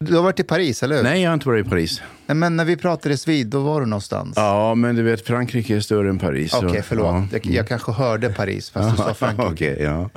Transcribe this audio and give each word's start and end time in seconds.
Du 0.00 0.16
har 0.16 0.22
varit 0.22 0.40
i 0.40 0.42
Paris, 0.44 0.82
eller 0.82 0.96
hur? 0.96 1.02
Nej, 1.02 1.22
jag 1.22 1.30
har 1.30 1.34
inte 1.34 1.48
varit 1.48 1.66
i 1.66 1.70
Paris. 1.70 2.02
Nej, 2.26 2.34
Men 2.36 2.56
när 2.56 2.64
vi 2.64 2.76
pratades 2.76 3.28
vid, 3.28 3.46
då 3.46 3.60
var 3.60 3.80
du 3.80 3.86
någonstans. 3.86 4.32
Ja, 4.36 4.74
men 4.74 4.96
du 4.96 5.02
vet, 5.02 5.26
Frankrike 5.26 5.76
är 5.76 5.80
större 5.80 6.08
än 6.10 6.18
Paris. 6.18 6.54
Okej, 6.54 6.82
förlåt. 6.82 7.06
Ja. 7.06 7.26
Jag, 7.32 7.46
jag 7.46 7.68
kanske 7.68 7.92
hörde 7.92 8.28
Paris, 8.32 8.70
fast 8.70 8.90
du 8.90 8.96
sa 9.02 9.14
Frankrike. 9.14 9.52
Okej, 9.52 9.76
ja. 9.80 10.10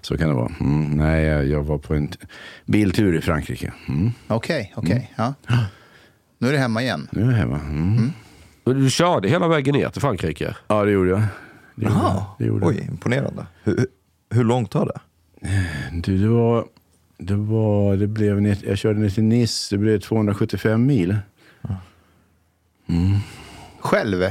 Så 0.00 0.18
kan 0.18 0.28
det 0.28 0.34
vara. 0.34 0.52
Mm, 0.60 0.90
nej, 0.90 1.24
jag, 1.24 1.46
jag 1.46 1.62
var 1.62 1.78
på 1.78 1.94
en 1.94 2.08
t- 2.08 2.18
biltur 2.66 3.16
i 3.16 3.20
Frankrike. 3.20 3.72
Mm. 3.88 4.10
Okej, 4.28 4.72
okej. 4.76 5.12
Ja. 5.16 5.34
Nu 6.38 6.48
är 6.48 6.52
du 6.52 6.58
hemma 6.58 6.82
igen. 6.82 7.08
Nu 7.12 7.22
är 7.22 7.26
jag 7.30 7.32
hemma. 7.36 7.58
Mm. 7.60 8.12
Men 8.64 8.84
Du 8.84 8.90
körde 8.90 9.28
hela 9.28 9.48
vägen 9.48 9.74
ner 9.74 9.88
till 9.88 10.00
Frankrike? 10.00 10.56
Ja, 10.68 10.84
det 10.84 10.90
gjorde 10.90 11.10
jag. 11.10 11.22
Det 11.74 11.84
gjorde, 11.84 11.94
jag. 11.94 12.24
det 12.38 12.44
gjorde 12.44 12.66
oj, 12.66 12.86
imponerande. 12.90 13.46
Hur, 13.64 13.86
hur 14.34 14.44
långt 14.44 14.70
tar 14.70 14.86
det? 14.86 15.00
Du, 15.92 16.18
det 16.18 16.28
var... 16.28 16.64
Det 17.24 17.36
var, 17.36 17.96
det 17.96 18.06
blev, 18.06 18.56
jag 18.66 18.78
körde 18.78 19.00
ner 19.00 19.08
till 19.08 19.24
Nice, 19.24 19.74
det 19.74 19.78
blev 19.78 19.98
275 19.98 20.86
mil. 20.86 21.16
Själv? 23.80 24.24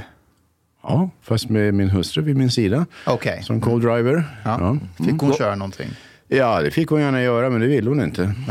Ja, 0.84 1.10
fast 1.22 1.50
med 1.50 1.74
min 1.74 1.90
hustru 1.90 2.24
vid 2.24 2.38
min 2.38 2.52
sida. 2.52 2.86
Okej. 3.06 3.44
Som 3.44 3.62
co-driver. 3.62 4.24
Ja. 4.46 4.78
Fick 5.06 5.22
hon 5.22 5.34
köra 5.34 5.56
någonting? 5.56 5.90
Ja, 6.28 6.62
det 6.62 6.72
fick 6.72 6.90
hon 6.90 7.02
gärna 7.02 7.22
göra, 7.22 7.50
men 7.50 7.62
det 7.62 7.68
ville 7.68 7.90
hon 7.90 8.02
inte. 8.04 8.34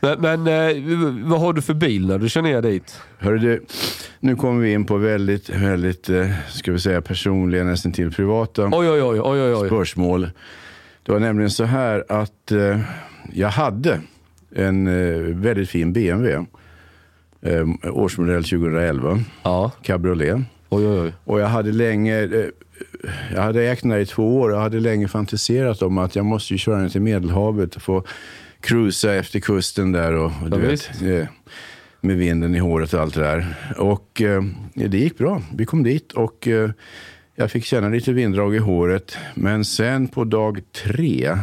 Men, 0.00 0.20
men 0.20 0.46
eh, 0.46 1.26
vad 1.28 1.40
har 1.40 1.52
du 1.52 1.62
för 1.62 1.74
bil 1.74 2.06
när 2.06 2.18
du 2.18 2.28
kör 2.28 2.42
ner 2.42 2.62
dit? 2.62 3.00
Hörru 3.18 3.38
du, 3.38 3.64
nu 4.20 4.36
kommer 4.36 4.60
vi 4.62 4.72
in 4.72 4.84
på 4.84 4.96
väldigt, 4.96 5.50
väldigt, 5.50 6.08
eh, 6.08 6.30
ska 6.48 6.72
vi 6.72 6.80
säga 6.80 7.02
personliga, 7.02 7.64
nästan 7.64 7.92
till 7.92 8.10
privata 8.12 8.62
Oj, 8.64 8.90
oj, 8.90 9.02
oj, 9.02 9.20
oj, 9.20 9.42
oj, 9.42 9.54
oj. 9.54 9.66
spörsmål. 9.66 10.30
Det 11.08 11.12
var 11.12 11.20
nämligen 11.20 11.50
så 11.50 11.64
här 11.64 12.04
att 12.08 12.52
eh, 12.52 12.80
jag 13.32 13.48
hade 13.48 14.00
en 14.54 14.86
eh, 14.86 15.36
väldigt 15.36 15.68
fin 15.68 15.92
BMW. 15.92 16.46
Eh, 17.42 17.66
årsmodell 17.84 18.44
2011. 18.44 19.20
Ja. 19.42 19.72
Cabriolet. 19.82 20.36
Oj, 20.68 20.86
oj, 20.86 21.00
oj. 21.00 21.12
Och 21.24 21.40
jag 21.40 21.46
hade 21.46 21.72
länge, 21.72 22.22
eh, 22.22 22.44
jag 23.34 23.42
hade 23.42 23.62
ägt 23.62 23.82
den 23.82 23.90
här 23.90 23.98
i 23.98 24.06
två 24.06 24.40
år 24.40 24.50
och 24.50 24.60
hade 24.60 24.80
länge 24.80 25.08
fantiserat 25.08 25.82
om 25.82 25.98
att 25.98 26.16
jag 26.16 26.24
måste 26.24 26.54
ju 26.54 26.58
köra 26.58 26.78
ner 26.78 26.88
till 26.88 27.02
Medelhavet 27.02 27.76
och 27.76 27.82
få 27.82 28.04
cruisa 28.60 29.14
efter 29.14 29.40
kusten 29.40 29.92
där 29.92 30.12
och, 30.12 30.32
och 30.42 30.50
du 30.50 30.58
vet, 30.58 31.02
eh, 31.02 31.26
med 32.00 32.16
vinden 32.16 32.54
i 32.54 32.58
håret 32.58 32.94
och 32.94 33.00
allt 33.00 33.14
det 33.14 33.20
där. 33.20 33.54
Och 33.78 34.22
eh, 34.22 34.42
det 34.74 34.98
gick 34.98 35.18
bra. 35.18 35.42
Vi 35.56 35.66
kom 35.66 35.82
dit 35.82 36.12
och 36.12 36.48
jag 37.40 37.50
fick 37.50 37.64
känna 37.64 37.88
lite 37.88 38.12
vinddrag 38.12 38.54
i 38.54 38.58
håret. 38.58 39.16
Men 39.34 39.64
sen 39.64 40.08
på 40.08 40.24
dag 40.24 40.60
tre 40.84 41.38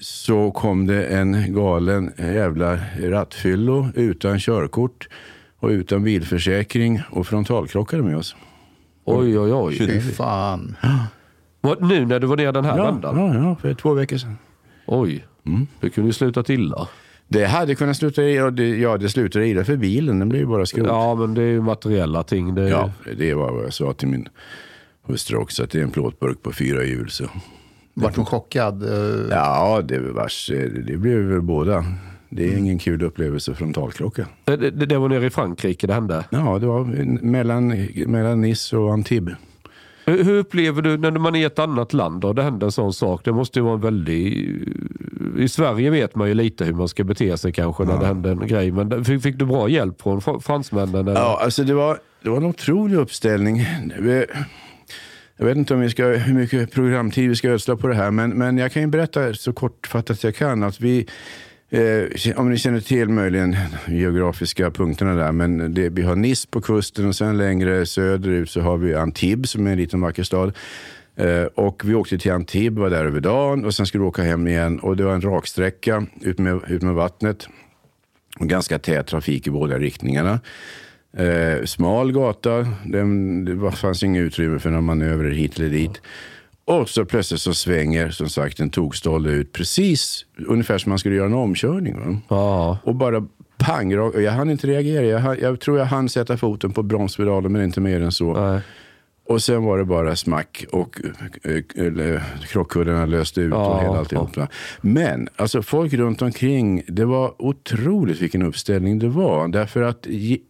så 0.00 0.50
kom 0.50 0.86
det 0.86 1.04
en 1.04 1.54
galen 1.54 2.12
jävla 2.18 2.78
rattfyllo 3.00 3.88
utan 3.94 4.38
körkort 4.38 5.08
och 5.58 5.68
utan 5.68 6.04
bilförsäkring 6.04 7.02
och 7.10 7.26
frontalkrockade 7.26 8.02
med 8.02 8.16
oss. 8.16 8.36
Oj, 9.04 9.38
oj, 9.38 9.52
oj. 9.52 9.78
Fy 9.78 10.00
fan. 10.00 10.76
Vad, 11.60 11.82
nu 11.82 12.06
när 12.06 12.20
du 12.20 12.26
var 12.26 12.36
ner 12.36 12.52
den 12.52 12.64
här 12.64 12.78
Ja, 12.78 12.84
vändan? 12.84 13.16
ja, 13.18 13.34
ja, 13.34 13.56
för 13.56 13.74
två 13.74 13.94
veckor 13.94 14.16
sedan. 14.16 14.38
Oj. 14.86 15.24
Det 15.80 15.90
kunde 15.90 16.08
ju 16.08 16.12
slutat 16.12 16.50
illa. 16.50 16.88
Det 17.28 17.44
hade 17.44 17.74
kunnat 17.74 17.96
sluta 17.96 18.22
i, 18.22 18.40
och 18.40 18.52
det, 18.52 18.68
ja 18.68 18.96
det 18.96 19.08
slutade 19.08 19.48
illa 19.48 19.64
för 19.64 19.76
bilen, 19.76 20.18
den 20.18 20.28
blev 20.28 20.40
ju 20.40 20.46
bara 20.46 20.66
skrot. 20.66 20.86
Ja, 20.86 21.14
men 21.14 21.34
det 21.34 21.42
är 21.42 21.46
ju 21.46 21.60
materiella 21.62 22.22
ting. 22.22 22.54
Det 22.54 22.62
är... 22.62 22.68
Ja, 22.68 22.92
det 23.16 23.34
var 23.34 23.52
vad 23.52 23.64
jag 23.64 23.72
sa 23.72 23.92
till 23.92 24.08
min 24.08 24.28
hustru 25.06 25.36
också, 25.36 25.62
att 25.64 25.70
det 25.70 25.78
är 25.78 25.82
en 25.82 25.90
plåtburk 25.90 26.42
på 26.42 26.52
fyra 26.52 26.84
hjul. 26.84 27.10
Så. 27.10 27.24
Vart 27.94 28.16
hon 28.16 28.26
chockad? 28.26 28.82
Eh, 28.82 29.26
Ja, 29.30 29.82
det, 29.84 29.98
vars, 29.98 30.50
det 30.86 30.96
blev 30.96 31.18
väl 31.18 31.42
båda. 31.42 31.84
Det 32.28 32.52
är 32.52 32.56
ingen 32.58 32.78
kul 32.78 33.02
upplevelse 33.02 33.54
frontalkrocka. 33.54 34.26
Det, 34.44 34.56
det, 34.56 34.70
det 34.86 34.98
var 34.98 35.08
nere 35.08 35.26
i 35.26 35.30
Frankrike 35.30 35.86
det 35.86 35.94
hände. 35.94 36.24
Ja, 36.30 36.58
det 36.58 36.66
var 36.66 36.84
mellan, 37.22 37.86
mellan 38.06 38.40
Nice 38.40 38.76
och 38.76 38.92
Antibes. 38.92 39.34
Hur, 40.06 40.38
upplever 40.38 40.82
du 40.82 40.96
när 40.98 41.10
man 41.10 41.34
är 41.36 41.40
i 41.40 41.44
ett 41.44 41.58
annat 41.58 41.92
land 41.92 42.24
och 42.24 42.34
det 42.34 42.42
händer 42.42 42.66
en 42.66 42.72
sån 42.72 42.92
sak? 42.92 43.20
Det 43.24 43.32
måste 43.32 43.58
ju 43.58 43.62
vara 43.62 43.74
en 43.74 43.80
väldigt... 43.80 44.34
I 45.38 45.48
Sverige 45.48 45.90
vet 45.90 46.14
man 46.16 46.28
ju 46.28 46.34
lite 46.34 46.64
hur 46.64 46.72
man 46.72 46.88
ska 46.88 47.04
bete 47.04 47.36
sig 47.36 47.52
kanske 47.52 47.84
när 47.84 48.00
det 48.00 48.06
händer 48.06 48.30
en 48.30 48.46
grej. 48.46 48.72
Men 48.72 49.04
fick, 49.04 49.22
fick 49.22 49.36
du 49.38 49.44
bra 49.46 49.68
hjälp 49.68 50.02
från 50.02 50.20
fr- 50.20 50.40
fransmännen? 50.40 50.94
Eller? 51.08 51.20
Ja, 51.20 51.40
alltså 51.42 51.64
det 51.64 51.74
var, 51.74 51.98
det 52.22 52.30
var 52.30 52.36
en 52.36 52.44
otrolig 52.44 52.96
uppställning. 52.96 53.62
Jag 55.40 55.46
vet 55.46 55.56
inte 55.56 55.74
om 55.74 55.80
vi 55.80 55.90
ska, 55.90 56.06
hur 56.06 56.34
mycket 56.34 56.72
programtid 56.72 57.28
vi 57.28 57.36
ska 57.36 57.48
ödsla 57.48 57.76
på 57.76 57.86
det 57.86 57.94
här, 57.94 58.10
men, 58.10 58.30
men 58.30 58.58
jag 58.58 58.72
kan 58.72 58.82
ju 58.82 58.88
berätta 58.88 59.34
så 59.34 59.52
kortfattat 59.52 60.24
jag 60.24 60.34
kan 60.34 60.62
att 60.62 60.80
vi, 60.80 61.06
eh, 61.70 62.38
om 62.38 62.50
ni 62.50 62.58
känner 62.58 62.80
till 62.80 63.08
möjligen 63.08 63.56
de 63.86 63.94
geografiska 63.96 64.70
punkterna 64.70 65.14
där, 65.14 65.32
men 65.32 65.74
det, 65.74 65.88
vi 65.88 66.02
har 66.02 66.16
Nice 66.16 66.48
på 66.50 66.60
kusten 66.60 67.08
och 67.08 67.16
sen 67.16 67.38
längre 67.38 67.86
söderut 67.86 68.50
så 68.50 68.60
har 68.60 68.76
vi 68.76 68.94
Antibes 68.94 69.50
som 69.50 69.66
är 69.66 69.70
en 69.70 69.78
liten 69.78 70.00
vacker 70.00 70.22
stad. 70.22 70.56
Eh, 71.16 71.44
och 71.44 71.82
vi 71.84 71.94
åkte 71.94 72.18
till 72.18 72.32
Antibes, 72.32 72.78
var 72.78 72.90
där 72.90 73.04
över 73.04 73.20
dagen 73.20 73.64
och 73.64 73.74
sen 73.74 73.86
skulle 73.86 74.02
vi 74.02 74.08
åka 74.08 74.22
hem 74.22 74.48
igen 74.48 74.78
och 74.80 74.96
det 74.96 75.04
var 75.04 75.14
en 75.14 75.20
raksträcka 75.20 76.06
ut 76.20 76.38
med, 76.38 76.60
ut 76.68 76.82
med 76.82 76.94
vattnet. 76.94 77.48
Och 78.40 78.48
ganska 78.48 78.78
tät 78.78 79.06
trafik 79.06 79.46
i 79.46 79.50
båda 79.50 79.78
riktningarna. 79.78 80.40
Eh, 81.16 81.64
smal 81.64 82.12
gata, 82.12 82.66
den, 82.84 83.44
det 83.44 83.72
fanns 83.72 84.02
inget 84.02 84.20
utrymme 84.20 84.58
för 84.58 84.70
några 84.70 84.82
manövrer 84.82 85.30
hit 85.30 85.58
eller 85.58 85.68
dit. 85.68 86.00
Och 86.64 86.88
så 86.88 87.04
plötsligt 87.04 87.40
så 87.40 87.54
svänger 87.54 88.10
som 88.10 88.28
sagt 88.28 88.60
en 88.60 88.70
tokstolle 88.70 89.30
ut 89.30 89.52
precis 89.52 90.26
ungefär 90.46 90.78
som 90.78 90.90
man 90.90 90.98
skulle 90.98 91.16
göra 91.16 91.26
en 91.26 91.34
omkörning. 91.34 92.22
Ja. 92.28 92.78
Och 92.84 92.94
bara 92.94 93.26
pang, 93.58 93.92
jag 93.92 94.32
hann 94.32 94.50
inte 94.50 94.66
reagera. 94.66 95.04
Jag, 95.04 95.40
jag 95.40 95.60
tror 95.60 95.78
jag 95.78 95.84
hann 95.84 96.08
sätta 96.08 96.36
foten 96.36 96.72
på 96.72 96.82
bromspedalen 96.82 97.52
men 97.52 97.62
inte 97.62 97.80
mer 97.80 98.00
än 98.00 98.12
så. 98.12 98.32
Nej. 98.32 98.60
Och 99.30 99.42
sen 99.42 99.64
var 99.64 99.78
det 99.78 99.84
bara 99.84 100.16
smack 100.16 100.64
och 100.72 101.00
eh, 101.44 101.84
eh, 101.84 102.22
krockkuddarna 102.48 103.06
löste 103.06 103.40
ut 103.40 103.52
och 103.52 103.58
Ja, 103.58 103.80
hela 103.80 103.98
alltihopa. 103.98 104.48
Men 104.80 105.28
alltså, 105.36 105.62
folk 105.62 105.92
runt 105.92 106.22
omkring, 106.22 106.82
det 106.86 107.04
var 107.04 107.34
otroligt 107.42 108.20
vilken 108.20 108.42
uppställning 108.42 108.98
det 108.98 109.08
var. 109.08 109.48
Därför 109.48 109.82
att 109.82 110.06
vi, 110.06 110.42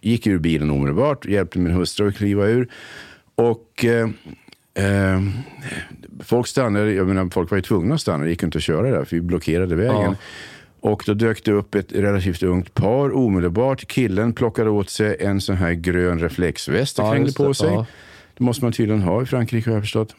gick 0.00 0.26
ur 0.26 0.38
bilen 0.38 0.70
omedelbart, 0.70 1.26
hjälpte 1.26 1.58
min 1.58 1.72
hustru 1.72 2.08
att 2.08 2.16
kliva 2.16 2.46
ur. 2.46 2.68
Och 3.34 3.84
eh, 3.84 4.08
eh, 4.74 5.20
folk 6.24 6.46
stannade, 6.46 6.92
jag 6.92 7.06
menar 7.06 7.30
folk 7.30 7.50
var 7.50 7.58
ju 7.58 7.62
tvungna 7.62 7.94
att 7.94 8.00
stanna, 8.00 8.24
det 8.24 8.30
gick 8.30 8.42
inte 8.42 8.58
att 8.58 8.64
köra 8.64 8.90
där 8.90 9.04
för 9.04 9.16
vi 9.16 9.22
blockerade 9.22 9.76
vägen. 9.76 9.94
Ja. 10.02 10.14
Och 10.82 11.02
då 11.06 11.14
dök 11.14 11.44
det 11.44 11.52
upp 11.52 11.74
ett 11.74 11.92
relativt 11.92 12.42
ungt 12.42 12.74
par 12.74 13.16
omedelbart. 13.16 13.88
Killen 13.88 14.32
plockade 14.32 14.70
åt 14.70 14.90
sig 14.90 15.16
en 15.20 15.40
sån 15.40 15.56
här 15.56 15.72
grön 15.72 16.18
reflexväst 16.20 16.98
och 16.98 17.04
Ja, 17.04 17.12
krängde 17.12 17.32
på 17.32 17.48
det. 17.48 17.54
sig. 17.54 17.68
Ja. 17.72 17.86
Det 18.38 18.44
måste 18.44 18.64
man 18.64 18.72
tydligen 18.72 19.02
ha 19.02 19.22
i 19.22 19.26
Frankrike 19.26 19.70
har 19.70 19.74
jag 19.74 19.82
förstått. 19.82 20.14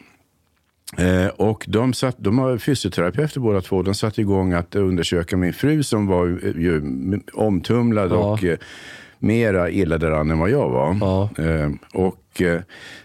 Eh, 0.98 1.26
och 1.26 1.64
de, 1.68 1.92
satt, 1.92 2.16
de 2.18 2.38
har 2.38 2.58
fysioterapeuter 2.58 3.40
båda 3.40 3.60
två. 3.60 3.82
De 3.82 3.94
satte 3.94 4.20
igång 4.20 4.52
att 4.52 4.74
undersöka 4.74 5.36
min 5.36 5.52
fru 5.52 5.82
som 5.82 6.06
var 6.06 6.26
eh, 6.26 6.62
ju 6.62 6.82
omtumlad 7.32 8.10
Ja. 8.12 8.16
och 8.16 8.44
eh, 8.44 8.58
mera 9.18 9.70
illa 9.70 9.98
däran 9.98 10.30
än 10.30 10.38
vad 10.38 10.50
jag 10.50 10.68
var. 10.70 10.96
Ja. 11.00 11.30
Eh, 11.44 11.70
och 11.94 12.16
eh, 12.40 12.60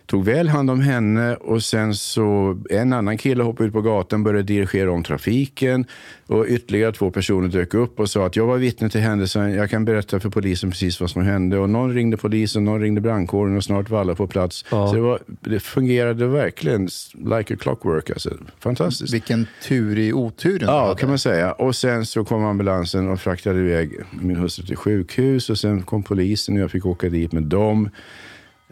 tog 0.06 0.26
väl 0.26 0.50
hand 0.50 0.70
om 0.70 0.82
henne 0.82 1.36
och 1.36 1.64
sen 1.64 1.96
så 1.96 2.58
en 2.70 2.94
annan 2.94 3.18
kille 3.18 3.44
hoppade 3.44 3.68
ut 3.68 3.74
på 3.74 3.82
gatan 3.82 4.24
började 4.24 4.44
dirigera 4.44 4.92
om 4.92 5.04
trafiken 5.04 5.86
och 6.28 6.46
ytterligare 6.48 6.92
två 6.92 7.12
personer 7.12 7.48
dök 7.48 7.74
upp 7.74 8.00
och 8.00 8.10
sa 8.10 8.26
att 8.26 8.36
jag 8.36 8.46
var 8.46 8.58
vittne 8.58 8.90
till 8.90 9.02
händelsen. 9.02 9.54
Jag 9.54 9.70
kan 9.70 9.86
berätta 9.86 10.20
för 10.20 10.30
polisen 10.30 10.72
precis 10.72 11.02
vad 11.02 11.10
som 11.10 11.22
hände 11.22 11.58
och 11.58 11.70
någon 11.70 11.94
ringde 11.94 12.18
polisen, 12.18 12.66
någon 12.66 12.82
ringde 12.82 13.02
brandkåren 13.02 13.58
och 13.58 13.64
snart 13.64 13.90
var 13.90 14.00
alla 14.00 14.16
på 14.16 14.28
plats. 14.28 14.66
Ja. 14.72 14.88
Så 14.88 14.96
det, 14.96 15.02
var, 15.02 15.20
det 15.28 15.60
fungerade 15.60 16.28
verkligen 16.28 16.90
like 17.14 17.54
a 17.54 17.58
clockwork. 17.60 18.10
Alltså. 18.10 18.30
Fantastiskt. 18.60 19.14
Vilken 19.14 19.48
tur 19.64 19.98
i 19.98 20.14
oturen. 20.14 20.70
Ja, 20.70 20.96
kan 20.96 21.10
man 21.10 21.20
säga. 21.20 21.52
Och 21.52 21.76
sen 21.76 22.06
så 22.06 22.26
kom 22.26 22.46
ambulansen 22.46 23.10
och 23.10 23.20
fraktade 23.20 23.60
iväg 23.60 23.92
min 24.22 24.36
hustru 24.36 24.66
till 24.66 24.78
sjukhus. 24.78 25.50
Och 25.50 25.58
sen 25.58 25.82
kom 25.82 26.04
polisen 26.04 26.56
och 26.56 26.62
jag 26.62 26.72
fick 26.72 26.86
åka 26.86 27.10
dit 27.10 27.32
med 27.32 27.44
dem. 27.44 27.90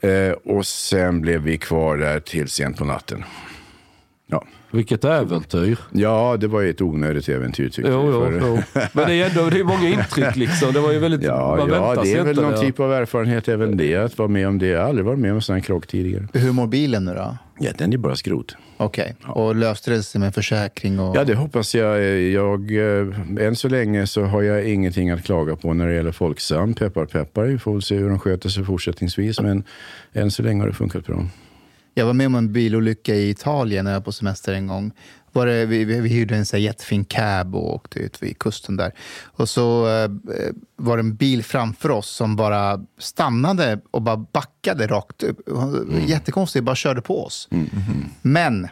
Eh, 0.06 0.32
och 0.56 0.66
sen 0.66 1.22
blev 1.22 1.42
vi 1.42 1.58
kvar 1.58 1.98
där 1.98 2.20
till 2.20 2.48
sent 2.50 2.78
på 2.78 2.86
natten. 2.86 3.24
Ja. 4.28 4.46
Vilket 4.72 5.04
äventyr. 5.06 5.78
ja, 5.92 6.38
det 6.40 6.48
var 6.48 6.62
ju 6.62 6.70
ett 6.70 6.82
onödigt 6.82 7.30
äventyr 7.30 7.70
tyckte 7.70 7.92
Jo, 7.92 8.02
vi. 8.02 8.08
jo, 8.36 8.40
för- 8.40 8.48
jo. 8.76 8.88
Men 8.94 9.08
det 9.08 9.14
är 9.16 9.30
ändå 9.30 9.50
det 9.50 9.60
är 9.60 9.64
många 9.64 9.88
intryck 9.90 10.36
liksom. 10.36 10.74
Det 10.74 10.80
var 10.80 10.92
ju 10.92 11.00
väldigt... 11.00 11.24
Ja, 11.24 11.56
man 11.60 11.70
ja 11.70 12.02
det 12.04 12.14
är 12.14 12.24
väl 12.24 12.36
någon 12.36 12.52
det. 12.52 12.60
typ 12.62 12.80
av 12.80 12.94
erfarenhet 12.94 13.48
även 13.48 13.78
det. 13.78 13.96
Att 13.96 14.18
vara 14.18 14.28
med 14.28 14.48
om 14.48 14.58
det. 14.60 14.68
Jag 14.68 14.80
har 14.82 14.88
aldrig 14.90 15.06
varit 15.06 15.20
med 15.20 15.32
om 15.32 15.36
en 15.36 15.42
sån 15.42 15.56
här 15.56 15.62
krock 15.62 15.88
tidigare. 15.88 16.28
Hur 16.34 16.52
mår 16.52 16.68
bilen 16.68 17.06
nu 17.06 17.14
då? 17.14 17.38
Ja, 17.60 17.72
den 17.78 17.94
är 17.94 17.98
bara 17.98 18.16
skrot. 18.16 18.56
Okej, 18.78 19.16
och 19.26 19.56
löste 19.56 19.92
det 19.92 20.04
sig 20.04 20.22
med 20.22 20.34
försäkring? 20.34 21.00
Och... 21.00 21.16
Ja, 21.18 21.24
det 21.24 21.36
hoppas 21.36 21.76
jag. 21.76 22.22
jag. 22.22 22.72
eh, 23.00 23.46
Än 23.48 23.56
så 23.56 23.70
länge 23.70 24.08
så 24.08 24.24
har 24.24 24.42
jag 24.42 24.70
ingenting 24.70 25.10
att 25.10 25.24
klaga 25.24 25.56
på 25.56 25.74
när 25.74 25.88
det 25.88 25.94
gäller 25.94 26.12
Folksam. 26.12 26.74
Peppar, 26.74 27.06
peppar. 27.06 27.44
Vi 27.44 27.58
får 27.60 27.74
väl 27.74 27.82
se 27.82 27.96
hur 27.96 28.10
de 28.10 28.20
sköter 28.20 28.50
sig 28.50 28.64
fortsättningsvis. 28.66 29.40
Men 29.42 29.64
än 30.14 30.32
så 30.32 30.44
länge 30.44 30.62
har 30.62 30.68
det 30.68 30.74
funkat 30.74 31.06
bra. 31.06 31.26
Jag 31.94 32.06
var 32.06 32.14
med 32.14 32.28
om 32.28 32.36
en 32.36 32.54
bilolycka 32.54 33.16
i 33.16 33.30
Italien 33.30 33.86
när 33.86 33.92
jag 33.92 34.00
var 34.00 34.04
på 34.06 34.12
semester 34.12 34.54
en 34.54 34.68
gång. 34.68 34.92
Var 35.36 35.46
det, 35.46 35.66
vi, 35.66 35.86
vi, 35.86 36.02
vi 36.02 36.10
hyrde 36.10 36.36
en 36.36 36.46
så 36.46 36.58
jättefin 36.58 37.06
cab 37.06 37.56
och 37.56 37.76
åkte 37.76 38.00
ut 38.00 38.24
vid 38.24 38.40
kusten 38.40 38.78
där. 38.78 38.92
Och 39.24 39.50
så 39.50 39.88
eh, 39.88 40.10
var 40.76 40.98
det 40.98 41.02
en 41.02 41.16
bil 41.16 41.44
framför 41.44 41.92
oss 41.92 42.10
som 42.10 42.36
bara 42.36 42.80
stannade 42.98 43.80
och 43.92 44.02
bara 44.02 44.18
backade 44.18 44.88
rakt 44.88 45.24
upp. 45.24 45.40
Jättekonstigt, 46.08 46.66
bara 46.66 46.76
körde 46.76 47.02
på 47.02 47.26
oss. 47.26 47.50
Men 48.22 48.68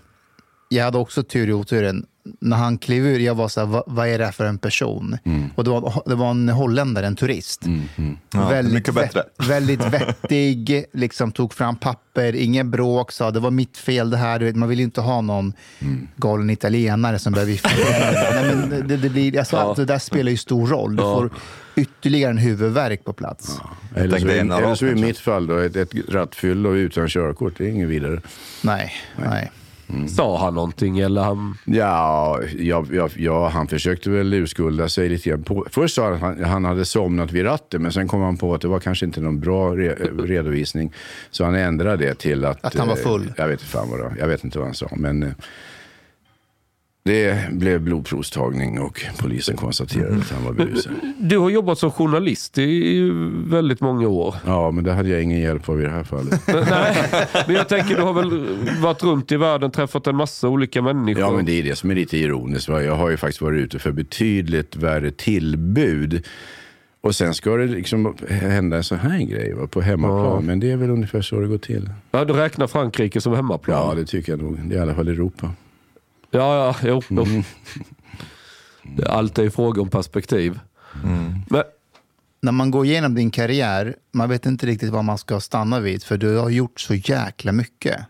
jag 0.73 0.83
hade 0.85 0.97
också 0.97 1.23
tur 1.23 1.49
i 1.49 1.53
oturen. 1.53 2.05
När 2.39 2.57
han 2.57 2.77
klev 2.77 3.05
ur, 3.07 3.19
jag 3.19 3.35
var 3.35 3.47
så 3.47 3.59
här, 3.59 3.67
vad, 3.67 3.83
vad 3.87 4.07
är 4.07 4.17
det 4.17 4.25
här 4.25 4.31
för 4.31 4.45
en 4.45 4.57
person? 4.57 5.17
Och 5.55 5.63
det 5.63 5.69
var, 5.69 6.03
det 6.05 6.15
var 6.15 6.31
en 6.31 6.49
holländare, 6.49 7.07
en 7.07 7.15
turist. 7.15 7.61
Ja, 8.33 8.61
mycket 8.61 8.93
bättre. 8.95 9.19
vett- 9.37 9.47
väldigt 9.49 9.85
vettig, 9.85 10.85
liksom 10.93 11.31
tog 11.31 11.53
fram 11.53 11.75
papper, 11.75 12.35
ingen 12.35 12.71
bråk, 12.71 13.11
sa 13.11 13.31
det 13.31 13.39
var 13.39 13.51
mitt 13.51 13.77
fel 13.77 14.09
det 14.09 14.17
här. 14.17 14.39
Du 14.39 14.45
vet, 14.45 14.55
man 14.55 14.69
vill 14.69 14.79
ju 14.79 14.85
inte 14.85 15.01
ha 15.01 15.21
någon 15.21 15.53
galen 16.15 16.49
italienare 16.49 17.19
som 17.19 17.33
börjar 17.33 17.45
vifta. 17.47 17.69
Nej, 18.33 18.55
men 18.55 18.87
det, 18.87 18.97
det, 18.97 19.09
blir, 19.09 19.39
alltså, 19.39 19.55
Ja. 19.55 19.73
Det 19.77 19.85
där 19.85 19.99
spelar 19.99 20.31
ju 20.31 20.37
stor 20.37 20.67
roll. 20.67 20.95
Du 20.95 21.01
får 21.01 21.29
ytterligare 21.75 22.31
en 22.31 22.37
huvudvärk 22.37 23.03
på 23.03 23.13
plats. 23.13 23.59
Eller 23.95 24.19
så, 24.19 24.27
eller 24.27 24.75
så 24.75 24.85
i 24.85 24.95
mitt 24.95 25.17
fall 25.19 25.47
då, 25.47 25.57
ett, 25.57 25.75
ett 25.75 25.91
rattfyll 26.09 26.65
och 26.67 26.73
utan 26.73 27.07
körkort. 27.07 27.53
Det 27.57 27.65
är 27.65 27.69
inget 27.69 27.89
vidare. 27.89 28.21
Nej, 28.61 28.91
nej. 29.17 29.51
Sa 30.07 30.37
han 30.37 30.53
någonting 30.53 30.99
eller 30.99 31.21
han... 31.21 31.57
Ja, 31.65 32.39
ja, 32.57 32.85
ja, 32.91 33.09
ja, 33.15 33.47
han 33.47 33.67
försökte 33.67 34.09
väl 34.09 34.33
urskulda 34.33 34.89
sig 34.89 35.09
lite 35.09 35.29
grann. 35.29 35.43
På, 35.43 35.65
först 35.69 35.95
sa 35.95 36.03
han 36.03 36.13
att 36.13 36.19
han, 36.19 36.43
han 36.43 36.65
hade 36.65 36.85
somnat 36.85 37.31
vid 37.31 37.45
ratten, 37.45 37.81
men 37.81 37.91
sen 37.91 38.07
kom 38.07 38.21
han 38.21 38.37
på 38.37 38.53
att 38.53 38.61
det 38.61 38.67
var 38.67 38.79
kanske 38.79 39.05
inte 39.05 39.21
någon 39.21 39.39
bra 39.39 39.75
re, 39.75 39.95
redovisning. 40.17 40.93
Så 41.31 41.45
han 41.45 41.55
ändrade 41.55 42.05
det 42.05 42.15
till 42.15 42.45
att... 42.45 42.65
Att 42.65 42.75
han 42.75 42.87
var 42.87 42.97
eh, 42.97 43.03
full. 43.03 43.33
Jag 43.37 43.47
vet 43.47 43.59
inte 43.59 43.65
fan 43.65 43.89
vad 43.89 43.99
det. 43.99 44.15
Jag 44.19 44.27
vet 44.27 44.43
inte 44.43 44.57
vad 44.57 44.67
han 44.67 44.75
sa, 44.75 44.89
men... 44.95 45.35
Det 47.05 47.51
blev 47.51 47.81
blodprovstagning 47.81 48.79
och 48.79 49.01
polisen 49.19 49.57
konstaterade 49.57 50.15
att 50.15 50.31
han 50.31 50.43
var 50.45 50.53
berusad. 50.53 50.93
Du 51.17 51.37
har 51.37 51.49
jobbat 51.49 51.79
som 51.79 51.91
journalist 51.91 52.57
i 52.57 53.09
väldigt 53.47 53.81
många 53.81 54.07
år. 54.07 54.35
Ja, 54.45 54.71
men 54.71 54.83
det 54.83 54.93
hade 54.93 55.09
jag 55.09 55.23
ingen 55.23 55.39
hjälp 55.39 55.69
av 55.69 55.81
i 55.81 55.83
det 55.83 55.89
här 55.89 56.03
fallet. 56.03 56.41
Nej, 56.47 56.95
men 57.47 57.55
jag 57.55 57.69
tänker 57.69 57.95
du 57.95 58.01
har 58.01 58.13
väl 58.13 58.47
varit 58.81 59.03
runt 59.03 59.31
i 59.31 59.37
världen, 59.37 59.71
träffat 59.71 60.07
en 60.07 60.15
massa 60.15 60.47
olika 60.49 60.81
människor. 60.81 61.21
Ja, 61.21 61.31
men 61.31 61.45
det 61.45 61.59
är 61.59 61.63
det 61.63 61.75
som 61.75 61.91
är 61.91 61.95
lite 61.95 62.17
ironiskt. 62.17 62.67
Jag 62.67 62.95
har 62.95 63.09
ju 63.09 63.17
faktiskt 63.17 63.41
varit 63.41 63.61
ute 63.61 63.79
för 63.79 63.91
betydligt 63.91 64.75
värre 64.75 65.11
tillbud. 65.11 66.25
Och 67.01 67.15
sen 67.15 67.33
ska 67.33 67.55
det 67.57 67.67
liksom 67.67 68.15
hända 68.29 68.77
en 68.77 68.83
sån 68.83 68.99
här 68.99 69.19
grej 69.19 69.53
va, 69.53 69.67
på 69.67 69.81
hemmaplan. 69.81 70.33
Ja. 70.33 70.39
Men 70.41 70.59
det 70.59 70.71
är 70.71 70.77
väl 70.77 70.89
ungefär 70.89 71.21
så 71.21 71.39
det 71.39 71.47
går 71.47 71.57
till. 71.57 71.89
Ja, 72.11 72.25
du 72.25 72.33
räknar 72.33 72.67
Frankrike 72.67 73.21
som 73.21 73.33
hemmaplan? 73.33 73.77
Ja, 73.77 73.95
det 73.95 74.05
tycker 74.05 74.31
jag 74.31 74.41
nog. 74.41 74.59
Det 74.63 74.75
är 74.75 74.79
i 74.79 74.81
alla 74.81 74.95
fall 74.95 75.07
Europa. 75.07 75.49
Ja, 76.33 76.65
ja, 76.65 76.75
jo. 76.83 77.01
jo. 77.09 77.23
Mm. 77.23 77.43
Det 78.95 79.03
är 79.03 79.39
en 79.39 79.51
fråga 79.51 79.81
om 79.81 79.89
perspektiv. 79.89 80.59
Men, 81.49 81.63
När 82.41 82.51
man 82.51 82.71
går 82.71 82.85
igenom 82.85 83.15
din 83.15 83.31
karriär, 83.31 83.95
man 84.11 84.29
vet 84.29 84.45
inte 84.45 84.65
riktigt 84.65 84.89
vad 84.89 85.05
man 85.05 85.17
ska 85.17 85.39
stanna 85.39 85.79
vid, 85.79 86.03
för 86.03 86.17
du 86.17 86.37
har 86.37 86.49
gjort 86.49 86.79
så 86.79 86.93
jäkla 86.93 87.51
mycket. 87.51 88.05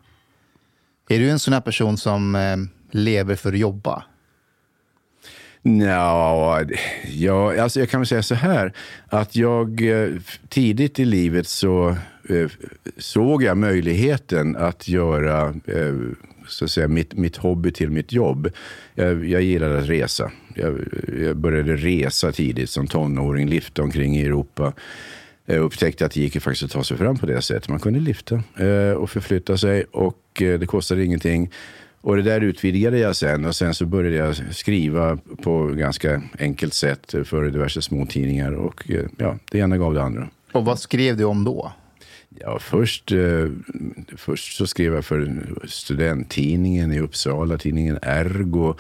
Är 1.10 1.20
du 1.20 1.30
en 1.30 1.40
sån 1.40 1.54
här 1.54 1.62
person 1.62 1.98
som 1.98 2.36
eh, 2.36 2.58
lever 2.92 3.36
för 3.36 3.54
att 3.54 3.60
jobba? 3.60 4.04
Nja, 5.62 6.66
ja, 7.08 7.62
alltså 7.62 7.80
jag 7.80 7.90
kan 7.90 8.00
väl 8.00 8.08
säga 8.08 8.24
så 8.24 8.36
här. 8.36 8.74
Att 9.08 9.36
jag 9.36 9.82
eh, 9.82 10.10
tidigt 10.50 11.00
i 11.00 11.06
livet 11.06 11.48
så 11.48 11.90
eh, 12.30 12.50
såg 12.98 13.44
jag 13.44 13.58
möjligheten 13.58 14.56
att 14.56 14.88
göra 14.88 15.48
eh, 15.50 15.94
så 16.48 16.66
att 16.66 16.72
säga, 16.72 16.88
mitt, 16.88 17.14
mitt 17.14 17.38
hobby 17.38 17.72
till 17.72 17.90
mitt 17.90 18.12
jobb. 18.12 18.50
Jag, 18.96 19.26
jag 19.26 19.42
gillade 19.42 19.80
att 19.80 19.90
resa. 19.90 20.32
Jag, 20.56 20.80
jag 21.22 21.38
började 21.38 21.76
resa 21.76 22.32
tidigt 22.32 22.70
som 22.70 22.88
tonåring, 22.88 23.48
lifta 23.48 23.84
omkring 23.84 24.18
i 24.18 24.26
Europa. 24.26 24.74
Jag 25.46 25.58
upptäckte 25.58 26.06
att 26.06 26.12
det 26.12 26.22
gick 26.22 26.42
faktiskt 26.42 26.64
att 26.64 26.72
ta 26.72 26.84
sig 26.84 26.98
fram 26.98 27.18
på 27.18 27.26
det 27.26 27.42
sättet. 27.42 27.70
Man 27.70 27.80
kunde 27.80 28.00
lifta 28.00 28.44
eh, 28.58 28.92
och 28.92 29.10
förflytta 29.10 29.58
sig 29.58 29.84
och 29.84 30.42
eh, 30.42 30.60
det 30.60 30.66
kostade 30.66 31.06
ingenting. 31.06 31.52
Och 32.02 32.16
det 32.16 32.22
där 32.22 32.42
utvidgade 32.42 33.00
jag 33.00 33.16
sen 33.16 33.46
och 33.46 33.56
sen 33.56 33.74
så 33.74 33.86
började 33.86 34.16
jag 34.16 34.56
skriva 34.56 35.18
på 35.42 35.68
ganska 35.68 36.22
enkelt 36.40 36.74
sätt 36.74 37.16
för 37.26 37.44
diverse 37.44 37.82
småtidningar 37.82 38.52
och 38.52 38.92
eh, 38.92 39.06
ja, 39.18 39.38
det 39.52 39.58
ena 39.58 39.78
gav 39.78 39.94
det 39.94 40.04
andra. 40.04 40.30
Och 40.52 40.66
vad 40.66 40.80
skrev 40.80 41.18
du 41.18 41.24
om 41.24 41.44
då? 41.44 41.72
Ja, 42.40 42.60
först, 42.60 43.12
eh, 43.12 43.48
först 44.18 44.58
så 44.58 44.68
skrev 44.68 44.94
jag 44.94 45.06
för 45.06 45.42
studenttidningen 45.66 46.92
i 46.92 47.00
Uppsala, 47.00 47.58
tidningen 47.58 48.00
Ergo. 48.02 48.76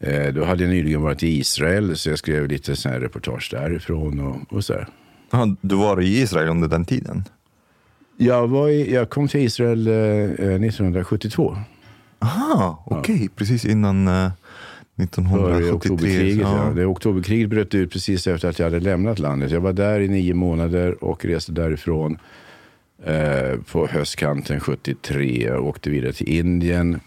Eh, 0.00 0.34
då 0.34 0.44
hade 0.44 0.64
jag 0.64 0.70
nyligen 0.70 1.02
varit 1.02 1.22
i 1.22 1.38
Israel 1.38 1.96
så 1.96 2.08
jag 2.10 2.18
skrev 2.18 2.48
lite 2.48 2.76
så 2.76 2.88
här 2.88 3.00
reportage 3.00 3.48
därifrån 3.50 4.20
och, 4.20 4.56
och 4.56 4.64
så 4.64 4.72
här. 4.72 4.86
Ja, 5.30 5.56
du 5.60 5.74
var 5.74 6.00
i 6.00 6.20
Israel 6.20 6.48
under 6.48 6.68
den 6.68 6.84
tiden? 6.84 7.24
Jag, 8.16 8.48
var 8.48 8.68
i, 8.68 8.94
jag 8.94 9.10
kom 9.10 9.28
till 9.28 9.40
Israel 9.40 9.86
eh, 9.86 9.94
eh, 9.94 10.54
1972. 10.54 11.56
Aha, 12.18 12.84
okej. 12.86 13.28
Precis 13.36 13.64
innan 13.64 14.08
eh, 14.08 14.30
Före 14.96 15.04
1973. 15.04 15.72
oktoberkriget. 15.72 16.40
Ja. 16.40 16.66
Ja. 16.66 16.72
Det 16.74 16.86
oktoberkriget 16.86 17.48
bröt 17.48 17.74
ut 17.74 17.92
precis 17.92 18.26
efter 18.26 18.48
att 18.48 18.58
jag 18.58 18.66
hade 18.66 18.80
lämnat 18.80 19.18
landet. 19.18 19.50
Jag 19.50 19.60
var 19.60 19.72
där 19.72 20.00
i 20.00 20.08
nio 20.08 20.34
månader 20.34 21.04
och 21.04 21.24
reste 21.24 21.52
därifrån 21.52 22.18
eh, 23.06 23.60
på 23.72 23.86
höstkanten 23.86 24.60
73. 24.60 25.44
Jag 25.44 25.66
åkte 25.66 25.90
vidare 25.90 26.12
till 26.12 26.28
Indien. 26.28 27.00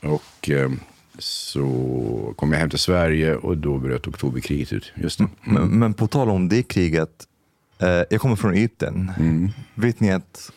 Och 0.00 0.50
eh, 0.50 0.70
så 1.18 2.34
kom 2.36 2.52
jag 2.52 2.58
hem 2.58 2.70
till 2.70 2.78
Sverige 2.78 3.36
och 3.36 3.58
då 3.58 3.78
bröt 3.78 4.06
oktoberkriget 4.06 4.72
ut. 4.72 4.92
Just 4.94 5.18
det. 5.18 5.28
Men, 5.42 5.78
men 5.78 5.94
på 5.94 6.06
tal 6.06 6.30
om 6.30 6.48
det 6.48 6.62
kriget. 6.62 7.24
Eh, 7.78 8.02
jag 8.10 8.20
kommer 8.20 8.36
från 8.36 8.54
Egypten. 8.54 9.12
Mm. 9.18 9.50
Vet 9.74 10.00
ni 10.00 10.12
att 10.12 10.50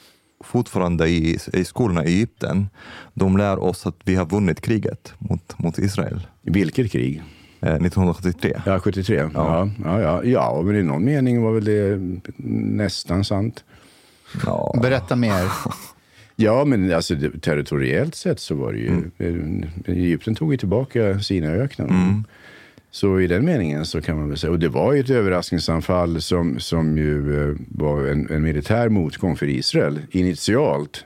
fortfarande 0.44 1.10
i, 1.10 1.38
i 1.54 1.66
skolorna 1.66 2.06
i 2.06 2.08
Egypten, 2.08 2.70
de 3.14 3.38
lär 3.38 3.60
oss 3.60 3.88
att 3.88 3.96
vi 4.04 4.16
har 4.16 4.26
vunnit 4.26 4.62
kriget 4.62 5.14
mot, 5.18 5.60
mot 5.60 5.78
Israel. 5.78 6.28
Vilket 6.42 6.92
krig? 6.92 7.24
Eh, 7.62 7.74
1973. 7.74 8.62
Ja, 8.66 8.80
73. 8.80 9.16
Ja. 9.16 9.30
Ja, 9.34 9.70
ja, 9.84 10.02
ja, 10.02 10.24
ja, 10.24 10.62
men 10.62 10.76
i 10.76 10.84
någon 10.84 11.06
mening 11.06 11.42
var 11.42 11.52
väl 11.52 11.66
det 11.66 12.00
nästan 12.78 13.24
sant. 13.26 13.64
Ja. 14.46 14.76
Berätta 14.82 15.16
mer. 15.16 15.44
Ja, 16.42 16.66
men 16.66 16.94
alltså, 16.94 17.16
territoriellt 17.42 18.16
sett 18.16 18.40
så 18.40 18.56
var 18.56 18.74
det 18.74 18.80
ju... 18.80 18.92
eh, 19.18 19.96
Egypten 19.96 20.36
tog 20.36 20.52
ju 20.54 20.58
tillbaka 20.58 21.20
sina 21.20 21.48
öknar. 21.48 21.90
Så 22.92 23.20
i 23.20 23.28
den 23.28 23.46
meningen 23.46 23.86
så 23.86 24.02
kan 24.02 24.18
man 24.20 24.30
väl 24.30 24.38
säga... 24.38 24.52
Och 24.52 24.60
det 24.60 24.70
var 24.70 24.94
ju 24.94 25.00
ett 25.00 25.10
överraskningsanfall 25.10 26.22
som, 26.22 26.60
som 26.60 26.98
ju 26.98 27.42
eh, 27.50 27.56
var 27.68 28.08
en, 28.08 28.30
en 28.30 28.42
militär 28.42 28.90
motgång 28.90 29.36
för 29.36 29.46
Israel. 29.50 30.00
Initialt 30.12 31.06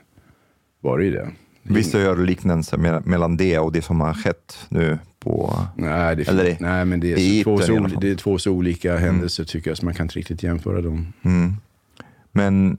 var 0.80 0.98
det 0.98 1.04
ju 1.04 1.10
det. 1.10 1.28
Vissa 1.62 1.98
gör 2.00 2.16
liknelser 2.16 2.76
me- 2.76 3.02
mellan 3.08 3.36
det 3.36 3.58
och 3.58 3.72
det 3.72 3.82
som 3.82 4.00
har 4.00 4.14
skett 4.14 4.58
nu 4.68 4.98
på... 5.20 5.58
Nej, 5.76 6.16
det, 6.16 6.28
Eller 6.28 6.56
nej 6.60 6.84
men 6.84 7.00
det 7.00 7.12
är, 7.12 7.44
två 7.44 7.58
Egypten 7.60 7.86
i 7.86 7.90
så, 7.90 8.00
det 8.00 8.10
är 8.10 8.14
två 8.14 8.38
så 8.38 8.50
olika 8.50 8.96
händelser 8.96 9.44
tycker 9.44 9.70
jag, 9.70 9.78
så 9.78 9.84
man 9.84 9.94
kan 9.94 10.04
inte 10.04 10.18
riktigt 10.18 10.42
jämföra 10.42 10.80
dem. 10.80 11.12
Mm. 11.22 11.52
Men 12.32 12.76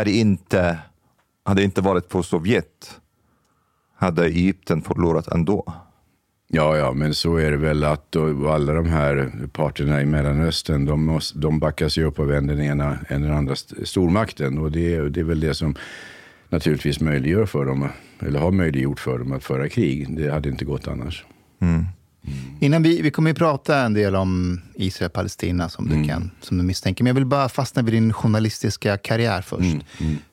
är 0.00 0.04
det 0.04 0.12
inte, 0.12 0.78
hade 1.44 1.60
det 1.60 1.64
inte 1.64 1.80
varit 1.80 2.08
på 2.08 2.22
Sovjet 2.22 3.00
hade 3.96 4.24
Egypten 4.26 4.82
förlorat 4.82 5.28
ändå. 5.28 5.74
Ja, 6.48 6.76
ja, 6.76 6.92
men 6.92 7.14
så 7.14 7.36
är 7.36 7.50
det 7.50 7.56
väl 7.56 7.84
att 7.84 8.12
då, 8.12 8.48
alla 8.48 8.72
de 8.72 8.86
här 8.86 9.32
parterna 9.52 10.02
i 10.02 10.06
Mellanöstern, 10.06 10.84
de, 10.84 11.04
måste, 11.04 11.38
de 11.38 11.58
backas 11.58 11.98
ju 11.98 12.04
upp 12.04 12.18
av 12.18 12.32
en 12.32 12.46
den 12.46 12.60
ena 12.60 12.98
än 13.08 13.22
den 13.22 13.32
andra 13.32 13.52
st- 13.52 13.86
stormakten. 13.86 14.58
Och 14.58 14.72
det, 14.72 15.08
det 15.08 15.20
är 15.20 15.24
väl 15.24 15.40
det 15.40 15.54
som 15.54 15.74
naturligtvis 16.48 17.00
möjliggör 17.00 17.46
för 17.46 17.64
dem, 17.64 17.88
eller 18.20 18.40
har 18.40 18.50
möjliggjort 18.50 19.00
för 19.00 19.18
dem 19.18 19.32
att 19.32 19.44
föra 19.44 19.68
krig. 19.68 20.16
Det 20.16 20.30
hade 20.30 20.48
inte 20.48 20.64
gått 20.64 20.88
annars. 20.88 21.24
Innan 22.60 22.82
vi, 22.82 23.02
vi 23.02 23.10
kommer 23.10 23.30
ju 23.30 23.34
prata 23.34 23.78
en 23.78 23.94
del 23.94 24.16
om 24.16 24.60
Israel 24.74 25.06
och 25.06 25.12
Palestina 25.12 25.68
som 25.68 25.88
du, 25.88 26.04
kan, 26.08 26.30
som 26.40 26.58
du 26.58 26.64
misstänker. 26.64 27.04
Men 27.04 27.08
jag 27.08 27.14
vill 27.14 27.26
bara 27.26 27.48
fastna 27.48 27.82
vid 27.82 27.94
din 27.94 28.12
journalistiska 28.12 28.96
karriär 28.96 29.42
först. 29.42 29.76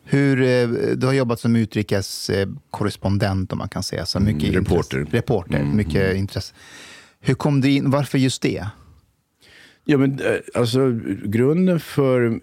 Hur, 0.03 0.41
eh, 0.41 0.67
du 0.95 1.05
har 1.07 1.13
jobbat 1.13 1.39
som 1.39 1.55
utrikeskorrespondent 1.55 3.51
om 3.51 3.57
man 3.57 3.69
kan 3.69 3.83
säga. 3.83 4.05
Så 4.05 4.19
mycket 4.19 4.43
Mm, 4.49 4.55
reporter. 4.55 4.97
intresse- 4.99 5.11
reporter, 5.15 5.63
mycket 5.63 6.15
intresse. 6.15 6.53
Hur 7.19 7.33
kom 7.33 7.61
du 7.61 7.69
in? 7.71 7.89
Varför 7.89 8.17
just 8.17 8.41
det? 8.41 8.67
Ja, 9.85 9.97
men 9.97 10.19
eh, 10.19 10.35
alltså 10.53 10.91
grunden 11.25 11.79
för, 11.79 12.39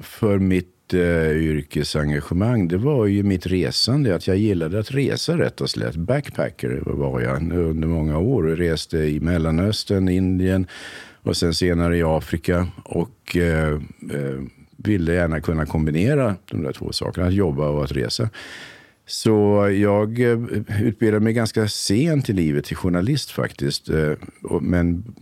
för 0.00 0.38
mitt 0.38 0.74
eh, 0.94 1.30
yrkesengagemang, 1.30 2.68
det 2.68 2.76
var 2.76 3.06
ju 3.06 3.22
mitt 3.22 3.46
resande. 3.46 4.14
Att 4.14 4.26
jag 4.26 4.36
gillade 4.36 4.78
att 4.78 4.90
resa 4.90 5.38
rätt 5.38 5.60
och 5.60 5.70
slätt. 5.70 5.96
Backpacker 5.96 6.82
var 6.84 7.20
jag 7.20 7.36
under 7.52 7.88
många 7.88 8.18
år. 8.18 8.48
Jag 8.48 8.60
reste 8.60 8.98
i 8.98 9.20
Mellanöstern, 9.20 10.08
Indien 10.08 10.66
och 11.22 11.36
sen 11.36 11.54
senare 11.54 11.96
i 11.96 12.02
Afrika. 12.02 12.68
Och 12.84 13.36
eh, 13.36 13.72
eh, 14.12 14.40
ville 14.76 15.14
gärna 15.14 15.40
kunna 15.40 15.66
kombinera 15.66 16.36
de 16.50 16.62
där 16.62 16.72
två 16.72 16.92
sakerna, 16.92 17.26
att 17.26 17.34
jobba 17.34 17.68
och 17.68 17.84
att 17.84 17.92
resa. 17.92 18.28
Så 19.10 19.68
jag 19.74 20.20
eh, 20.20 20.38
utbildade 20.82 21.24
mig 21.24 21.32
ganska 21.32 21.68
sent 21.68 22.30
i 22.30 22.32
livet 22.32 22.64
till 22.64 22.76
journalist 22.76 23.30
faktiskt. 23.30 23.88
Eh, 23.88 24.12
men 24.60 25.14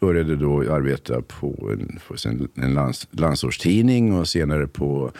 började 0.00 0.36
då 0.36 0.72
arbeta 0.72 1.22
på 1.22 1.70
en, 1.72 2.00
på 2.08 2.14
en 2.54 2.74
lands, 2.74 3.08
landsortstidning 3.10 4.12
och 4.12 4.28
senare 4.28 4.66
på 4.66 5.12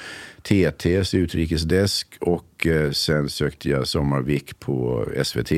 TTs 0.43 1.15
utrikesdesk. 1.15 2.17
Och 2.21 2.67
eh, 2.67 2.91
sen 2.91 3.29
sökte 3.29 3.69
jag 3.69 3.87
sommarvik 3.87 4.61
på 4.61 5.07
SVT. 5.23 5.53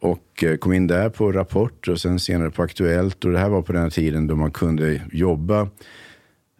Och 0.00 0.44
kom 0.60 0.72
in 0.72 0.86
där 0.86 1.08
på 1.08 1.32
Rapport 1.32 1.88
och 1.88 2.00
sen 2.00 2.20
senare 2.20 2.50
på 2.50 2.62
Aktuellt. 2.62 3.24
Och 3.24 3.30
det 3.30 3.38
här 3.38 3.48
var 3.48 3.62
på 3.62 3.72
den 3.72 3.82
här 3.82 3.90
tiden 3.90 4.26
då 4.26 4.36
man 4.36 4.50
kunde 4.50 5.02
jobba 5.12 5.68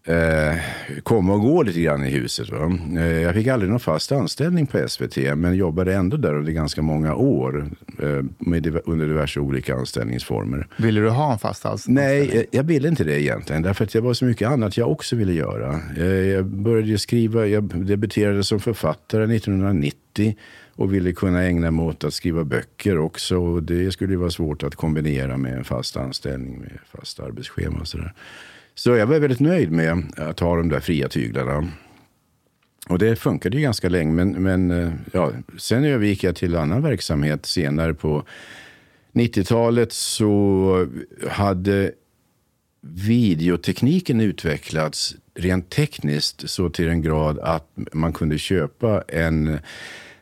eh, 0.06 0.58
komma 1.02 1.34
och 1.34 1.40
gå 1.40 1.62
lite 1.62 1.80
grann 1.80 2.04
i 2.04 2.10
huset. 2.10 2.50
Va? 2.50 2.78
Eh, 2.96 3.06
jag 3.22 3.34
fick 3.34 3.46
aldrig 3.46 3.70
någon 3.70 3.80
fast 3.80 4.12
anställning 4.12 4.66
på 4.66 4.88
SVT, 4.88 5.16
men 5.36 5.54
jobbade 5.56 5.94
ändå 5.94 6.16
där 6.16 6.34
under 6.34 6.52
ganska 6.52 6.82
många 6.82 7.14
år 7.14 7.66
eh, 8.02 8.22
med, 8.38 8.80
under 8.84 9.06
diverse 9.06 9.40
olika 9.40 9.74
anställningsformer. 9.74 10.66
Ville 10.76 11.00
du 11.00 11.08
ha 11.08 11.32
en 11.32 11.38
fast 11.38 11.66
anställning? 11.66 12.04
Nej, 12.04 12.36
eh, 12.38 12.42
jag 12.50 12.62
ville 12.64 12.88
inte 12.88 13.04
det 13.04 13.20
egentligen. 13.22 13.62
Därför 13.62 13.84
att 13.84 13.92
det 13.92 14.00
var 14.00 14.14
så 14.14 14.24
mycket 14.24 14.48
annat 14.48 14.76
jag 14.76 14.90
också 14.90 15.16
ville 15.16 15.32
göra. 15.32 15.80
Eh, 15.96 16.04
Jag 16.06 16.44
började 16.46 16.98
skriva, 16.98 17.46
jag 17.46 17.64
debuterade 17.86 18.44
som 18.44 18.60
författare 18.60 19.36
1990 19.36 20.36
och 20.76 20.94
ville 20.94 21.12
kunna 21.12 21.42
ägna 21.42 21.70
mig 21.70 21.84
åt 21.86 22.04
att 22.04 22.14
skriva 22.14 22.44
böcker 22.44 22.98
också. 22.98 23.36
Och 23.38 23.62
det 23.62 23.92
skulle 23.92 24.12
ju 24.12 24.16
vara 24.18 24.30
svårt 24.30 24.62
att 24.62 24.74
kombinera 24.74 25.36
med 25.36 25.54
en 25.54 25.64
fast 25.64 25.96
anställning 25.96 26.58
med 26.60 26.78
fast 26.98 27.20
arbetsschema 27.20 27.78
och 27.80 27.88
sådär. 27.88 28.12
Så 28.74 28.90
jag 28.90 29.06
var 29.06 29.18
väldigt 29.18 29.40
nöjd 29.40 29.72
med 29.72 30.02
att 30.16 30.40
ha 30.40 30.56
de 30.56 30.68
där 30.68 30.80
fria 30.80 31.08
tyglarna. 31.08 31.68
Och 32.88 32.98
det 32.98 33.16
funkade 33.16 33.56
ju 33.56 33.62
ganska 33.62 33.88
länge, 33.88 34.12
men, 34.12 34.30
men 34.30 34.70
eh, 34.70 34.92
ja, 35.12 35.32
sen 35.58 35.84
övergick 35.84 36.24
jag 36.24 36.36
till 36.36 36.56
annan 36.56 36.82
verksamhet 36.82 37.46
senare 37.46 37.94
på 37.94 38.24
90-talet 39.12 39.92
så 39.92 40.88
hade 41.28 41.92
videotekniken 42.80 44.20
utvecklats 44.20 45.16
rent 45.34 45.70
tekniskt 45.70 46.50
så 46.50 46.70
till 46.70 46.88
en 46.88 47.02
grad 47.02 47.38
att 47.38 47.68
man 47.92 48.12
kunde 48.12 48.38
köpa 48.38 49.02
en 49.08 49.58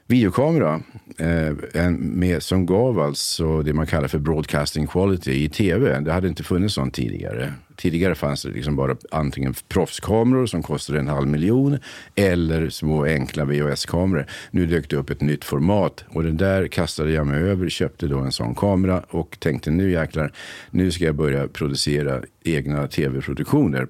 videokamera 0.07 0.83
eh, 1.19 1.53
en 1.75 1.95
med, 1.95 2.43
som 2.43 2.67
gav 2.67 2.99
alltså 2.99 3.63
det 3.63 3.73
man 3.73 3.87
kallar 3.87 4.09
för 4.09 4.19
broadcasting 4.19 4.87
quality 4.87 5.45
i 5.45 5.49
tv. 5.49 6.01
Det 6.01 6.13
hade 6.13 6.29
inte 6.29 6.43
funnits 6.43 6.75
sånt 6.75 6.95
tidigare. 6.95 7.53
Tidigare 7.83 8.15
fanns 8.15 8.43
det 8.43 8.49
liksom 8.51 8.77
bara 8.77 8.97
antingen 9.11 9.55
proffskameror 9.69 10.47
som 10.47 10.63
kostade 10.63 10.99
en 10.99 11.09
halv 11.09 11.27
miljon 11.29 11.79
eller 12.15 12.69
små 12.71 13.05
enkla 13.05 13.45
VHS-kameror. 13.45 14.27
Nu 14.51 14.67
dök 14.67 14.91
det 14.91 14.97
upp 14.97 15.11
ett 15.11 15.21
nytt 15.21 15.45
format 15.45 16.05
och 16.09 16.23
det 16.23 16.33
där 16.33 16.67
kastade 16.69 17.11
jag 17.13 17.27
mig 17.27 17.43
över, 17.43 17.69
köpte 17.69 18.07
då 18.07 18.19
en 18.19 18.33
sån 18.33 18.55
kamera 18.55 19.03
och 19.09 19.37
tänkte 19.41 19.71
nu 19.71 19.91
jäklar, 19.91 20.33
nu 20.71 20.91
ska 20.91 21.05
jag 21.05 21.15
börja 21.15 21.49
producera 21.49 22.23
egna 22.45 22.87
tv-produktioner 22.89 23.87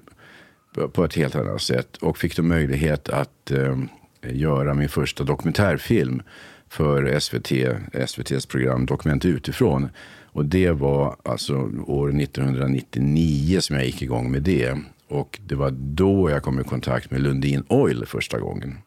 på- 0.75 0.89
på 0.89 1.05
ett 1.05 1.15
helt 1.15 1.35
annat 1.35 1.61
sätt 1.61 1.97
och 1.97 2.17
fick 2.17 2.35
då 2.35 2.43
möjlighet 2.43 3.09
att 3.09 3.51
eh, 3.51 3.77
göra 4.21 4.73
min 4.73 4.89
första 4.89 5.23
dokumentärfilm 5.23 6.21
för 6.69 7.19
SVT, 7.19 7.51
SVTs 7.93 8.45
program 8.45 8.85
Dokument 8.85 9.25
utifrån. 9.25 9.89
Och 10.33 10.45
det 10.45 10.71
var 10.71 11.15
alltså 11.23 11.53
år 11.87 12.21
1999 12.21 13.59
som 13.59 13.75
jag 13.75 13.85
gick 13.85 14.01
igång 14.01 14.31
med 14.31 14.41
det. 14.43 14.77
Och 15.07 15.39
det 15.47 15.55
var 15.55 15.71
då 15.71 16.29
jag 16.29 16.43
kom 16.43 16.59
i 16.59 16.63
kontakt 16.63 17.11
med 17.11 17.21
Lundin 17.21 17.63
Oil 17.67 18.05
första 18.05 18.39
gången. 18.39 18.77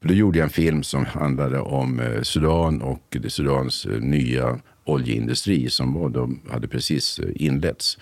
För 0.00 0.08
då 0.08 0.14
gjorde 0.14 0.38
jag 0.38 0.44
en 0.44 0.50
film 0.50 0.82
som 0.82 1.04
handlade 1.04 1.60
om 1.60 2.00
eh, 2.00 2.22
Sudan 2.22 2.82
och 2.82 3.02
det 3.08 3.30
Sudans 3.30 3.86
eh, 3.86 4.00
nya 4.00 4.60
oljeindustri 4.84 5.70
som 5.70 5.94
var 5.94 6.08
de 6.08 6.40
hade 6.50 6.68
precis 6.68 7.18
eh, 7.18 7.28
inletts. 7.34 7.98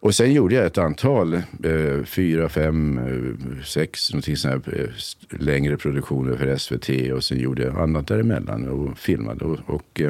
Och 0.00 0.14
sen 0.14 0.32
gjorde 0.32 0.54
jag 0.54 0.66
ett 0.66 0.78
antal, 0.78 1.34
eh, 1.34 2.04
fyra, 2.04 2.48
fem, 2.48 3.00
sex, 3.64 4.12
någonting 4.12 4.36
sånt 4.36 4.66
här, 4.66 4.94
längre 5.30 5.76
produktioner 5.76 6.36
för 6.36 6.56
SVT 6.56 7.12
och 7.12 7.24
sen 7.24 7.38
gjorde 7.38 7.62
jag 7.62 7.78
annat 7.78 8.06
däremellan 8.06 8.68
och 8.68 8.98
filmade. 8.98 9.44
Och, 9.44 9.58
och 9.66 10.00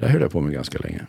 det 0.00 0.08
höll 0.08 0.22
jag 0.22 0.30
på 0.30 0.40
med 0.40 0.52
ganska 0.52 0.78
länge. 0.78 1.06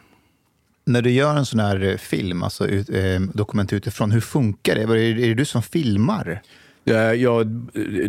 När 0.85 1.01
du 1.01 1.11
gör 1.11 1.35
en 1.35 1.45
sån 1.45 1.59
här 1.59 1.83
eh, 1.83 1.97
film, 1.97 2.43
alltså 2.43 2.67
ut, 2.67 2.89
eh, 2.89 3.19
dokument 3.33 3.73
utifrån, 3.73 4.11
hur 4.11 4.21
funkar 4.21 4.75
det? 4.75 4.85
Var 4.85 4.95
det? 4.95 5.01
Är 5.01 5.27
det 5.27 5.33
du 5.33 5.45
som 5.45 5.61
filmar? 5.61 6.41
Ja, 6.83 7.13
ja, 7.13 7.43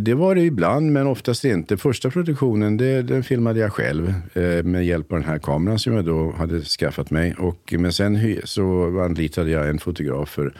det 0.00 0.14
var 0.14 0.34
det 0.34 0.40
ibland, 0.40 0.92
men 0.92 1.06
oftast 1.06 1.44
inte. 1.44 1.76
Första 1.76 2.10
produktionen 2.10 2.76
det, 2.76 3.02
den 3.02 3.22
filmade 3.22 3.60
jag 3.60 3.72
själv 3.72 4.14
eh, 4.34 4.62
med 4.62 4.86
hjälp 4.86 5.12
av 5.12 5.18
den 5.18 5.28
här 5.28 5.38
kameran 5.38 5.78
som 5.78 5.92
jag 5.92 6.04
då 6.04 6.32
hade 6.32 6.60
skaffat 6.60 7.10
mig. 7.10 7.34
Och, 7.34 7.74
men 7.78 7.92
sen 7.92 8.36
så 8.44 9.00
anlitade 9.00 9.50
jag 9.50 9.68
en 9.68 9.78
fotograf 9.78 10.28
för, 10.28 10.54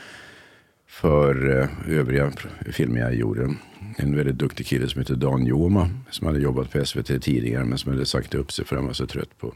för 0.88 1.60
eh, 1.60 1.98
övriga 1.98 2.32
filmer 2.72 3.00
jag 3.00 3.14
gjorde. 3.14 3.54
En 3.96 4.16
väldigt 4.16 4.38
duktig 4.38 4.66
kille 4.66 4.88
som 4.88 5.00
heter 5.00 5.14
Dan 5.14 5.46
Joma 5.46 5.90
som 6.10 6.26
hade 6.26 6.40
jobbat 6.40 6.72
på 6.72 6.84
SVT 6.84 7.22
tidigare 7.22 7.64
men 7.64 7.78
som 7.78 7.92
hade 7.92 8.06
sagt 8.06 8.34
upp 8.34 8.52
sig 8.52 8.64
för 8.64 8.76
han 8.76 8.86
var 8.86 8.92
så 8.92 9.06
trött 9.06 9.38
på 9.38 9.54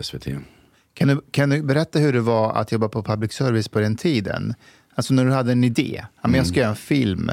SVT. 0.00 0.26
Kan 0.94 1.08
du, 1.08 1.20
kan 1.30 1.50
du 1.50 1.62
berätta 1.62 1.98
hur 1.98 2.12
det 2.12 2.20
var 2.20 2.52
att 2.52 2.72
jobba 2.72 2.88
på 2.88 3.02
public 3.02 3.32
service 3.32 3.68
på 3.68 3.80
den 3.80 3.96
tiden? 3.96 4.54
Alltså 4.94 5.14
när 5.14 5.24
du 5.24 5.30
hade 5.30 5.52
en 5.52 5.64
idé, 5.64 6.04
men 6.22 6.34
jag 6.34 6.46
ska 6.46 6.60
göra 6.60 6.70
en 6.70 6.76
film. 6.76 7.30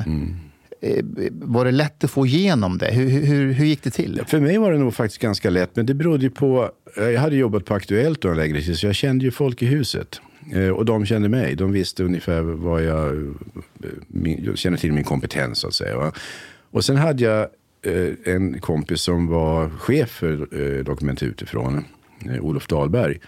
Eh, 0.82 1.06
Var 1.32 1.66
det 1.66 1.72
lätt 1.72 2.04
att 2.04 2.12
få 2.12 2.26
igenom 2.26 2.78
det? 2.78 2.92
Hur, 2.94 3.10
hur, 3.10 3.52
hur 3.54 3.66
gick 3.66 3.84
det 3.84 3.90
till? 3.90 4.22
För 4.28 4.40
mig 4.40 4.58
var 4.58 4.72
det 4.72 4.78
nog 4.78 4.94
faktiskt 4.94 5.22
ganska 5.22 5.50
lätt, 5.50 5.76
men 5.76 5.86
det 5.86 5.94
berodde 5.94 6.24
ju 6.24 6.30
på... 6.30 6.72
eh, 6.98 7.04
Jag 7.04 7.22
hade 7.22 7.36
jobbat 7.36 7.66
på 7.66 7.74
Aktuellt 7.74 8.22
då 8.22 8.30
en 8.30 8.38
längre 8.38 8.62
tid, 8.62 8.78
så 8.78 8.86
jag 8.86 8.96
kände 8.96 9.26
ju 9.26 9.32
folk 9.32 9.62
i 9.62 9.66
huset. 9.66 10.22
Eh, 10.54 10.68
Och 10.70 10.86
de 10.86 11.06
kände 11.06 11.30
mig. 11.30 11.56
De 11.56 11.72
visste 11.72 12.04
ungefär 12.04 12.42
vad 12.42 12.84
jag... 12.84 13.36
jag 14.44 14.58
kände 14.58 14.78
till 14.80 14.94
min 14.94 15.04
kompetens, 15.04 15.60
så 15.60 15.68
att 15.68 15.74
säga. 15.74 16.12
Och 16.72 16.86
sen 16.86 16.98
hade 16.98 17.24
jag 17.24 17.48
en 18.26 18.60
kompis 18.60 19.02
som 19.02 19.28
var 19.28 19.70
chef 19.70 20.10
för 20.10 20.84
Dokument 20.84 21.24
utifrån, 21.24 21.84
Eh, 22.26 22.46
Olof 22.46 22.68
Dahlberg. 22.68 23.20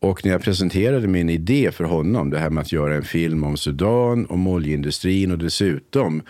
Och 0.00 0.24
när 0.24 0.32
jag 0.32 0.42
presenterade 0.42 1.08
min 1.08 1.30
idé 1.30 1.70
för 1.72 1.84
honom, 1.84 2.30
det 2.30 2.38
här 2.38 2.50
med 2.50 2.60
att 2.60 2.72
göra 2.72 2.94
en 2.94 3.04
film 3.04 3.44
om 3.44 3.56
Sudan, 3.56 4.26
om 4.26 4.46
oljeindustrin 4.46 5.32
och 5.32 5.38
dessutom 5.38 6.22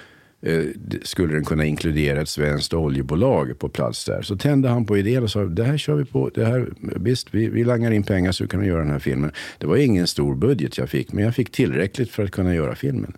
eh, 0.42 0.64
skulle 1.02 1.34
den 1.34 1.44
kunna 1.44 1.64
inkludera 1.64 2.20
ett 2.20 2.28
svenskt 2.28 2.74
oljebolag 2.74 3.58
på 3.58 3.68
plats 3.68 4.04
där. 4.04 4.22
Så 4.22 4.36
tände 4.36 4.68
han 4.68 4.86
på 4.86 4.98
idén 4.98 5.22
och 5.22 5.30
sa, 5.30 5.44
det 5.44 5.64
här 5.64 5.76
kör 5.76 5.94
vi 5.94 6.04
på. 6.04 6.30
Det 6.34 6.44
här, 6.44 6.68
visst, 6.80 7.34
vi, 7.34 7.48
vi 7.48 7.64
langar 7.64 7.90
in 7.90 8.02
pengar 8.02 8.32
så 8.32 8.46
kan 8.46 8.60
vi 8.60 8.66
göra 8.66 8.82
den 8.82 8.90
här 8.90 8.98
filmen. 8.98 9.32
Det 9.58 9.66
var 9.66 9.76
ingen 9.76 10.06
stor 10.06 10.34
budget 10.34 10.78
jag 10.78 10.88
fick, 10.88 11.12
men 11.12 11.24
jag 11.24 11.34
fick 11.34 11.50
tillräckligt 11.50 12.10
för 12.10 12.24
att 12.24 12.30
kunna 12.30 12.54
göra 12.54 12.74
filmen. 12.74 13.12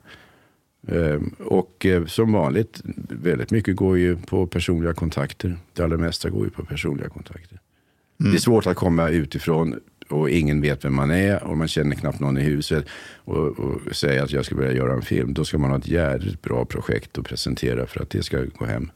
Ehm, 0.88 1.34
och 1.38 1.86
eh, 1.86 2.04
som 2.06 2.32
vanligt, 2.32 2.80
väldigt 3.08 3.50
mycket 3.50 3.76
går 3.76 3.98
ju 3.98 4.16
på 4.16 4.46
personliga 4.46 4.94
kontakter. 4.94 5.56
Det 5.72 5.82
allra 5.82 5.96
mesta 5.96 6.30
går 6.30 6.44
ju 6.44 6.50
på 6.50 6.64
personliga 6.64 7.08
kontakter. 7.08 7.58
Det 8.30 8.36
är 8.36 8.40
svårt 8.40 8.66
att 8.66 8.76
komma 8.76 9.08
utifrån 9.08 9.80
och 10.08 10.30
ingen 10.30 10.60
vet 10.60 10.84
vem 10.84 10.94
man 10.94 11.10
är 11.10 11.42
och 11.42 11.58
man 11.58 11.68
känner 11.68 11.96
knappt 11.96 12.20
någon 12.20 12.38
i 12.38 12.42
huset 12.42 12.86
och, 13.16 13.58
och 13.58 13.96
säga 13.96 14.24
att 14.24 14.32
jag 14.32 14.44
ska 14.44 14.54
börja 14.54 14.72
göra 14.72 14.92
en 14.92 15.02
film. 15.02 15.34
Då 15.34 15.44
ska 15.44 15.58
man 15.58 15.70
ha 15.70 15.78
ett 15.78 15.88
jävligt 15.88 16.42
bra 16.42 16.64
projekt 16.64 17.18
att 17.18 17.24
presentera 17.24 17.86
för 17.86 18.02
att 18.02 18.10
det 18.10 18.22
ska 18.22 18.44
gå 18.58 18.64
hem. 18.64 18.90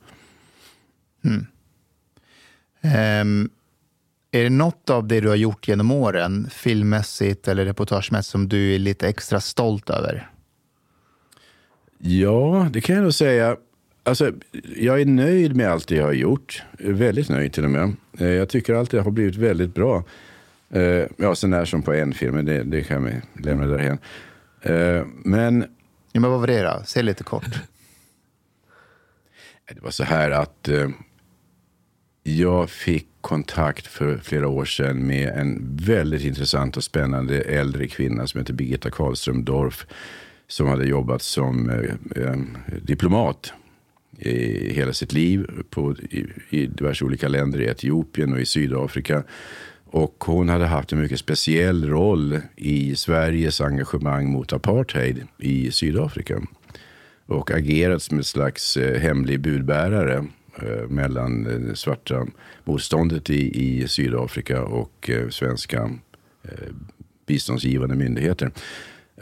Ehm, 2.80 3.50
är 4.30 4.42
det 4.42 4.50
något 4.50 4.90
av 4.90 5.08
det 5.08 5.20
du 5.20 5.28
har 5.28 5.36
gjort 5.36 5.68
genom 5.68 5.90
åren, 5.90 6.48
filmmässigt 6.50 7.48
eller 7.48 7.64
reportagemässigt, 7.64 8.30
som 8.30 8.48
du 8.48 8.74
är 8.74 8.78
lite 8.78 9.08
extra 9.08 9.40
stolt 9.40 9.90
över? 9.90 10.30
Ja, 11.98 12.68
det 12.72 12.80
kan 12.80 12.94
jag 12.94 13.02
nog 13.02 13.14
säga. 13.14 13.56
Alltså, 14.06 14.32
jag 14.76 15.00
är 15.00 15.06
nöjd 15.06 15.56
med 15.56 15.68
allt 15.68 15.88
det 15.88 15.94
jag 15.94 16.04
har 16.04 16.12
gjort. 16.12 16.62
Väldigt 16.78 17.28
nöjd 17.28 17.52
till 17.52 17.64
och 17.64 17.70
med. 17.70 17.96
Eh, 18.18 18.28
Jag 18.28 18.48
tycker 18.48 18.74
allt 18.74 18.90
det 18.90 19.00
har 19.00 19.10
blivit 19.10 19.36
väldigt 19.36 19.74
bra. 19.74 20.04
Eh, 20.70 21.04
Ja, 21.16 21.34
så 21.34 21.46
när 21.46 21.64
som 21.64 21.82
på 21.82 21.92
en 21.92 22.12
film, 22.14 22.44
det, 22.46 22.62
det 22.64 22.82
kan 22.82 23.04
vi 23.04 23.12
lämna 23.42 23.66
därhen. 23.66 23.98
Eh, 24.62 25.06
Men 25.24 25.64
Ja, 26.12 26.20
men 26.20 26.30
vad 26.30 26.40
var 26.40 26.46
det 26.46 26.62
då? 26.62 26.82
Säg 26.86 27.02
lite 27.02 27.24
kort. 27.24 27.46
det 29.74 29.80
var 29.82 29.90
så 29.90 30.04
här 30.04 30.30
att 30.30 30.68
jag 32.22 32.70
fick 32.70 33.06
kontakt 33.20 33.86
för 33.86 34.18
flera 34.18 34.48
år 34.48 34.64
sedan 34.64 35.06
med 35.06 35.28
en 35.28 35.76
väldigt 35.76 36.24
intressant 36.24 36.76
och 36.76 36.84
spännande 36.84 37.40
äldre 37.40 37.88
kvinna 37.88 38.26
som 38.26 38.40
heter 38.40 38.52
Birgitta 38.54 38.90
Karlström 38.90 39.44
Dorf. 39.44 39.86
Som 40.48 40.66
hade 40.66 40.84
jobbat 40.86 41.22
som 41.22 41.70
diplomat 42.82 43.52
i 44.18 44.72
hela 44.72 44.92
sitt 44.92 45.12
liv 45.12 45.46
på, 45.70 45.96
i, 46.10 46.26
i 46.50 46.66
diverse 46.66 47.04
olika 47.04 47.28
länder, 47.28 47.60
i 47.60 47.66
Etiopien 47.66 48.32
och 48.32 48.40
i 48.40 48.46
Sydafrika. 48.46 49.22
Och 49.84 50.24
hon 50.26 50.48
hade 50.48 50.66
haft 50.66 50.92
en 50.92 51.00
mycket 51.00 51.20
speciell 51.20 51.88
roll 51.88 52.40
i 52.56 52.96
Sveriges 52.96 53.60
engagemang 53.60 54.30
mot 54.30 54.52
apartheid 54.52 55.22
i 55.38 55.70
Sydafrika. 55.70 56.42
Och 57.26 57.50
agerat 57.50 58.02
som 58.02 58.18
ett 58.18 58.26
slags 58.26 58.76
eh, 58.76 59.00
hemlig 59.00 59.40
budbärare 59.40 60.24
eh, 60.62 60.88
mellan 60.88 61.42
det 61.42 61.76
svarta 61.76 62.26
motståndet 62.64 63.30
i, 63.30 63.62
i 63.64 63.88
Sydafrika 63.88 64.62
och 64.62 65.10
eh, 65.10 65.28
svenska 65.28 65.90
eh, 66.42 66.68
biståndsgivande 67.26 67.94
myndigheter. 67.94 68.50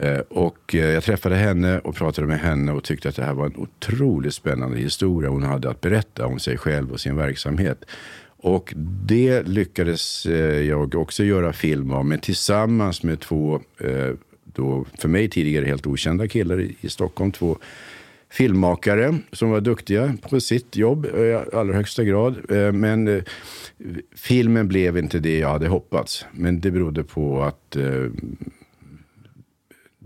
Eh, 0.01 0.19
och 0.19 0.75
eh, 0.75 0.91
jag 0.91 1.05
träffade 1.05 1.37
henne 1.37 1.79
och 1.79 1.95
pratade 1.95 2.27
med 2.27 2.41
henne 2.41 2.73
och 2.73 2.85
tyckte 2.85 3.09
att 3.09 3.17
det 3.17 3.25
här 3.25 3.35
var 3.35 3.47
en 3.47 3.57
otroligt 3.57 4.35
spännande 4.35 4.79
historia 4.79 5.31
hon 5.31 5.43
hade 5.43 5.71
att 5.71 5.81
berätta 5.81 6.27
om 6.27 6.39
sig 6.39 6.59
själv 6.59 6.93
och 6.93 7.01
sin 7.01 7.17
verksamhet. 7.17 7.85
Och 8.27 8.73
det 9.07 9.43
lyckades 9.43 10.27
eh, 10.27 10.61
jag 10.61 10.95
också 10.95 11.25
göra 11.25 11.53
film 11.53 11.93
av, 11.93 12.07
men 12.07 12.19
tillsammans 12.19 13.03
med 13.03 13.21
två, 13.21 13.61
då 14.45 14.85
för 14.99 15.09
mig 15.09 15.28
tidigare 15.28 15.67
helt 15.67 15.87
okända 15.87 16.28
killar 16.28 16.61
i 16.80 16.89
Stockholm, 16.89 17.33
två 17.33 17.59
filmmakare 18.35 19.19
som 19.33 19.50
var 19.50 19.61
duktiga 19.61 20.17
på 20.23 20.41
sitt 20.41 20.76
jobb 20.76 21.07
i 21.07 21.41
allra 21.52 21.75
högsta 21.75 22.04
grad. 22.04 22.50
Men 22.75 23.09
eh, 23.09 23.23
filmen 24.17 24.69
blev 24.69 24.99
inte 24.99 25.19
det 25.19 25.39
jag 25.39 25.49
hade 25.49 25.69
hoppats. 25.69 26.26
Men 26.33 26.61
det 26.61 26.71
berodde 26.71 27.04
på 27.04 27.43
att 27.43 27.76
eh, 27.76 28.11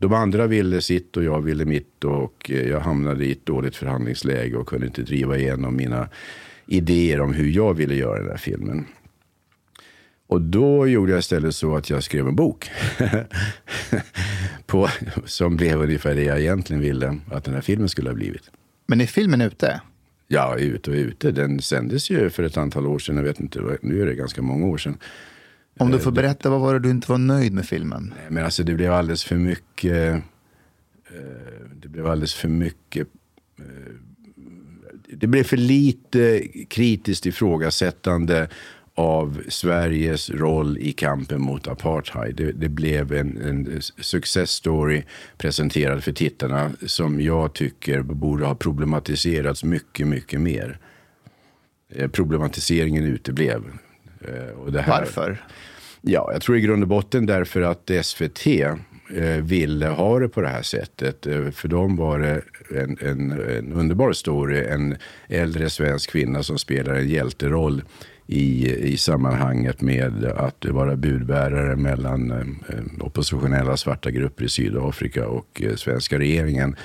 de 0.00 0.12
andra 0.12 0.46
ville 0.46 0.80
sitt 0.80 1.16
och 1.16 1.24
jag 1.24 1.42
ville 1.42 1.64
mitt 1.64 2.04
och 2.04 2.50
eh, 2.50 2.68
jag 2.68 2.80
hamnade 2.80 3.24
i 3.24 3.32
ett 3.32 3.46
dåligt 3.46 3.76
förhandlingsläge 3.76 4.56
och 4.56 4.68
kunde 4.68 4.86
inte 4.86 5.02
driva 5.02 5.36
igenom 5.36 5.76
mina 5.76 6.08
idéer 6.66 7.20
om 7.20 7.34
hur 7.34 7.48
jag 7.50 7.74
ville 7.74 7.94
göra 7.94 8.18
den 8.18 8.30
här 8.30 8.36
filmen. 8.36 8.86
Och 10.26 10.40
då 10.40 10.86
gjorde 10.86 11.12
jag 11.12 11.18
istället 11.18 11.54
så 11.54 11.76
att 11.76 11.90
jag 11.90 12.02
skrev 12.02 12.28
en 12.28 12.36
bok. 12.36 12.70
på, 14.66 14.88
som 15.24 15.56
blev 15.56 15.80
ungefär 15.82 16.14
det 16.14 16.24
jag 16.24 16.40
egentligen 16.40 16.82
ville 16.82 17.18
att 17.30 17.44
den 17.44 17.54
här 17.54 17.60
filmen 17.60 17.88
skulle 17.88 18.10
ha 18.10 18.14
blivit. 18.14 18.50
Men 18.86 19.00
är 19.00 19.06
filmen 19.06 19.40
ute? 19.40 19.80
Ja, 20.28 20.56
ute 20.56 20.90
och 20.90 20.94
ute. 20.94 21.30
Den 21.30 21.60
sändes 21.60 22.10
ju 22.10 22.30
för 22.30 22.42
ett 22.42 22.56
antal 22.56 22.86
år 22.86 22.98
sedan. 22.98 23.16
Jag 23.16 23.22
vet 23.22 23.40
inte, 23.40 23.78
nu 23.80 24.02
är 24.02 24.06
det 24.06 24.14
ganska 24.14 24.42
många 24.42 24.66
år 24.66 24.78
sedan. 24.78 24.98
Om 25.78 25.90
du 25.90 25.98
får 25.98 26.10
berätta, 26.10 26.50
vad 26.50 26.60
var 26.60 26.74
det 26.74 26.80
du 26.80 26.90
inte 26.90 27.10
var 27.10 27.18
nöjd 27.18 27.52
med 27.52 27.66
filmen? 27.66 28.14
Nej, 28.16 28.26
Men 28.30 28.44
alltså 28.44 28.62
det 28.62 28.74
blev 28.74 28.92
alldeles 28.92 29.24
för 29.24 29.36
mycket. 29.36 30.14
eh, 30.14 30.20
Det 31.82 31.88
blev 31.88 32.06
alldeles 32.06 32.34
för 32.34 32.48
mycket. 32.48 33.08
eh, 33.58 33.94
Det 35.12 35.26
blev 35.26 35.44
för 35.44 35.56
lite 35.56 36.42
kritiskt 36.68 37.26
ifrågasättande 37.26 38.48
av 38.94 39.42
Sveriges 39.48 40.30
roll 40.30 40.78
i 40.78 40.92
kampen 40.92 41.40
mot 41.42 41.68
apartheid. 41.68 42.36
Det, 42.36 42.52
det 42.52 42.68
blev 42.68 43.12
en, 43.12 43.36
en 43.36 43.82
success 44.00 44.50
story 44.50 45.02
presenterad 45.38 46.04
för 46.04 46.12
tittarna 46.12 46.70
som 46.86 47.20
jag 47.20 47.54
tycker 47.54 48.02
borde 48.02 48.44
ha 48.46 48.54
problematiserats 48.54 49.64
mycket, 49.64 50.06
mycket 50.06 50.40
mer. 50.40 50.78
Eh, 51.94 52.08
Problematiseringen 52.08 53.04
uteblev. 53.04 53.62
Eh, 54.20 54.58
Och 54.58 54.72
det 54.72 54.80
här, 54.82 55.00
Varför? 55.00 55.44
Ja, 56.02 56.30
jag 56.32 56.42
tror 56.42 56.56
i 56.56 56.60
grund 56.60 56.82
och 56.82 56.88
botten 56.88 57.26
därför 57.26 57.62
att 57.62 57.90
SVT 58.02 58.46
eh, 58.46 59.36
ville 59.42 59.86
ha 59.86 60.18
det 60.18 60.28
på 60.28 60.40
det 60.40 60.48
här 60.48 60.62
sättet. 60.62 61.26
Eh, 61.26 61.50
för 61.50 61.68
dem 61.68 61.96
var 61.96 62.18
det 62.18 62.42
en, 62.80 62.98
en, 63.00 63.32
en 63.32 63.72
underbar 63.72 64.12
story. 64.12 64.64
En 64.64 64.96
äldre 65.28 65.70
svensk 65.70 66.10
kvinna 66.10 66.42
som 66.42 66.58
spelar 66.58 66.94
en 66.94 67.08
hjälteroll 67.08 67.82
i, 68.26 68.74
i 68.92 68.96
sammanhanget 68.96 69.80
med 69.80 70.24
att 70.24 70.64
vara 70.64 70.96
budbärare 70.96 71.76
mellan 71.76 72.30
eh, 72.30 73.06
oppositionella 73.06 73.76
svarta 73.76 74.10
grupper 74.10 74.44
i 74.44 74.48
Sydafrika 74.48 75.28
och 75.28 75.62
eh, 75.62 75.74
svenska 75.74 76.18
regeringen. 76.18 76.76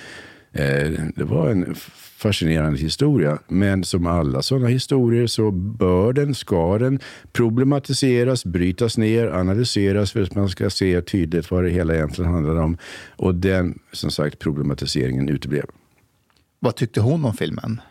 Eh, 0.54 0.92
det 1.16 1.24
var 1.24 1.50
en 1.50 1.76
fascinerande 2.18 2.80
historia. 2.80 3.40
Men 3.48 3.84
som 3.84 4.08
alla 4.08 4.42
sådana 4.42 4.68
historier 4.68 5.28
så 5.28 5.52
bör 5.52 6.14
den, 6.14 6.36
ska 6.36 6.78
den 6.78 7.00
problematiseras, 7.32 8.46
brytas 8.46 8.98
ner, 8.98 9.28
analyseras 9.28 10.12
för 10.12 10.22
att 10.22 10.36
man 10.36 10.50
ska 10.50 10.70
se 10.70 11.02
tydligt 11.02 11.52
vad 11.52 11.64
det 11.64 11.70
hela 11.70 11.96
egentligen 11.96 12.32
handlar 12.32 12.56
om. 12.56 12.78
Och 13.16 13.36
den, 13.36 13.80
som 13.92 14.12
sagt, 14.12 14.40
problematiseringen 14.40 15.30
uteblev. 15.30 15.66
Vad 16.60 16.76
tyckte 16.76 17.02
hon 17.02 17.26
om 17.26 17.34
filmen? 17.34 17.82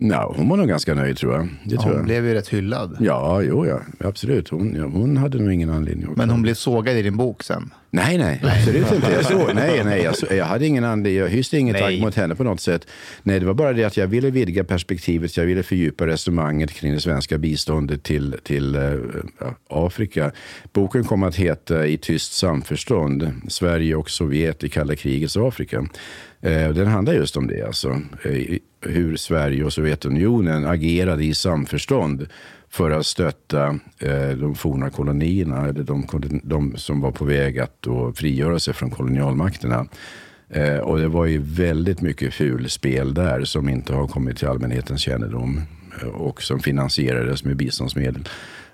Ja, 0.00 0.34
hon 0.36 0.48
var 0.48 0.56
nog 0.56 0.68
ganska 0.68 0.94
nöjd 0.94 1.16
tror 1.16 1.34
jag. 1.34 1.48
Det 1.64 1.76
tror 1.76 1.84
Hon 1.84 1.92
jag. 1.96 2.04
blev 2.04 2.26
ju 2.26 2.34
rätt 2.34 2.48
hyllad. 2.48 2.96
Ja, 3.00 3.42
jo, 3.42 3.66
ja, 3.66 3.80
absolut. 4.00 4.48
Hon, 4.48 4.74
ja, 4.74 4.84
hon 4.84 5.16
hade 5.16 5.38
nog 5.38 5.52
ingen 5.52 5.70
anledning 5.70 6.10
att 6.10 6.16
Men 6.16 6.30
hon 6.30 6.42
blev 6.42 6.54
sågad 6.54 6.96
i 6.96 7.02
din 7.02 7.16
bok 7.16 7.42
sen. 7.42 7.70
Nej, 7.90 8.18
nej, 8.18 8.40
absolut 8.44 8.92
inte. 8.92 9.12
Jag, 9.12 9.24
såg, 9.24 9.54
nej, 9.54 9.80
nej, 9.84 10.02
jag, 10.02 10.16
så, 10.16 10.26
jag 10.30 10.44
hade 10.44 10.66
ingen 10.66 10.84
anledning, 10.84 11.20
jag 11.22 11.28
hyste 11.28 11.58
inget 11.58 11.72
Nej. 11.72 11.94
agg 11.96 12.00
mot 12.00 12.14
henne 12.14 12.34
på 12.34 12.44
något 12.44 12.60
sätt. 12.60 12.86
Nej, 13.22 13.40
det 13.40 13.46
var 13.46 13.54
bara 13.54 13.72
det 13.72 13.84
att 13.84 13.96
jag 13.96 14.06
ville 14.06 14.30
vidga 14.30 14.64
perspektivet, 14.64 15.36
jag 15.36 15.44
ville 15.44 15.62
fördjupa 15.62 16.06
resonemanget 16.06 16.70
kring 16.70 16.92
det 16.92 17.00
svenska 17.00 17.38
biståndet 17.38 18.02
till, 18.02 18.36
till 18.42 18.74
eh, 18.74 18.82
Afrika. 19.68 20.32
Boken 20.72 21.04
kom 21.04 21.22
att 21.22 21.36
heta 21.36 21.86
I 21.86 21.98
tyst 21.98 22.32
samförstånd, 22.32 23.32
Sverige 23.48 23.94
och 23.94 24.10
Sovjet 24.10 24.64
i 24.64 24.68
kalla 24.68 24.96
krigets 24.96 25.36
Afrika. 25.36 25.86
Eh, 26.40 26.70
den 26.70 26.86
handlar 26.86 27.12
just 27.14 27.36
om 27.36 27.46
det, 27.46 27.62
alltså. 27.62 28.00
Eh, 28.22 28.58
hur 28.80 29.16
Sverige 29.16 29.64
och 29.64 29.72
Sovjetunionen 29.72 30.66
agerade 30.66 31.24
i 31.24 31.34
samförstånd 31.34 32.26
för 32.70 32.90
att 32.90 33.06
stötta 33.06 33.78
eh, 33.98 34.28
de 34.28 34.54
forna 34.54 34.90
kolonierna, 34.90 35.68
eller 35.68 35.82
de, 35.82 36.06
de 36.42 36.76
som 36.76 37.00
var 37.00 37.10
på 37.10 37.24
väg 37.24 37.58
att 37.58 37.76
då 37.80 38.12
frigöra 38.12 38.58
sig 38.58 38.74
från 38.74 38.90
kolonialmakterna. 38.90 39.86
Och 40.82 40.98
det 40.98 41.08
var 41.08 41.26
ju 41.26 41.38
väldigt 41.38 42.00
mycket 42.00 42.34
fulspel 42.34 43.14
där 43.14 43.44
som 43.44 43.68
inte 43.68 43.94
har 43.94 44.08
kommit 44.08 44.38
till 44.38 44.48
allmänhetens 44.48 45.00
kännedom 45.00 45.60
och 46.12 46.42
som 46.42 46.60
finansierades 46.60 47.44
med 47.44 47.56
biståndsmedel. 47.56 48.28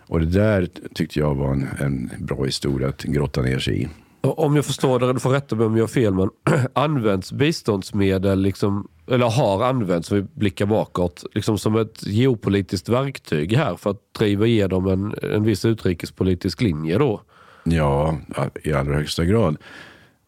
Och 0.07 0.21
det 0.21 0.27
där 0.27 0.69
tyckte 0.95 1.19
jag 1.19 1.35
var 1.35 1.53
en, 1.53 1.69
en 1.81 2.11
bra 2.19 2.45
historia 2.45 2.89
att 2.89 3.03
grotta 3.03 3.43
ner 3.43 3.59
sig 3.59 3.83
i. 3.83 3.89
Om 4.25 4.57
jag 4.57 4.65
förstår 4.65 4.99
det, 4.99 5.13
du 5.13 5.21
får 5.21 5.31
rätta 5.31 5.57
mig 5.57 5.67
om 5.67 5.77
jag 5.77 5.83
har 5.83 5.89
fel, 5.89 6.15
men 6.15 6.31
används 6.73 7.33
biståndsmedel 7.33 8.41
liksom 8.41 8.89
eller 9.11 9.31
har 9.31 9.65
använts, 9.65 10.11
om 10.11 10.17
vi 10.17 10.23
blickar 10.35 10.67
bakåt, 10.67 11.25
liksom 11.35 11.59
som 11.59 11.77
ett 11.77 12.07
geopolitiskt 12.07 12.89
verktyg 12.89 13.57
här 13.57 13.77
för 13.77 13.91
att 13.91 14.15
driva 14.19 14.47
igenom 14.47 14.87
en, 14.87 15.15
en 15.35 15.45
viss 15.45 15.65
utrikespolitisk 15.65 16.61
linje 16.61 16.99
då? 16.99 17.21
Ja, 17.65 18.19
i 18.63 18.73
allra 18.73 18.95
högsta 18.95 19.25
grad. 19.25 19.57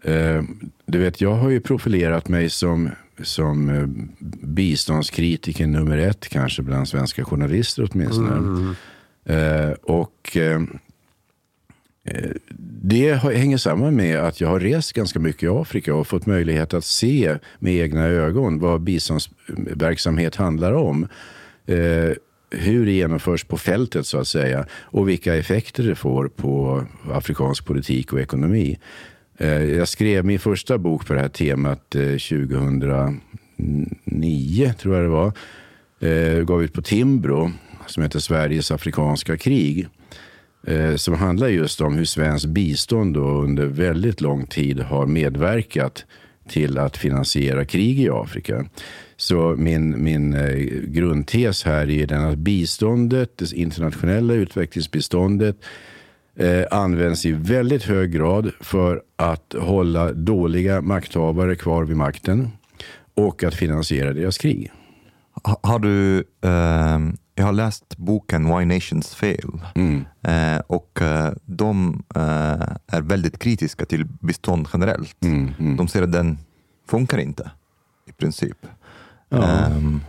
Eh, 0.02 0.42
du 0.86 0.98
vet, 0.98 1.20
jag 1.20 1.34
har 1.34 1.50
ju 1.50 1.60
profilerat 1.60 2.28
mig 2.28 2.50
som, 2.50 2.90
som 3.22 3.68
eh, 3.68 3.86
biståndskritiker 4.42 5.66
nummer 5.66 5.98
ett, 5.98 6.28
kanske 6.28 6.62
bland 6.62 6.88
svenska 6.88 7.24
journalister 7.24 7.88
åtminstone. 7.92 8.36
Mm. 8.36 8.74
Eh, 9.24 9.72
och 9.82 10.36
eh, 10.36 10.54
eh, 10.54 10.60
Eh, 12.06 12.30
det 12.82 13.14
hänger 13.14 13.56
samman 13.56 13.96
med 13.96 14.18
att 14.18 14.40
jag 14.40 14.48
har 14.48 14.60
rest 14.60 14.92
ganska 14.92 15.18
mycket 15.18 15.42
i 15.42 15.48
Afrika 15.48 15.94
och 15.94 16.06
fått 16.06 16.26
möjlighet 16.26 16.74
att 16.74 16.84
se 16.84 17.38
med 17.58 17.74
egna 17.74 18.06
ögon 18.06 18.58
vad 18.58 18.80
biståndsverksamhet 18.80 20.36
handlar 20.36 20.72
om. 20.72 21.08
Eh, 21.66 22.10
hur 22.50 22.86
det 22.86 22.92
genomförs 22.92 23.44
på 23.44 23.56
fältet 23.56 24.06
så 24.06 24.18
att 24.18 24.28
säga 24.28 24.66
och 24.72 25.08
vilka 25.08 25.34
effekter 25.34 25.82
det 25.82 25.94
får 25.94 26.28
på 26.28 26.84
afrikansk 27.12 27.66
politik 27.66 28.12
och 28.12 28.20
ekonomi. 28.20 28.78
Eh, 29.38 29.64
jag 29.64 29.88
skrev 29.88 30.24
min 30.24 30.38
första 30.38 30.78
bok 30.78 31.06
på 31.06 31.14
det 31.14 31.20
här 31.20 31.28
temat 31.28 31.90
2009, 31.90 34.72
tror 34.78 34.94
jag 34.94 35.04
det 35.04 35.08
var. 35.08 35.32
Jag 35.98 36.46
Gav 36.46 36.62
ut 36.62 36.72
på 36.72 36.82
Timbro 36.82 37.52
som 37.86 38.02
heter 38.02 38.18
Sveriges 38.18 38.70
afrikanska 38.70 39.36
krig. 39.36 39.88
Eh, 40.66 40.96
som 40.96 41.14
handlar 41.14 41.48
just 41.48 41.80
om 41.80 41.94
hur 41.94 42.04
svenskt 42.04 42.46
bistånd 42.46 43.14
då 43.14 43.28
under 43.28 43.66
väldigt 43.66 44.20
lång 44.20 44.46
tid 44.46 44.80
har 44.80 45.06
medverkat 45.06 46.04
till 46.48 46.78
att 46.78 46.96
finansiera 46.96 47.64
krig 47.64 48.00
i 48.00 48.08
Afrika. 48.10 48.66
Så 49.16 49.54
min, 49.58 50.04
min 50.04 50.34
eh, 50.34 50.50
grundtes 50.86 51.64
här 51.64 51.90
är 51.90 52.06
den 52.06 52.24
att 52.24 52.38
biståndet, 52.38 53.38
det 53.38 53.52
internationella 53.52 54.34
utvecklingsbiståndet 54.34 55.56
eh, 56.36 56.64
används 56.70 57.26
i 57.26 57.32
väldigt 57.32 57.82
hög 57.82 58.12
grad 58.12 58.50
för 58.60 59.02
att 59.16 59.54
hålla 59.58 60.12
dåliga 60.12 60.80
makthavare 60.80 61.56
kvar 61.56 61.84
vid 61.84 61.96
makten 61.96 62.48
och 63.14 63.44
att 63.44 63.54
finansiera 63.54 64.12
deras 64.12 64.38
krig. 64.38 64.72
Har 65.62 65.78
du 65.78 66.18
eh, 66.18 66.98
jag 67.38 67.44
har 67.44 67.52
läst 67.52 67.96
boken 67.96 68.58
Why 68.58 68.64
Nations 68.64 69.14
Fail 69.14 69.60
mm. 69.74 70.04
eh, 70.22 70.62
och 70.66 71.02
eh, 71.02 71.32
de 71.44 72.02
eh, 72.14 72.22
är 72.86 73.00
väldigt 73.00 73.38
kritiska 73.38 73.84
till 73.84 74.04
bistånd 74.04 74.68
generellt. 74.72 75.24
Mm, 75.24 75.52
mm. 75.58 75.76
De 75.76 75.88
säger 75.88 76.04
att 76.04 76.12
den 76.12 76.38
funkar 76.88 77.18
inte 77.18 77.50
i 78.08 78.12
princip. 78.12 78.56
Ja. 79.28 79.66
Um, 79.66 80.00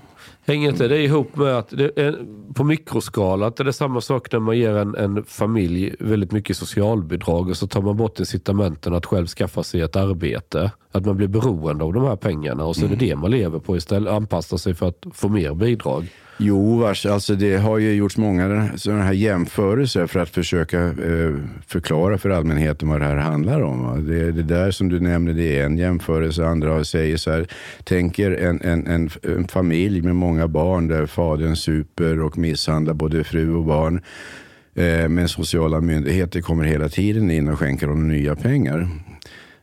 Hänger 0.45 0.69
inte 0.69 0.87
det 0.87 1.03
ihop 1.03 1.35
med 1.35 1.57
att 1.57 1.69
det 1.69 1.97
är, 1.97 2.25
på 2.53 2.63
mikroskala, 2.63 3.47
att 3.47 3.55
det 3.55 3.67
är 3.67 3.71
samma 3.71 4.01
sak 4.01 4.31
när 4.31 4.39
man 4.39 4.57
ger 4.57 4.75
en, 4.75 4.95
en, 4.95 5.23
familj 5.23 5.95
väldigt 5.99 6.31
mycket 6.31 6.57
socialbidrag 6.57 7.49
och 7.49 7.57
så 7.57 7.67
tar 7.67 7.81
man 7.81 7.97
bort 7.97 8.19
incitamenten 8.19 8.93
att 8.93 9.05
själv 9.05 9.27
skaffa 9.27 9.63
sig 9.63 9.81
ett 9.81 9.95
arbete. 9.95 10.71
Att 10.91 11.05
man 11.05 11.17
blir 11.17 11.27
beroende 11.27 11.83
av 11.83 11.93
de 11.93 12.03
här 12.03 12.15
pengarna 12.15 12.65
och 12.65 12.75
så 12.75 12.85
är 12.85 12.89
det 12.89 12.95
mm. 12.95 13.07
det 13.09 13.15
man 13.15 13.31
lever 13.31 13.59
på 13.59 13.77
istället. 13.77 14.13
Anpassar 14.13 14.57
sig 14.57 14.73
för 14.73 14.87
att 14.87 15.05
få 15.13 15.29
mer 15.29 15.53
bidrag. 15.53 16.09
Jo, 16.39 16.85
alltså 16.85 17.35
det 17.35 17.57
har 17.57 17.77
ju 17.77 17.93
gjorts 17.93 18.17
många 18.17 18.69
sådana 18.75 19.03
här 19.03 19.13
jämförelser 19.13 20.07
för 20.07 20.19
att 20.19 20.29
försöka 20.29 20.83
eh, 20.83 21.35
förklara 21.67 22.17
för 22.17 22.29
allmänheten 22.29 22.89
vad 22.89 23.01
det 23.01 23.05
här 23.05 23.15
handlar 23.15 23.61
om. 23.61 24.07
Det, 24.07 24.31
det 24.31 24.43
där 24.43 24.71
som 24.71 24.89
du 24.89 24.99
nämnde, 24.99 25.33
det 25.33 25.59
är 25.59 25.65
en 25.65 25.77
jämförelse. 25.77 26.45
Andra 26.45 26.83
säger 26.83 27.17
så 27.17 27.31
här, 27.31 27.47
tänker 27.83 28.31
en, 28.31 28.61
en, 28.61 28.87
en, 28.87 29.09
en 29.23 29.47
familj 29.47 30.01
med 30.01 30.15
många 30.15 30.47
barn 30.47 30.87
där 30.87 31.05
fadern 31.05 31.55
super 31.55 32.21
och 32.21 32.37
misshandlar 32.37 32.93
både 32.93 33.23
fru 33.23 33.53
och 33.53 33.65
barn. 33.65 34.01
Eh, 34.75 35.09
men 35.09 35.29
sociala 35.29 35.81
myndigheter 35.81 36.41
kommer 36.41 36.63
hela 36.63 36.89
tiden 36.89 37.31
in 37.31 37.47
och 37.47 37.59
skänker 37.59 37.87
dem 37.87 38.07
nya 38.07 38.35
pengar. 38.35 38.89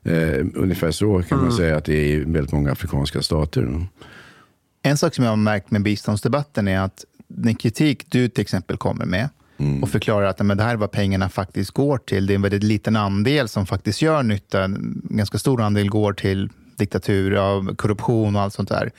Eh, 0.03 0.47
ungefär 0.55 0.91
så 0.91 1.23
kan 1.23 1.39
man 1.39 1.47
mm. 1.47 1.57
säga 1.57 1.77
att 1.77 1.85
det 1.85 1.95
är 1.95 2.07
i 2.07 2.19
väldigt 2.19 2.53
många 2.53 2.73
afrikanska 2.73 3.23
stater. 3.23 3.87
En 4.87 4.97
sak 4.97 5.15
som 5.15 5.25
jag 5.25 5.33
har 5.33 5.37
märkt 5.37 5.71
med 5.71 5.83
biståndsdebatten 5.83 6.69
är 6.69 6.81
att 6.81 7.05
den 7.29 7.55
kritik 7.55 8.07
du 8.09 8.29
till 8.29 8.43
exempel 8.43 8.77
kommer 8.77 9.05
med 9.05 9.29
mm. 9.59 9.83
och 9.83 9.89
förklarar 9.89 10.27
att 10.27 10.39
men 10.39 10.57
det 10.57 10.63
här 10.63 10.73
är 10.73 10.77
vad 10.77 10.91
pengarna 10.91 11.29
faktiskt 11.29 11.71
går 11.71 11.99
till. 11.99 12.27
Det 12.27 12.33
är 12.33 12.35
en 12.35 12.43
väldigt 12.43 12.63
liten 12.63 12.97
andel 12.97 13.49
som 13.49 13.67
faktiskt 13.67 14.03
gör 14.03 14.23
nytta. 14.23 14.65
En 14.65 15.03
ganska 15.05 15.39
stor 15.39 15.63
andel 15.63 15.91
går 15.91 16.13
till 16.13 16.49
diktatur, 16.77 17.75
korruption 17.75 18.37
och 18.37 18.43
allt 18.43 18.55
sånt 18.55 18.69
där. 18.69 18.91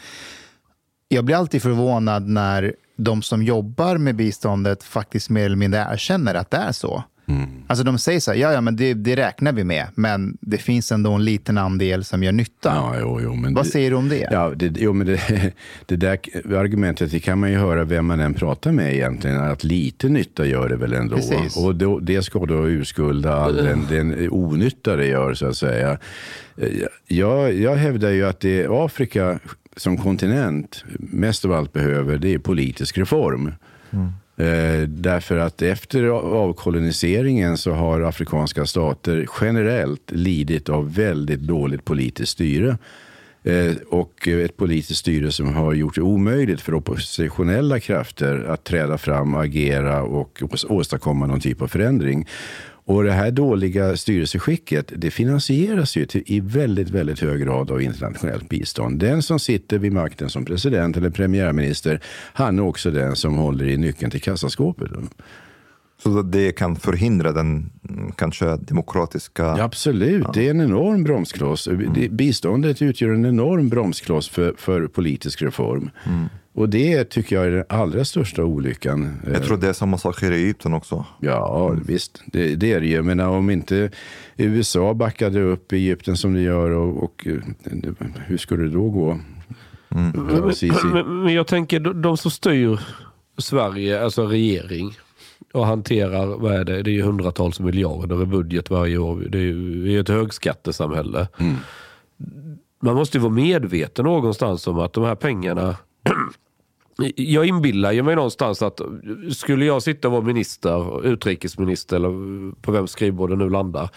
Jag 1.08 1.26
blir 1.26 1.36
alltid 1.36 1.62
förvånad 1.62 2.28
när 2.28 2.76
de 2.98 3.22
som 3.22 3.44
jobbar 3.44 3.98
med 3.98 4.16
biståndet 4.16 4.84
faktiskt 4.84 5.30
mer 5.30 5.46
eller 5.46 5.56
mindre 5.56 5.88
erkänner 5.92 6.36
att 6.36 6.52
det 6.52 6.58
är 6.58 6.72
så. 6.72 7.04
Mm. 7.28 7.50
Alltså 7.68 7.84
de 7.84 7.98
säger 7.98 8.20
så 8.20 8.32
här, 8.32 8.38
ja, 8.38 8.54
ja 8.54 8.62
men 8.62 8.76
det, 8.76 8.94
det, 8.94 9.16
räknar 9.16 9.54
vi 9.54 9.64
med, 9.64 9.88
men 9.96 10.38
det 10.42 10.58
finns 10.58 10.92
ändå 10.92 11.12
en 11.12 11.26
liten 11.26 11.58
andel 11.58 12.04
som 12.04 12.24
gör 12.24 12.32
nytta. 12.32 12.70
Ja, 12.76 12.96
jo, 13.00 13.20
jo, 13.24 13.36
men 13.36 13.54
Vad 13.54 13.66
det, 13.66 13.70
säger 13.70 13.90
du 13.90 13.96
om 13.96 14.10
det? 14.10 14.28
Ja, 14.32 14.54
det, 14.56 14.78
jo, 14.78 14.94
men 14.94 15.08
det, 15.08 15.52
det 15.86 15.96
där 15.96 16.20
argumentet 16.56 17.12
det 17.12 17.20
kan 17.20 17.40
man 17.40 17.52
ju 17.52 17.58
höra 17.58 17.84
vem 17.84 18.06
man 18.06 18.20
än 18.20 18.34
pratar 18.34 18.72
med 18.72 18.96
egentligen, 18.96 19.38
att 19.38 19.64
lite 19.64 20.10
nytta 20.10 20.46
gör 20.46 20.70
det 20.70 20.76
väl 20.76 20.94
ändå. 20.94 21.16
Precis. 21.16 21.58
Och 21.58 21.76
då, 21.76 22.00
det 22.00 22.22
ska 22.22 22.46
då 22.46 22.68
urskulda 22.68 23.36
all 23.36 23.56
den, 23.56 23.86
den 23.90 24.30
onytta 24.32 24.96
det 24.96 25.08
gör, 25.08 25.34
så 25.34 25.46
att 25.46 25.58
säga. 25.58 25.98
Jag, 27.08 27.54
jag 27.54 27.76
hävdar 27.76 28.10
ju 28.10 28.26
att 28.26 28.40
det 28.40 28.68
Afrika 28.70 29.40
som 29.78 29.98
kontinent 29.98 30.84
mest 31.00 31.46
av 31.46 31.52
allt 31.52 31.74
behöver, 31.74 32.18
det 32.18 32.34
är 32.34 32.40
politisk 32.40 32.98
reform. 32.98 33.54
Mm. 33.92 34.12
Eh, 34.38 34.82
därför 34.88 35.38
att 35.38 35.62
efter 35.62 36.04
avkoloniseringen 36.04 37.58
så 37.58 37.72
har 37.72 38.02
afrikanska 38.02 38.66
stater 38.66 39.28
generellt 39.42 40.12
lidit 40.12 40.70
av 40.70 40.96
väldigt 40.96 41.40
dåligt 41.40 41.86
politiskt 41.86 42.32
styre. 42.32 42.78
Eh, 43.44 43.76
och 43.90 44.28
ett 44.28 44.58
politiskt 44.58 45.00
styre 45.00 45.32
som 45.32 45.54
har 45.54 45.74
gjort 45.74 45.96
det 45.96 46.02
omöjligt 46.02 46.62
för 46.62 46.74
oppositionella 46.74 47.80
krafter 47.80 48.46
att 48.50 48.64
träda 48.64 48.98
fram, 48.98 49.36
agera 49.36 50.04
och 50.04 50.44
åstadkomma 50.70 51.26
någon 51.26 51.40
typ 51.40 51.62
av 51.62 51.68
förändring. 51.68 52.28
Och 52.88 53.04
det 53.04 53.12
här 53.12 53.32
dåliga 53.32 53.98
styrelseskicket 53.98 54.92
det 54.96 55.12
finansieras 55.12 55.98
ju 55.98 56.06
till, 56.06 56.24
i 56.26 56.40
väldigt, 56.40 56.90
väldigt 56.90 57.20
hög 57.20 57.42
grad 57.42 57.72
av 57.72 57.82
internationellt 57.82 58.50
bistånd. 58.50 59.00
Den 59.00 59.22
som 59.22 59.40
sitter 59.40 59.78
vid 59.78 59.94
makten 59.94 60.30
som 60.30 60.46
president 60.46 60.98
eller 60.98 61.10
premiärminister, 61.10 62.02
han 62.34 62.60
är 62.60 62.64
också 62.64 62.92
den 62.92 63.16
som 63.16 63.38
håller 63.38 63.68
i 63.68 63.78
nyckeln 63.78 64.12
till 64.12 64.22
kassaskåpet. 64.22 64.92
Så 66.04 66.22
det 66.22 66.52
kan 66.52 66.76
förhindra 66.76 67.32
den 67.32 67.72
kanske 68.16 68.58
demokratiska... 68.58 69.44
Ja, 69.44 69.64
absolut, 69.64 70.24
ja. 70.24 70.32
det 70.34 70.48
är 70.48 70.50
en 70.50 70.62
enorm 70.62 71.04
bromskloss. 71.04 71.68
Mm. 71.68 72.16
Biståndet 72.16 72.82
utgör 72.82 73.10
en 73.10 73.26
enorm 73.26 73.70
bromskloss 73.70 74.30
för, 74.30 74.54
för 74.58 74.88
politisk 74.88 75.42
reform. 75.42 75.90
Mm. 76.06 76.26
Och 76.56 76.70
det 76.70 77.04
tycker 77.04 77.36
jag 77.36 77.46
är 77.46 77.52
den 77.52 77.66
allra 77.70 78.06
största 78.06 78.44
olyckan. 78.44 79.22
Jag 79.34 79.44
tror 79.44 79.58
det 79.58 79.68
är 79.68 79.74
samma 79.74 79.98
sak 79.98 80.24
i 80.24 80.26
Egypten 80.26 80.74
också. 80.74 81.06
Ja, 81.20 81.70
mm. 81.70 81.84
visst. 81.88 82.24
Det, 82.26 82.56
det, 82.56 82.74
är 82.74 82.82
det 82.82 82.88
ju. 82.88 83.02
Men 83.02 83.20
om 83.20 83.50
inte 83.50 83.92
USA 84.38 84.94
backade 84.94 85.42
upp 85.42 85.72
Egypten 85.72 86.18
som 86.18 86.34
det 86.34 86.42
gör, 86.42 86.70
och, 86.70 87.04
och 87.04 87.28
hur 88.26 88.38
skulle 88.38 88.64
det 88.64 88.70
då 88.70 88.90
gå? 88.90 89.20
Mm. 89.90 90.12
Men, 90.94 91.24
men, 91.24 91.34
jag 91.34 91.48
tänker, 91.48 91.80
de 91.80 92.18
som 92.18 92.32
styr 92.32 92.80
Sverige, 93.38 94.04
alltså 94.04 94.26
regering, 94.26 94.98
och 95.54 95.66
hanterar, 95.66 96.26
vad 96.26 96.54
är 96.56 96.64
det, 96.64 96.84
det 96.84 96.90
är 96.90 96.94
ju 96.94 97.02
hundratals 97.02 97.60
miljarder 97.60 98.24
i 98.24 98.26
budget 98.26 98.70
varje 98.70 98.98
år. 98.98 99.28
Det 99.30 99.38
är 99.38 99.42
ju 99.42 100.00
ett 100.00 100.10
högskattesamhälle. 100.10 101.28
Mm. 101.38 101.56
Man 102.82 102.96
måste 102.96 103.18
ju 103.18 103.22
vara 103.22 103.34
medveten 103.34 104.06
någonstans 104.06 104.68
om 104.68 104.80
att 104.80 104.94
de 104.94 105.04
här 105.04 105.16
pengarna 105.16 105.76
jag 107.16 107.46
inbillar 107.46 107.92
ju 107.92 108.04
mig 108.04 108.16
någonstans 108.16 108.62
att 108.62 108.82
skulle 109.32 109.66
jag 109.66 109.84
sitta 109.84 110.08
och 110.08 110.12
vara 110.12 110.24
minister, 110.24 111.06
utrikesminister 111.06 111.96
eller 111.96 112.52
på 112.62 112.72
vems 112.72 112.92
skrivbord 112.92 113.30
det 113.30 113.36
nu 113.36 113.50
landar. 113.50 113.90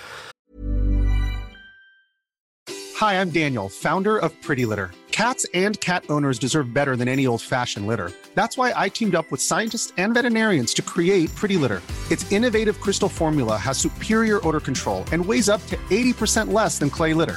Hej, 3.01 3.17
jag 3.17 3.29
Daniel, 3.29 3.69
founder 3.69 4.25
of 4.25 4.33
Pretty 4.47 4.67
Litter. 4.67 4.91
Cats 5.11 5.47
and 5.55 5.81
cat 5.81 6.05
owners 6.09 6.39
deserve 6.39 6.73
better 6.73 6.97
than 6.97 7.09
any 7.09 7.27
old-fashioned 7.27 7.87
litter. 7.87 8.11
That's 8.35 8.57
why 8.57 8.73
I 8.87 8.89
teamed 8.89 9.15
up 9.15 9.27
with 9.31 9.41
scientists 9.41 9.93
and 9.97 10.15
veterinarians 10.15 10.75
to 10.75 10.83
create 10.83 11.35
Pretty 11.35 11.57
Litter. 11.57 11.83
Its 12.11 12.33
innovative 12.33 12.81
crystal 12.81 13.09
formula 13.09 13.57
has 13.57 13.79
superior 13.79 14.41
odor 14.47 14.61
control 14.61 15.05
and 15.13 15.27
weighs 15.27 15.49
up 15.49 15.61
to 15.67 15.77
80% 15.91 16.53
less 16.53 16.79
than 16.79 16.91
clay 16.91 17.15
litter. 17.15 17.37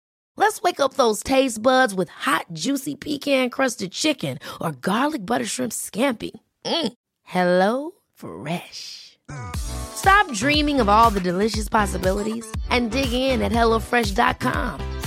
Let's 0.41 0.59
wake 0.63 0.79
up 0.79 0.95
those 0.95 1.21
taste 1.21 1.61
buds 1.61 1.93
with 1.93 2.09
hot, 2.09 2.47
juicy 2.51 2.95
pecan-crusted 2.95 3.91
chicken 3.91 4.39
or 4.59 4.71
garlic 4.71 5.23
butter 5.23 5.45
shrimp 5.45 5.71
scampi. 5.71 6.31
Mm. 6.65 6.93
Hello 7.21 7.91
Fresh. 8.15 9.19
Stop 9.55 10.33
dreaming 10.33 10.81
of 10.81 10.89
all 10.89 11.11
the 11.11 11.19
delicious 11.19 11.69
possibilities 11.69 12.45
and 12.71 12.89
dig 12.89 13.13
in 13.13 13.41
at 13.43 13.51
HelloFresh.com. 13.51 14.99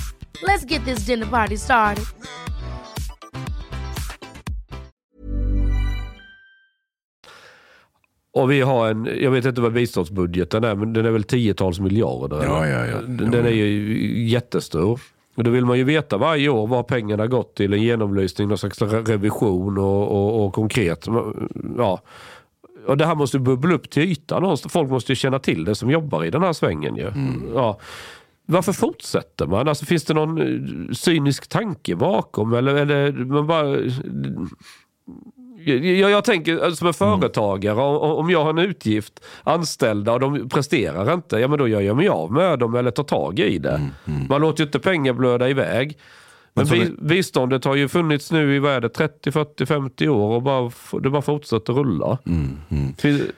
Let's 0.42 0.64
get 0.64 0.84
this 0.84 1.00
dinner 1.06 1.26
party 1.26 1.56
started. 1.56 2.04
Och 8.32 8.50
vi 8.50 8.60
har 8.60 8.88
en, 8.88 9.08
jag 9.20 9.30
vet 9.30 9.44
inte 9.44 9.60
vad 9.60 9.72
biståndsbudgeten 9.72 10.64
är, 10.64 10.74
men 10.74 10.92
den 10.92 11.06
är 11.06 11.10
väl 11.10 11.24
tiotals 11.24 11.80
miljarder? 11.80 12.44
Ja, 12.44 12.64
eller? 12.64 12.78
ja, 12.78 12.86
ja. 12.86 13.00
Den, 13.00 13.30
den 13.30 13.46
är 13.46 13.50
ju 13.50 14.28
jättestor. 14.28 15.00
Och 15.34 15.44
då 15.44 15.50
vill 15.50 15.64
man 15.64 15.78
ju 15.78 15.84
veta 15.84 16.16
varje 16.16 16.48
år 16.48 16.66
vad 16.66 16.86
pengarna 16.86 17.26
gått 17.26 17.54
till. 17.54 17.72
En 17.72 17.82
genomlysning, 17.82 18.48
någon 18.48 18.58
slags 18.58 18.82
re- 18.82 19.06
revision 19.06 19.78
och, 19.78 20.10
och, 20.10 20.44
och 20.44 20.54
konkret. 20.54 21.06
Ja. 21.78 22.00
Och 22.86 22.96
det 22.96 23.06
här 23.06 23.14
måste 23.14 23.38
bubbla 23.38 23.74
upp 23.74 23.90
till 23.90 24.02
ytan. 24.02 24.56
Folk 24.68 24.90
måste 24.90 25.12
ju 25.12 25.16
känna 25.16 25.38
till 25.38 25.64
det 25.64 25.74
som 25.74 25.90
jobbar 25.90 26.24
i 26.24 26.30
den 26.30 26.42
här 26.42 26.52
svängen 26.52 26.96
ju. 26.96 27.12
Ja. 27.54 27.78
Varför 28.46 28.72
fortsätter 28.72 29.46
man? 29.46 29.68
Alltså, 29.68 29.84
finns 29.84 30.04
det 30.04 30.14
någon 30.14 30.38
eh, 30.38 30.92
cynisk 30.92 31.46
tanke 31.48 31.96
bakom? 31.96 32.52
Eller, 32.54 32.74
eller 32.74 33.12
man 33.12 33.46
bara... 33.46 33.76
Jag, 35.66 36.10
jag 36.10 36.24
tänker 36.24 36.58
alltså, 36.64 36.76
som 36.76 36.86
en 36.88 36.94
företagare, 36.94 37.80
om, 37.80 38.30
jag 38.30 38.44
har 38.44 38.50
en 38.50 38.58
utgift, 38.58 39.20
anställda 39.44 40.12
och 40.12 40.20
de 40.20 40.48
presterar 40.48 41.14
inte, 41.14 41.36
ja 41.36 41.48
men 41.48 41.58
då 41.58 41.68
gör 41.68 41.80
jag 41.80 41.96
mig 41.96 42.08
av 42.08 42.32
med 42.32 42.58
dem 42.58 42.74
eller 42.74 42.90
tar 42.90 43.04
tag 43.04 43.38
i 43.38 43.58
det. 43.58 43.80
Man 44.28 44.40
låter 44.40 44.60
ju 44.60 44.66
inte 44.66 44.78
pengar 44.78 45.12
blöda 45.12 45.48
iväg. 45.48 45.98
Men 46.56 46.66
bi, 46.66 46.80
är- 46.80 47.04
biståndet 47.04 47.64
har 47.64 47.74
ju 47.74 47.88
funnits 47.88 48.32
nu 48.32 48.56
i 48.56 48.58
vad 48.58 48.72
är 48.72 48.80
det, 48.80 48.88
30, 48.88 49.32
40, 49.32 49.66
50 49.66 50.08
år 50.08 50.30
och 50.34 50.42
bara, 50.42 50.70
det 51.02 51.10
bara 51.10 51.22
fortsätter 51.22 51.72
rulla. 51.72 52.18
Fin- 52.98 53.32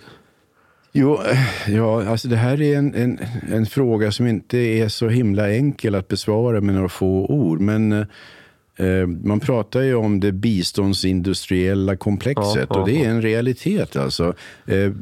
Jo, 0.93 1.19
eh, 1.31 1.75
ja, 1.75 2.05
alltså 2.09 2.29
det 2.29 2.37
här 2.37 2.63
är 2.63 2.79
en, 2.79 2.95
en, 2.95 3.19
en 3.53 3.67
fråga 3.67 4.13
som 4.13 4.27
inte 4.27 4.59
är 4.59 4.89
så 4.89 5.09
himla 5.09 5.51
enkel 5.53 5.95
att 5.95 6.09
besvara 6.09 6.61
med 6.61 6.75
några 6.75 6.89
få 6.89 7.27
ord. 7.27 7.61
Men 7.61 7.93
eh, 7.93 8.07
man 9.07 9.41
pratar 9.41 9.81
ju 9.81 9.95
om 9.95 10.21
det 10.21 10.33
biståndsindustriella 10.33 11.97
komplexet 11.97 12.67
Ja, 12.71 12.81
och 12.81 12.89
det 12.89 13.05
är 13.05 13.11
en 13.11 13.23
realitet. 13.23 13.97
Alltså. 13.97 14.35
Eh, 14.67 14.93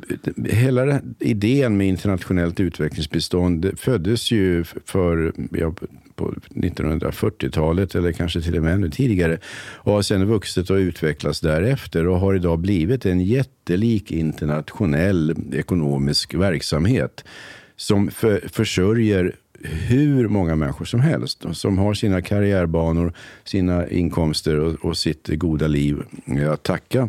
hela 0.44 1.00
idén 1.18 1.76
med 1.76 1.88
internationellt 1.88 2.60
utvecklingsbistånd 2.60 3.70
föddes 3.76 4.30
ju 4.30 4.64
för 4.64 5.32
ja, 5.50 5.74
på 6.14 6.34
1940-talet 6.48 7.94
eller 7.94 8.12
kanske 8.12 8.40
till 8.40 8.56
och 8.56 8.62
med 8.62 8.74
ännu 8.74 8.90
tidigare 8.90 9.38
och 9.74 9.92
har 9.92 10.02
sedan 10.02 10.26
vuxit 10.26 10.70
och 10.70 10.76
utvecklats 10.76 11.40
därefter 11.40 12.06
och 12.06 12.20
har 12.20 12.34
idag 12.34 12.58
blivit 12.58 13.06
en 13.06 13.20
jättelik 13.20 14.10
internationell 14.10 15.34
ekonomisk 15.52 16.34
verksamhet 16.34 17.24
som 17.76 18.10
för, 18.10 18.48
försörjer 18.52 19.34
hur 19.64 20.28
många 20.28 20.56
människor 20.56 20.84
som 20.84 21.00
helst 21.00 21.44
som 21.52 21.78
har 21.78 21.94
sina 21.94 22.22
karriärbanor, 22.22 23.12
sina 23.44 23.88
inkomster 23.88 24.60
och, 24.60 24.84
och 24.84 24.96
sitt 24.96 25.28
goda 25.28 25.66
liv 25.66 26.02
att 26.52 26.62
tacka 26.62 27.08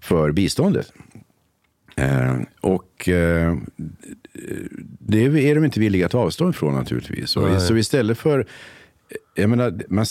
för 0.00 0.32
biståndet. 0.32 0.92
Eh, 1.96 2.36
och 2.60 3.08
eh, 3.08 3.56
det 5.00 5.24
är 5.24 5.54
de 5.54 5.64
inte 5.64 5.80
villiga 5.80 6.06
att 6.06 6.14
avstå 6.14 6.50
ifrån 6.50 6.74
naturligtvis. 6.74 7.36
Och, 7.36 7.62
så 7.62 7.76
istället 7.76 8.18
för, 8.18 8.46
jag 9.34 9.50
menar, 9.50 9.82
man, 9.88 10.06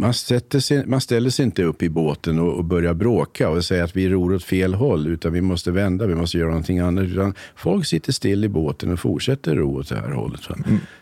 man, 0.00 0.14
sig, 0.14 0.86
man 0.86 1.00
ställer 1.00 1.30
sig 1.30 1.44
inte 1.44 1.62
upp 1.64 1.82
i 1.82 1.88
båten 1.88 2.38
och, 2.38 2.52
och 2.54 2.64
börjar 2.64 2.94
bråka 2.94 3.48
och 3.48 3.64
säga 3.64 3.84
att 3.84 3.96
vi 3.96 4.08
ror 4.08 4.34
åt 4.34 4.44
fel 4.44 4.74
håll, 4.74 5.06
utan 5.06 5.32
vi 5.32 5.40
måste 5.40 5.70
vända, 5.70 6.06
vi 6.06 6.14
måste 6.14 6.38
göra 6.38 6.48
någonting 6.48 6.78
annat. 6.78 7.04
Utan 7.04 7.34
folk 7.56 7.86
sitter 7.86 8.12
still 8.12 8.44
i 8.44 8.48
båten 8.48 8.92
och 8.92 8.98
fortsätter 9.00 9.56
ro 9.56 9.78
åt 9.78 9.88
det 9.88 9.96
här 9.96 10.10
hållet. 10.10 10.50
Va? 10.50 10.56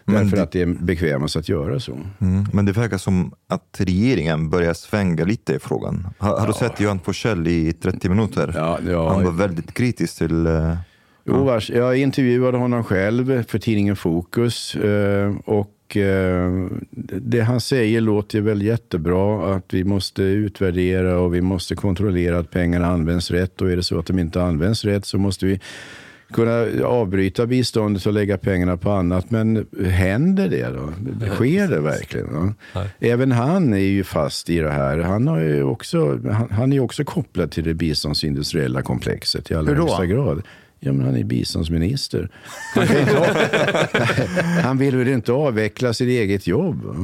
Därför 0.05 0.37
att 0.37 0.53
det 0.53 0.61
är 0.63 0.67
bekvämast 0.67 1.37
att 1.37 1.49
göra 1.49 1.81
så. 1.81 1.99
Mm. 2.19 2.45
Men 2.53 2.65
det 2.65 2.73
verkar 2.73 2.99
som 2.99 3.33
att 3.49 3.77
regeringen 3.79 4.51
börjar 4.51 4.75
svänga 4.75 5.25
lite 5.25 5.55
i 5.55 5.59
frågan. 5.59 6.07
Har, 6.19 6.39
har 6.41 6.47
du 6.47 6.53
sett 6.53 6.81
Johan 6.81 7.01
Forssell 7.01 7.49
i 7.49 7.73
30 7.73 8.09
minuter? 8.09 8.53
Ja, 8.57 8.79
ja. 8.89 9.13
Han 9.15 9.25
var 9.25 9.33
väldigt 9.33 9.75
kritisk 9.75 10.19
till... 10.19 10.47
eh, 10.47 10.77
Jo, 11.25 11.59
jag 11.69 11.97
intervjuade 11.99 12.59
honom 12.59 12.85
själv 12.85 13.45
för 13.45 13.59
tidningen 13.59 13.97
Fokus. 13.97 14.75
eh, 14.75 15.35
Och 15.91 15.97
eh, 15.97 16.67
det 17.21 17.41
han 17.41 17.61
säger 17.61 18.01
låter 18.01 18.41
väl 18.41 18.63
jättebra. 18.63 19.55
Att 19.55 19.75
vi 19.75 19.85
måste 19.85 20.23
utvärdera 20.23 21.19
och 21.19 21.35
vi 21.35 21.41
måste 21.41 21.75
kontrollera 21.75 22.39
att 22.39 22.51
pengarna 22.51 22.87
används 22.87 23.31
rätt. 23.31 23.63
Och 23.63 23.71
är 23.71 23.77
det 23.77 23.83
så 23.83 23.99
att 23.99 24.07
de 24.07 24.19
inte 24.19 24.43
används 24.43 24.85
rätt 24.85 25.07
så 25.07 25.19
måste 25.19 25.47
vi 25.47 25.61
kunna 26.33 26.87
avbryta 26.87 27.47
biståndet 27.47 28.07
och 28.07 28.13
lägga 28.13 28.39
pengarna 28.39 28.77
på 28.77 28.91
annat. 28.91 29.31
Men 29.31 29.67
händer 29.85 30.49
det 30.49 30.69
då? 30.69 30.93
Sker 31.27 31.69
det 31.69 31.81
verkligen? 31.81 32.55
Då? 32.75 32.83
Även 33.01 33.33
han 33.33 33.75
är 33.75 33.79
ju 33.79 34.05
fast 34.05 34.51
i 34.51 34.59
det 34.59 34.71
här. 34.71 34.99
Han, 34.99 35.27
har 35.27 35.39
ju 35.41 35.63
också, 35.63 36.21
han, 36.33 36.51
han 36.51 36.73
är 36.73 36.77
ju 36.77 36.81
också 36.81 37.05
kopplad 37.05 37.51
till 37.51 37.65
det 37.65 37.75
biståndsindustriella 37.75 38.83
komplexet 38.83 39.51
i 39.51 39.55
allra 39.55 39.75
högsta 39.75 40.07
grad. 40.07 40.43
Ja, 40.81 40.93
men 40.93 41.07
han 41.07 41.17
är 41.17 41.25
biståndsminister. 41.25 42.29
Han, 42.75 42.83
inte 42.83 43.51
han 44.63 44.79
vill 44.79 44.97
väl 44.97 45.09
inte 45.09 45.33
avveckla 45.33 45.95
sitt 45.95 46.09
eget 46.09 46.47
jobb? 46.47 46.95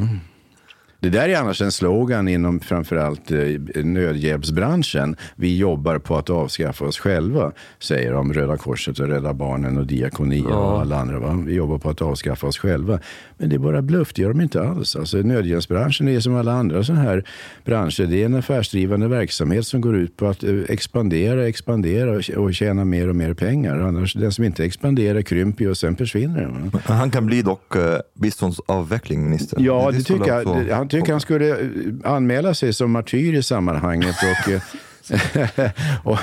Det 1.00 1.09
där 1.11 1.28
är 1.28 1.37
annars 1.37 1.62
en 1.62 1.72
slogan 1.72 2.28
inom 2.28 2.61
framförallt 2.61 3.30
eh, 3.30 3.38
nödhjälpsbranschen. 3.85 5.16
Vi 5.37 5.56
jobbar 5.56 5.98
på 5.98 6.16
att 6.16 6.30
avskaffa 6.30 6.85
oss 6.85 6.98
själva, 6.98 7.52
säger 7.78 8.12
de 8.12 8.32
Röda 8.32 8.56
Korset 8.56 8.98
och 8.98 9.09
Rädda 9.09 9.35
Barnen 9.35 9.78
och 9.78 9.87
Diakonia 9.87 10.56
och 10.56 10.80
alla 10.80 10.96
andra. 11.00 11.18
Va? 11.18 11.42
Vi 11.46 11.54
jobbar 11.54 11.78
på 11.78 11.90
att 11.90 12.02
avskaffa 12.02 12.46
oss 12.46 12.59
själva. 12.59 12.98
Men 13.38 13.48
det 13.48 13.54
är 13.54 13.59
bara 13.59 13.82
bluff, 13.82 14.12
det 14.14 14.22
gör 14.22 14.28
de 14.28 14.40
inte 14.40 14.62
alls. 14.62 14.96
Alltså, 14.96 15.16
nödhjälpsbranschen 15.16 16.09
är 16.09 16.20
som 16.20 16.37
alla 16.37 16.52
andra 16.52 16.85
sådana 16.85 17.02
här 17.02 17.24
branscher. 17.64 18.06
Det 18.06 18.22
är 18.22 18.26
en 18.26 18.35
affärsdrivande 18.35 19.09
verksamhet 19.09 19.66
som 19.66 19.80
går 19.80 19.96
ut 19.96 20.16
på 20.16 20.26
att 20.26 20.44
eh, 20.44 20.54
expandera, 20.68 21.48
expandera 21.48 22.11
och 22.11 22.20
tj- 22.20 22.35
och 22.35 22.54
tjäna 22.54 22.85
mer 22.85 23.09
och 23.09 23.16
mer 23.16 23.35
pengar. 23.35 23.78
Annars, 23.78 24.14
den 24.14 24.32
som 24.32 24.44
inte 24.44 24.64
expanderar 24.64 25.22
krymper 25.22 25.68
och 25.70 25.76
sen 25.76 25.96
försvinner 25.96 26.40
den. 26.40 26.70
Han 26.85 27.11
kan 27.11 27.26
bli 27.26 27.42
dock 27.42 27.76
uh, 27.76 27.82
biståndsavvecklingsminister. 28.14 29.59
Ja, 29.61 29.90
det 29.92 30.00
skulle 30.00 30.18
tycker 30.18 30.32
jag. 30.32 30.46
också- 30.46 30.61
Det- 30.64 30.74
Han 30.87 30.90
tycker 30.90 31.12
han 31.12 31.20
skulle 31.20 31.51
eh, 31.51 31.66
anmäla 32.05 32.55
sig 32.55 32.72
som 32.72 32.90
martyr 32.90 33.35
i 33.35 33.42
sammanhanget 33.42 34.16
och, 34.22 34.53
eh, 34.53 35.70
och 36.05 36.18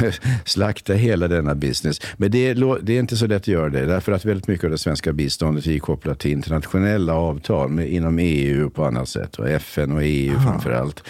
slakta 0.46 0.94
hela 0.94 1.28
denna 1.28 1.56
business. 1.56 2.02
Men 2.18 2.32
det 2.32 2.48
är, 2.50 2.82
det 2.82 2.94
är 2.94 3.00
inte 3.00 3.18
så 3.18 3.28
lätt 3.28 3.42
att 3.42 3.48
göra 3.48 3.70
det, 3.70 3.86
därför 3.86 4.12
att 4.12 4.26
väldigt 4.26 4.48
mycket 4.48 4.64
av 4.64 4.72
det 4.72 4.78
svenska 4.78 5.14
biståndet 5.14 5.68
är 5.68 5.80
kopplat 5.80 6.20
till 6.20 6.32
internationella 6.32 7.14
avtal 7.14 7.70
med, 7.70 7.90
inom 7.92 8.20
EU 8.20 8.66
och 8.66 8.74
på 8.74 8.86
annat 8.86 9.10
sätt. 9.10 9.36
Och 9.36 9.50
FN 9.50 9.92
och 9.92 10.04
EU 10.04 10.40
framför 10.40 10.72
allt. 10.72 11.04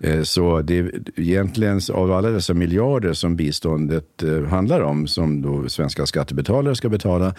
Eh, 0.00 0.22
Så 0.22 0.62
det 0.62 0.78
är 0.78 0.90
egentligen 1.16 1.80
av 1.92 2.12
alla 2.12 2.28
dessa 2.30 2.54
miljarder 2.54 3.12
som 3.12 3.36
biståndet 3.36 4.22
handlar 4.50 4.80
om, 4.80 5.06
som 5.06 5.42
då 5.42 5.68
svenska 5.68 6.06
skattebetalare 6.06 6.76
ska 6.76 6.88
betala, 6.88 7.34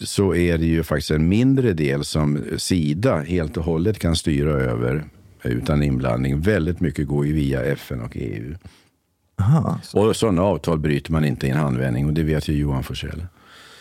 så 0.00 0.34
är 0.34 0.58
det 0.58 0.66
ju 0.66 0.82
faktiskt 0.82 1.10
en 1.10 1.28
mindre 1.28 1.72
del 1.72 2.04
som 2.04 2.44
Sida 2.56 3.20
helt 3.20 3.56
och 3.56 3.64
hållet 3.64 3.98
kan 3.98 4.16
styra 4.16 4.50
över 4.50 5.04
utan 5.44 5.82
inblandning. 5.82 6.40
Väldigt 6.40 6.80
mycket 6.80 7.06
går 7.06 7.26
ju 7.26 7.32
via 7.32 7.62
FN 7.64 8.00
och 8.00 8.12
EU. 8.14 8.54
Aha. 9.40 9.80
Och 9.94 10.16
sådana 10.16 10.42
avtal 10.42 10.78
bryter 10.78 11.12
man 11.12 11.24
inte 11.24 11.46
i 11.46 11.50
en 11.50 11.56
handvändning 11.56 12.06
och 12.06 12.12
det 12.12 12.22
vet 12.22 12.48
ju 12.48 12.52
Johan 12.54 12.82
Forssell. 12.82 13.26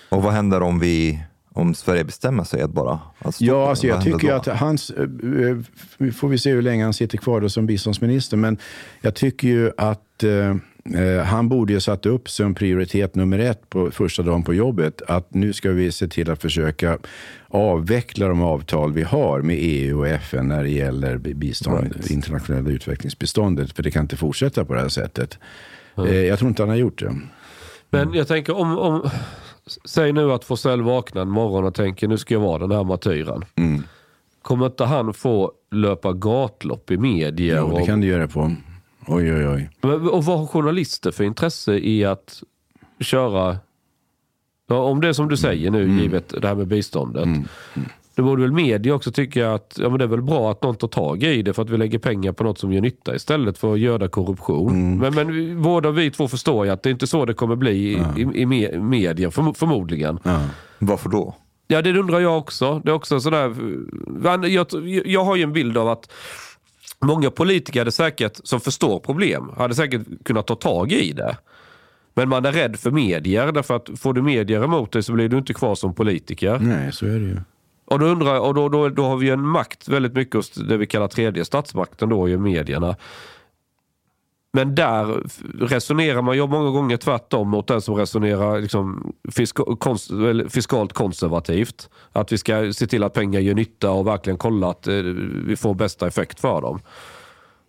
Och 0.10 0.24
vad 0.24 0.34
händer 0.34 0.62
om 0.62 0.80
vi 0.80 1.20
om 1.54 1.74
Sverige 1.76 2.04
bestämmer 2.04 2.44
sig 2.44 2.62
att 2.62 2.72
bara... 2.72 3.00
Stoppa 3.20 3.34
Ja, 3.40 3.70
alltså 3.70 3.88
jag 3.88 4.04
tycker 4.04 4.34
att 4.34 4.46
hans... 4.48 4.90
eh, 4.90 5.04
eh, 5.04 5.58
Vi 5.98 6.12
får 6.12 6.30
vi 6.30 6.38
se 6.38 6.52
hur 6.52 6.62
länge 6.62 6.84
han 6.84 6.94
sitter 6.94 7.18
kvar 7.18 7.42
då 7.42 7.50
som 7.50 7.66
biståndsminister. 7.66 8.38
Men 8.38 8.58
jag 9.02 9.16
tycker 9.16 9.48
ju 9.48 9.72
att 9.78 10.24
eh, 10.24 10.32
eh, 10.32 10.56
han 11.26 11.50
borde 11.50 11.74
ju 11.74 11.80
satt 11.80 12.06
upp 12.06 12.30
som 12.30 12.56
prioritet 12.56 13.16
nummer 13.16 13.40
ett 13.40 13.70
på 13.70 13.92
första 13.92 14.24
dagen 14.24 14.44
på 14.44 14.54
jobbet. 14.54 15.02
Att 15.08 15.34
nu 15.34 15.54
ska 15.54 15.70
vi 15.72 15.92
se 15.92 16.08
till 16.08 16.30
att 16.32 16.42
försöka 16.42 16.98
avveckla 17.48 18.28
de 18.28 18.42
avtal 18.42 18.94
vi 18.94 19.02
har 19.04 19.42
med 19.42 19.56
EU 19.60 20.00
och 20.00 20.08
FN 20.08 20.48
när 20.48 20.64
det 20.64 20.70
gäller 20.70 21.18
bistånd, 21.18 21.84
Right. 21.84 22.10
internationella 22.12 22.70
utvecklingsbiståndet. 22.70 23.74
För 23.74 23.84
det 23.84 23.92
kan 23.92 24.02
inte 24.02 24.18
fortsätta 24.18 24.66
på 24.66 24.74
det 24.74 24.80
här 24.82 24.90
sättet. 24.90 25.38
Eh, 25.98 26.16
Jag 26.16 26.40
tror 26.40 26.50
inte 26.50 26.62
han 26.62 26.70
har 26.70 26.76
gjort 26.76 27.00
det. 27.00 27.16
Men 27.90 28.14
jag 28.14 28.28
tänker 28.28 28.58
om, 28.58 28.78
om 28.78 29.10
säg 29.86 30.14
nu 30.14 30.32
att 30.32 30.44
Forsell 30.46 30.82
vaknar 30.82 31.22
en 31.22 31.30
morgon 31.30 31.64
och 31.66 31.76
tänker 31.76 32.08
nu 32.08 32.18
ska 32.18 32.34
jag 32.34 32.42
vara 32.42 32.58
den 32.68 32.72
här 32.72 32.84
martyren. 32.84 33.46
Kommer 34.42 34.66
inte 34.66 34.86
han 34.86 35.14
få 35.14 35.52
löpa 35.72 36.14
gatlopp 36.14 36.92
i 36.92 36.98
medier? 36.98 37.58
Jo, 37.58 37.78
det 37.78 37.86
kan 37.86 38.02
du 38.02 38.08
göra 38.08 38.28
på. 38.28 38.56
Oj, 39.10 39.34
oj, 39.34 39.48
oj. 39.48 39.70
Och 40.12 40.26
vad 40.26 40.40
har 40.40 40.46
journalister 40.48 41.12
för 41.12 41.24
intresse 41.24 41.74
i 41.74 42.06
att 42.06 42.44
köra... 43.00 43.58
Ja, 44.68 44.76
om 44.78 45.02
det 45.02 45.08
är 45.08 45.14
som 45.14 45.30
du 45.30 45.38
säger 45.38 45.72
nu, 45.72 45.84
Mm. 45.84 46.00
givet 46.00 46.34
det 46.42 46.48
här 46.48 46.56
med 46.56 46.68
biståndet. 46.68 47.28
Då 48.16 48.24
borde 48.24 48.42
väl 48.42 48.52
media 48.52 48.94
också 48.96 49.12
tycka 49.12 49.52
att 49.54 49.78
ja, 49.82 49.90
men 49.90 49.98
det 50.00 50.06
är 50.06 50.08
väl 50.10 50.22
bra 50.22 50.52
att 50.52 50.64
någon 50.64 50.76
tar 50.76 50.88
tag 50.88 51.24
i 51.24 51.42
det 51.42 51.54
för 51.54 51.62
att 51.62 51.70
vi 51.70 51.78
lägger 51.78 52.00
pengar 52.00 52.32
på 52.32 52.44
något 52.44 52.58
som 52.60 52.74
gör 52.74 52.82
nytta 52.82 53.16
istället 53.16 53.58
för 53.58 53.74
att 53.74 53.80
göra 53.80 54.08
korruption. 54.08 54.70
Mm. 54.98 54.98
Men, 55.16 55.28
men 55.28 55.62
båda 55.62 55.92
vi 55.92 56.12
två 56.12 56.28
förstår 56.28 56.66
ju 56.66 56.72
att 56.72 56.84
det 56.84 56.90
är 56.90 56.92
inte 56.92 57.08
så 57.08 57.26
det 57.26 57.34
kommer 57.34 57.56
bli 57.56 57.72
i, 57.72 57.92
i, 58.18 58.22
i 58.22 58.46
me- 58.46 58.80
media 58.82 59.30
förmo- 59.30 59.54
förmodligen. 59.54 60.20
Varför 60.80 61.10
då? 61.10 61.36
Ja, 61.68 61.82
det 61.82 62.00
undrar 62.00 62.20
jag 62.20 62.38
också. 62.38 62.82
Det 62.86 62.92
är 62.92 62.96
också 62.96 63.20
sådär, 63.20 63.56
jag, 64.48 64.68
jag 65.06 65.24
har 65.26 65.36
ju 65.36 65.44
en 65.44 65.54
bild 65.54 65.78
av 65.78 65.90
att 65.90 66.12
många 67.02 67.32
politiker 67.32 67.80
hade 67.80 67.92
säkert, 67.92 68.40
som 68.44 68.60
förstår 68.60 69.00
problem, 69.00 69.52
hade 69.58 69.76
säkert 69.76 70.02
kunnat 70.26 70.48
ta 70.48 70.56
tag 70.56 70.92
i 70.92 71.12
det. 71.12 71.38
Men 72.14 72.30
man 72.30 72.46
är 72.46 72.52
rädd 72.52 72.80
för 72.80 72.92
medier, 72.92 73.52
därför 73.52 73.76
att 73.76 73.90
får 74.00 74.14
du 74.14 74.22
medier 74.22 74.64
emot 74.64 74.92
dig 74.92 75.04
så 75.04 75.14
blir 75.14 75.30
du 75.30 75.38
inte 75.38 75.54
kvar 75.54 75.76
som 75.76 75.94
politiker. 75.94 76.60
Nej, 76.60 76.92
så 76.92 77.06
är 77.06 77.20
det 77.20 77.26
ju. 77.26 77.38
Och 77.86 78.00
då 78.00 78.06
undrar 78.06 78.40
och 78.40 78.54
då, 78.54 78.70
då, 78.70 78.90
då 78.90 79.06
har 79.06 79.18
vi 79.18 79.26
ju 79.26 79.34
en 79.34 79.48
makt 79.48 79.88
väldigt 79.88 80.14
mycket 80.14 80.36
hos 80.36 80.52
det 80.52 80.78
vi 80.78 80.88
kallar 80.88 81.08
tredje 81.08 81.46
statsmakten 81.46 82.10
då, 82.10 82.30
i 82.30 82.38
medierna. 82.38 82.96
Men 84.54 84.76
där 84.76 85.24
resonerar 85.60 86.22
man 86.22 86.36
ju 86.36 86.48
många 86.48 86.70
gånger 86.70 86.98
tvärtom 86.98 87.50
mot 87.50 87.68
den 87.68 87.82
som 87.82 87.96
resonerar 87.96 88.62
liksom 88.62 89.14
fiska, 89.32 89.64
kons, 89.80 90.10
eller 90.10 90.48
fiskalt 90.48 90.94
konservativt. 90.94 91.90
Att 92.12 92.32
vi 92.32 92.38
ska 92.38 92.74
se 92.74 92.88
till 92.88 93.04
att 93.04 93.14
pengar 93.14 93.40
gör 93.40 93.54
nytta 93.54 93.92
och 93.92 94.08
verkligen 94.08 94.38
kolla 94.38 94.70
att 94.70 94.88
eh, 94.88 94.96
vi 95.46 95.56
får 95.56 95.74
bästa 95.74 96.08
effekt 96.08 96.40
för 96.40 96.62
dem. 96.62 96.80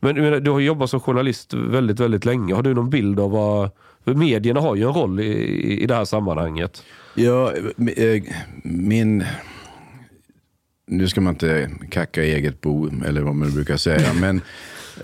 Men 0.00 0.44
du 0.44 0.50
har 0.50 0.60
jobbat 0.60 0.90
som 0.90 1.00
journalist 1.00 1.54
väldigt, 1.54 2.00
väldigt 2.00 2.24
länge. 2.24 2.54
Har 2.54 2.62
du 2.62 2.74
någon 2.74 2.90
bild 2.90 3.20
av 3.20 3.30
vad... 3.30 3.70
Medierna 4.04 4.60
har 4.60 4.76
ju 4.76 4.82
en 4.82 4.92
roll 4.92 5.20
i, 5.20 5.82
i 5.82 5.86
det 5.86 5.94
här 5.94 6.04
sammanhanget. 6.04 6.82
Ja, 7.14 7.52
eh, 7.96 8.22
min... 8.64 9.24
Nu 10.86 11.08
ska 11.08 11.20
man 11.20 11.34
inte 11.34 11.70
kacka 11.90 12.24
i 12.24 12.34
eget 12.34 12.60
bo, 12.60 12.90
eller 13.06 13.22
vad 13.22 13.34
man 13.34 13.54
brukar 13.54 13.76
säga. 13.76 14.12
Men, 14.20 14.40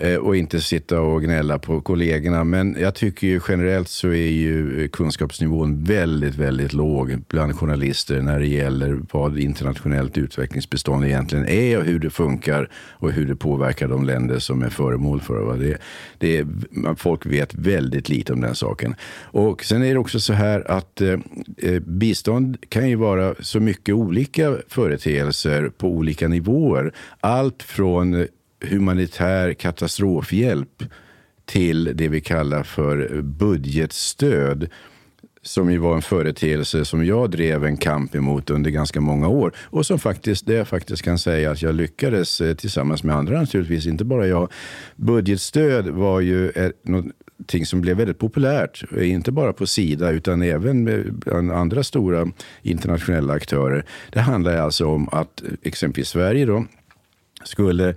Eh, 0.01 0.17
och 0.17 0.37
inte 0.37 0.61
sitta 0.61 1.01
och 1.01 1.23
gnälla 1.23 1.59
på 1.59 1.81
kollegorna. 1.81 2.45
Men 2.45 2.77
jag 2.81 2.95
tycker 2.95 3.27
ju 3.27 3.41
generellt 3.49 3.89
så 3.89 4.09
är 4.09 4.31
ju 4.31 4.83
eh, 4.83 4.89
kunskapsnivån 4.89 5.85
väldigt, 5.85 6.35
väldigt 6.35 6.73
låg 6.73 7.23
bland 7.29 7.59
journalister 7.59 8.21
när 8.23 8.41
det 8.41 8.47
gäller 8.47 9.01
vad 9.13 9.39
internationellt 9.39 10.19
utvecklingsbestånd 10.19 11.05
egentligen 11.05 11.49
är 11.49 11.79
och 11.79 11.85
hur 11.85 11.99
det 11.99 12.11
funkar 12.11 12.71
och 12.75 13.13
hur 13.13 13.27
det 13.27 13.37
påverkar 13.37 13.89
de 13.89 14.05
länder 14.05 14.39
som 14.39 14.63
är 14.63 14.71
föremål 14.71 15.21
för 15.21 15.57
det. 15.57 15.79
det 16.19 16.39
är, 16.39 16.47
folk 16.97 17.27
vet 17.27 17.55
väldigt 17.55 18.09
lite 18.09 18.33
om 18.33 18.41
den 18.41 18.55
saken. 18.55 18.95
Och 19.23 19.65
sen 19.65 19.83
är 19.83 19.93
det 19.93 20.01
också 20.01 20.21
så 20.21 20.33
här 20.33 20.71
att 20.71 21.01
eh, 21.01 21.19
eh 21.59 21.81
bistånd 21.81 22.57
kan 22.69 22.89
ju 22.89 22.97
vara 22.97 23.35
så 23.41 23.61
mycket 23.61 23.95
olika 23.95 24.57
företeelser 24.69 25.69
på 25.69 25.89
olika 25.89 26.29
nivåer. 26.29 26.93
Allt 27.21 27.63
från 27.63 28.27
humanitär 28.61 29.55
katastrofhjälp 29.55 30.83
till 31.45 31.91
det 31.95 32.09
vi 32.09 32.21
kallar 32.21 32.63
för 32.63 33.23
budgetstöd 33.23 34.69
som 35.47 35.71
ju 35.71 35.79
var 35.79 35.95
en 35.95 36.03
företeelse 36.03 36.85
som 36.85 37.07
jag 37.07 37.31
drev 37.31 37.65
en 37.65 37.77
kamp 37.77 38.15
emot 38.15 38.51
under 38.51 38.71
ganska 38.71 39.01
många 39.01 39.29
år. 39.29 39.53
Och 39.59 39.87
som 39.87 39.99
faktiskt, 39.99 40.47
det 40.47 40.55
jag 40.55 40.69
faktiskt 40.69 41.03
kan 41.03 41.19
säga 41.19 41.51
att 41.51 41.63
jag 41.63 41.75
lyckades 41.75 42.41
eh, 42.41 42.55
tillsammans 42.55 43.05
med 43.05 43.17
andra 43.17 43.41
naturligtvis, 43.41 43.87
inte 43.87 44.05
bara 44.05 44.27
jag. 44.27 44.53
Budgetstöd 44.97 45.89
var 45.89 46.21
ju 46.21 46.51
eh, 46.51 46.71
någonting 46.83 47.67
som 47.67 47.81
blev 47.81 47.97
väldigt 47.97 48.19
populärt, 48.19 48.85
eh, 48.97 49.11
inte 49.11 49.33
bara 49.33 49.53
på 49.53 49.67
Sida 49.67 50.11
utan 50.11 50.43
även 50.43 51.05
bland 51.19 51.53
andra 51.53 51.83
stora 51.83 52.29
internationella 52.63 53.33
aktörer. 53.33 53.85
Det 54.13 54.21
handlar 54.21 54.57
alltså 54.57 54.87
om 54.87 55.09
att 55.09 55.43
exempelvis 55.63 56.09
Sverige 56.09 56.47
då 56.47 56.65
skulle 57.45 57.95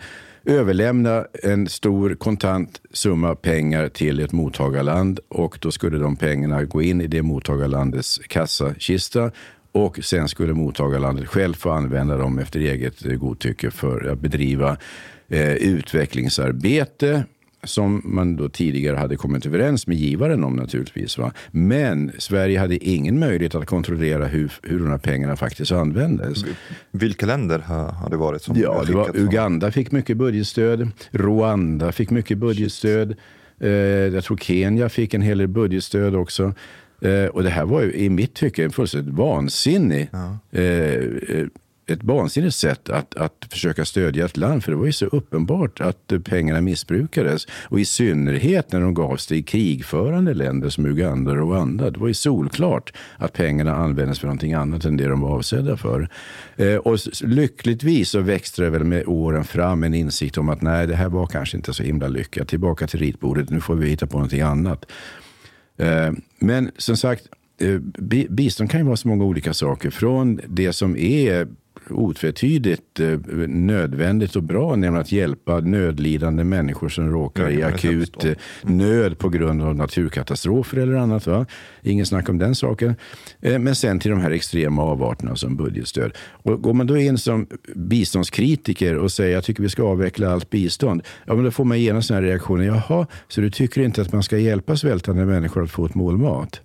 överlämna 0.49 1.25
en 1.43 1.67
stor 1.67 2.15
kontant 2.15 2.81
summa 2.91 3.35
pengar 3.35 3.89
till 3.89 4.19
ett 4.19 4.31
mottagarland 4.31 5.19
och 5.27 5.57
då 5.61 5.71
skulle 5.71 5.97
de 5.97 6.15
pengarna 6.15 6.63
gå 6.63 6.81
in 6.81 7.01
i 7.01 7.07
det 7.07 7.21
mottagarlandets 7.21 8.19
kassakista 8.27 9.31
och 9.71 9.99
sen 10.01 10.27
skulle 10.27 10.53
mottagarlandet 10.53 11.27
själv 11.27 11.53
få 11.53 11.69
använda 11.69 12.17
dem 12.17 12.39
efter 12.39 12.59
eget 12.59 13.19
godtycke 13.19 13.71
för 13.71 14.11
att 14.11 14.19
bedriva 14.19 14.77
eh, 15.27 15.53
utvecklingsarbete 15.53 17.23
som 17.63 18.01
man 18.05 18.35
då 18.35 18.49
tidigare 18.49 18.97
hade 18.97 19.15
kommit 19.15 19.45
överens 19.45 19.87
med 19.87 19.97
givaren 19.97 20.43
om 20.43 20.53
naturligtvis. 20.53 21.17
Va? 21.17 21.31
Men 21.51 22.11
Sverige 22.17 22.59
hade 22.59 22.77
ingen 22.77 23.19
möjlighet 23.19 23.55
att 23.55 23.65
kontrollera 23.65 24.27
hur, 24.27 24.51
hur 24.63 24.79
de 24.79 24.89
här 24.89 24.97
pengarna 24.97 25.35
faktiskt 25.35 25.71
användes. 25.71 26.45
Vilka 26.91 27.25
länder 27.25 27.59
har, 27.59 27.91
har 27.91 28.09
det 28.09 28.17
varit 28.17 28.41
som 28.41 28.55
Ja, 28.59 28.83
det 28.87 28.93
var? 28.93 29.17
Uganda 29.17 29.71
fick 29.71 29.91
mycket 29.91 30.17
budgetstöd. 30.17 30.91
Rwanda 31.11 31.91
fick 31.91 32.09
mycket 32.09 32.37
budgetstöd. 32.37 33.15
Eh, 33.59 33.69
jag 33.69 34.23
tror 34.23 34.37
Kenya 34.37 34.89
fick 34.89 35.13
en 35.13 35.21
hel 35.21 35.37
del 35.37 35.47
budgetstöd 35.47 36.15
också. 36.15 36.53
Eh, 37.01 37.25
och 37.25 37.43
det 37.43 37.49
här 37.49 37.65
var 37.65 37.81
ju 37.81 37.93
i 37.93 38.09
mitt 38.09 38.33
tycke 38.33 38.63
en 38.63 38.71
fullständigt 38.71 39.13
vansinnig 39.13 40.09
eh, 40.51 40.63
eh, 40.63 41.47
ett 41.89 42.03
vansinnigt 42.03 42.55
sätt 42.55 42.89
att, 42.89 43.15
att 43.15 43.47
försöka 43.49 43.85
stödja 43.85 44.25
ett 44.25 44.37
land. 44.37 44.63
För 44.63 44.71
det 44.71 44.77
var 44.77 44.85
ju 44.85 44.91
så 44.91 45.05
uppenbart 45.05 45.81
att 45.81 46.13
pengarna 46.23 46.61
missbrukades. 46.61 47.47
Och 47.51 47.79
i 47.79 47.85
synnerhet 47.85 48.71
när 48.71 48.81
de 48.81 48.93
gavs 48.93 49.27
till 49.27 49.45
krigförande 49.45 50.33
länder 50.33 50.69
som 50.69 50.85
Uganda 50.85 51.31
och 51.31 51.37
Rwanda. 51.37 51.89
Det 51.89 51.99
var 51.99 52.07
ju 52.07 52.13
solklart 52.13 52.93
att 53.17 53.33
pengarna 53.33 53.75
användes 53.75 54.19
för 54.19 54.27
någonting 54.27 54.53
annat 54.53 54.85
än 54.85 54.97
det 54.97 55.07
de 55.07 55.21
var 55.21 55.29
avsedda 55.29 55.77
för. 55.77 56.09
Eh, 56.57 56.75
och 56.75 56.97
lyckligtvis 57.21 58.09
så 58.09 58.19
växte 58.19 58.61
det 58.61 58.69
väl 58.69 58.83
med 58.83 59.07
åren 59.07 59.43
fram 59.43 59.83
en 59.83 59.93
insikt 59.93 60.37
om 60.37 60.49
att 60.49 60.61
nej, 60.61 60.87
det 60.87 60.95
här 60.95 61.09
var 61.09 61.27
kanske 61.27 61.57
inte 61.57 61.73
så 61.73 61.83
himla 61.83 62.07
lyckat. 62.07 62.47
Tillbaka 62.47 62.87
till 62.87 62.99
ritbordet, 62.99 63.49
nu 63.49 63.61
får 63.61 63.75
vi 63.75 63.89
hitta 63.89 64.07
på 64.07 64.17
någonting 64.17 64.41
annat. 64.41 64.85
Eh, 65.77 66.11
Men 66.39 66.71
som 66.77 66.97
sagt, 66.97 67.23
eh, 67.61 67.79
bistånd 68.29 68.69
kan 68.71 68.79
ju 68.79 68.85
vara 68.85 68.97
så 68.97 69.07
många 69.07 69.23
olika 69.23 69.53
saker. 69.53 69.89
Från 69.89 70.39
det 70.47 70.73
som 70.73 70.97
är 70.97 71.47
otvetydigt 71.91 72.99
eh, 72.99 73.19
nödvändigt 73.47 74.35
och 74.35 74.43
bra, 74.43 74.69
nämligen 74.69 74.95
att 74.95 75.11
hjälpa 75.11 75.59
nödlidande 75.59 76.43
människor 76.43 76.89
som 76.89 77.11
råkar 77.11 77.49
i 77.49 77.63
akut 77.63 78.25
eh, 78.25 78.31
nöd 78.61 79.17
på 79.17 79.29
grund 79.29 79.61
av 79.61 79.75
naturkatastrofer 79.75 80.77
eller 80.77 80.93
annat. 80.95 81.27
Va? 81.27 81.45
Ingen 81.81 82.05
snack 82.05 82.29
om 82.29 82.37
den 82.37 82.55
saken. 82.55 82.95
Eh, 83.41 83.59
Men 83.59 83.75
sen 83.75 83.99
till 83.99 84.11
de 84.11 84.19
här 84.19 84.31
extrema 84.31 84.81
avarterna 84.81 85.35
som 85.35 85.55
budgetstöd. 85.55 86.11
Och 86.17 86.61
går 86.61 86.73
man 86.73 86.87
då 86.87 86.97
in 86.97 87.17
som 87.17 87.47
biståndskritiker 87.75 88.95
och 88.97 89.11
säger 89.11 89.33
jag 89.33 89.43
tycker 89.43 89.63
vi 89.63 89.69
ska 89.69 89.83
avveckla 89.83 90.31
allt 90.31 90.49
bistånd. 90.49 91.01
Ja, 91.25 91.35
men 91.35 91.43
då 91.45 91.51
får 91.51 91.65
man 91.65 91.81
genast 91.81 92.07
den 92.07 92.15
här 92.15 92.23
reaktionen. 92.23 92.65
Jaha, 92.65 93.07
så 93.27 93.41
du 93.41 93.51
tycker 93.51 93.81
inte 93.81 94.01
att 94.01 94.13
man 94.13 94.23
ska 94.23 94.37
hjälpa 94.37 94.77
svältande 94.77 95.25
människor 95.25 95.63
att 95.63 95.71
få 95.71 95.85
ett 95.85 95.95
mål 95.95 96.17
mat? 96.17 96.61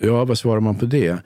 Ja, 0.00 0.24
vad 0.24 0.38
svarar 0.38 0.60
man 0.60 0.74
på 0.76 0.86
det? 0.86 1.16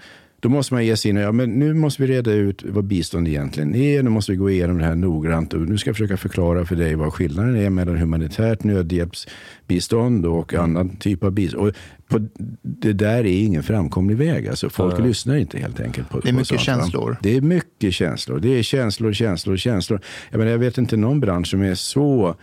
Då 0.42 0.48
måste 0.48 0.74
man 0.74 0.86
ge 0.86 0.96
sig 0.96 1.10
in 1.10 1.16
och, 1.16 1.22
ja, 1.22 1.32
men 1.32 1.50
nu 1.50 1.74
måste 1.74 2.02
vi 2.02 2.08
reda 2.08 2.32
ut 2.32 2.62
vad 2.64 2.84
bistånd 2.84 3.28
egentligen 3.28 3.74
är. 3.74 4.02
Nu 4.02 4.10
måste 4.10 4.32
vi 4.32 4.38
gå 4.38 4.50
igenom 4.50 4.78
det 4.78 4.84
här 4.84 4.94
noggrant 4.94 5.54
och 5.54 5.60
nu 5.60 5.78
ska 5.78 5.88
jag 5.88 5.96
försöka 5.96 6.16
förklara 6.16 6.64
för 6.66 6.76
dig 6.76 6.94
vad 6.94 7.12
skillnaden 7.14 7.56
är 7.56 7.70
mellan 7.70 7.96
humanitärt 7.96 8.64
nödhjälpsbistånd 8.64 10.26
och 10.26 10.54
annan 10.54 10.96
typ 10.96 11.24
av 11.24 11.32
bistånd. 11.32 11.68
Och 11.68 11.74
på, 12.08 12.28
det 12.62 12.92
där 12.92 13.18
är 13.18 13.42
ingen 13.44 13.62
framkomlig 13.62 14.16
väg. 14.16 14.48
Alltså, 14.48 14.70
folk 14.70 14.98
lyssnar 14.98 15.36
inte 15.36 15.58
helt 15.58 15.80
enkelt. 15.80 16.08
På, 16.10 16.20
Det 16.20 16.28
är 16.28 16.32
mycket 16.32 16.48
sånt, 16.48 16.60
va? 16.60 16.64
känslor. 16.64 17.16
Det 17.22 17.36
är 17.36 17.40
mycket 17.40 17.94
känslor. 17.94 18.38
Det 18.40 18.58
är 18.58 18.62
känslor, 18.62 19.12
känslor, 19.12 19.56
känslor. 19.56 20.00
Jag, 20.30 20.38
menar, 20.38 20.50
jag 20.50 20.58
vet 20.58 20.78
inte 20.78 20.96
någon 20.96 21.20
bransch 21.20 21.46
som 21.46 21.62
är 21.62 21.74
så 21.74 22.36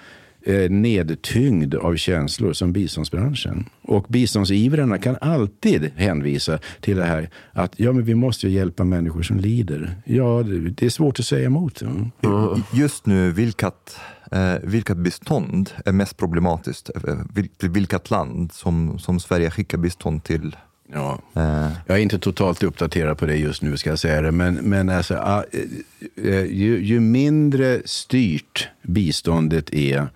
eh, 0.45 0.69
nedtyngd 0.69 1.75
av 1.75 1.95
känslor 1.95 2.53
som 2.53 2.73
biståndsbranschen. 2.73 3.65
Och 3.81 4.05
biståndsivrarna 4.09 4.97
kan 4.97 5.17
alltid 5.21 5.91
hänvisa 5.95 6.59
till 6.81 6.97
det 6.97 7.05
här 7.05 7.29
att 7.51 7.73
ja, 7.75 7.91
men 7.91 8.03
vi 8.05 8.15
måste 8.15 8.47
ju 8.47 8.53
hjälpa 8.53 8.83
människor 8.83 9.21
som 9.21 9.39
lider. 9.39 9.95
Ja, 10.05 10.43
det, 10.43 10.59
det 10.59 10.85
är 10.85 10.89
svårt 10.89 11.19
att 11.19 11.25
säga 11.25 11.45
emot. 11.45 11.81
Ja. 12.21 12.57
Just 12.73 13.05
nu, 13.05 13.31
vilket, 13.31 13.97
eh, 14.31 14.53
vilket 14.63 14.97
bistånd 14.97 15.69
är 15.85 15.91
mest 15.91 16.17
problematiskt? 16.17 16.89
Eh, 16.95 17.15
vil- 17.33 17.69
vilket 17.69 18.11
land 18.11 18.51
som, 18.53 18.99
som 18.99 19.19
Sverige 19.19 19.51
skickar 19.51 19.77
bistånd 19.77 20.23
till? 20.23 20.55
Ja. 20.93 21.19
Eh, 21.35 21.71
Jag 21.87 21.97
är 21.97 22.01
inte 22.01 22.19
totalt 22.19 22.63
uppdaterad 22.63 23.17
på 23.17 23.25
det 23.25 23.35
just 23.37 23.61
nu, 23.61 23.77
ska 23.77 23.89
jag 23.89 23.99
säga 23.99 24.21
det. 24.21 24.31
Men, 24.31 24.55
men 24.55 24.89
alltså, 24.89 25.15
ah, 25.15 25.43
eh, 26.23 26.43
ju, 26.45 26.79
ju 26.83 26.99
mindre 26.99 27.81
styrt 27.85 28.67
biståndet 28.81 29.73
är, 29.73 30.07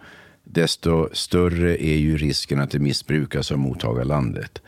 desto 0.54 1.10
större 1.14 1.86
är 1.86 1.98
ju 1.98 2.18
risken 2.18 2.60
att 2.60 2.72
det 2.72 2.80
missbrukas 2.80 3.52
av 3.52 3.58
mottagarlandet. 3.58 4.62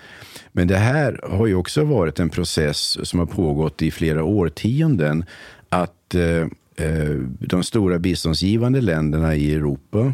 Men 0.51 0.67
det 0.67 0.77
här 0.77 1.19
har 1.23 1.47
ju 1.47 1.55
också 1.55 1.83
varit 1.83 2.19
en 2.19 2.29
process 2.29 3.07
som 3.09 3.19
har 3.19 3.25
pågått 3.25 3.81
i 3.81 3.91
flera 3.91 4.23
årtionden. 4.23 5.25
Att 5.69 6.15
eh, 6.15 6.47
eh 6.85 7.15
de 7.39 7.63
stora 7.63 7.99
biståndsgivande 7.99 8.81
länderna 8.81 9.35
i 9.35 9.55
Europa 9.55 10.13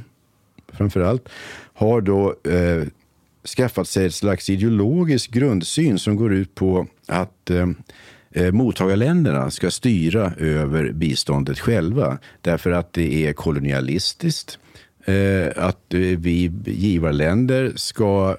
framför 0.74 1.01
allt, 1.01 1.30
har 1.74 2.01
då 2.01 2.36
eh, 2.43 2.88
skaffat 3.57 3.88
sig 3.88 4.05
ett 4.05 4.13
slags 4.13 4.49
ideologisk 4.49 5.32
grundsyn 5.32 5.99
som 5.99 6.15
går 6.15 6.34
ut 6.34 6.55
på 6.55 6.88
att 7.07 7.49
eh, 7.49 7.67
eh, 8.32 8.51
mottagarländerna 8.51 9.51
ska 9.51 9.72
styra 9.72 10.34
över 10.38 10.91
biståndet 10.91 11.59
själva. 11.59 12.17
Därför 12.41 12.72
att 12.72 12.93
det 12.93 13.28
är 13.28 13.34
kolonialistiskt. 13.34 14.59
Eh, 15.06 15.47
att 15.56 15.93
eh, 15.93 15.99
vi 15.99 16.52
givarländer 16.66 17.72
ska 17.76 18.38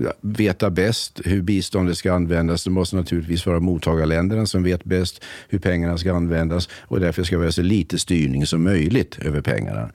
eh, 0.00 0.10
veta 0.20 0.70
bäst 0.70 1.20
hur 1.24 1.42
biståndet 1.42 1.96
ska 1.98 2.12
användas. 2.12 2.64
Det 2.64 2.70
måste 2.70 2.96
naturligtvis 2.96 3.46
vara 3.46 3.60
mottagarländerna 3.60 4.46
som 4.46 4.62
vet 4.62 4.84
bäst 4.84 5.24
hur 5.48 5.58
pengarna 5.58 5.98
ska 5.98 6.14
användas 6.14 6.68
och 6.72 7.00
därför 7.00 7.22
ska 7.22 7.38
vi 7.38 7.44
ha 7.44 7.52
så 7.52 7.62
lite 7.62 7.98
styrning 7.98 8.46
som 8.46 8.62
möjligt 8.62 9.18
över 9.18 9.40
pengarna. 9.40 9.90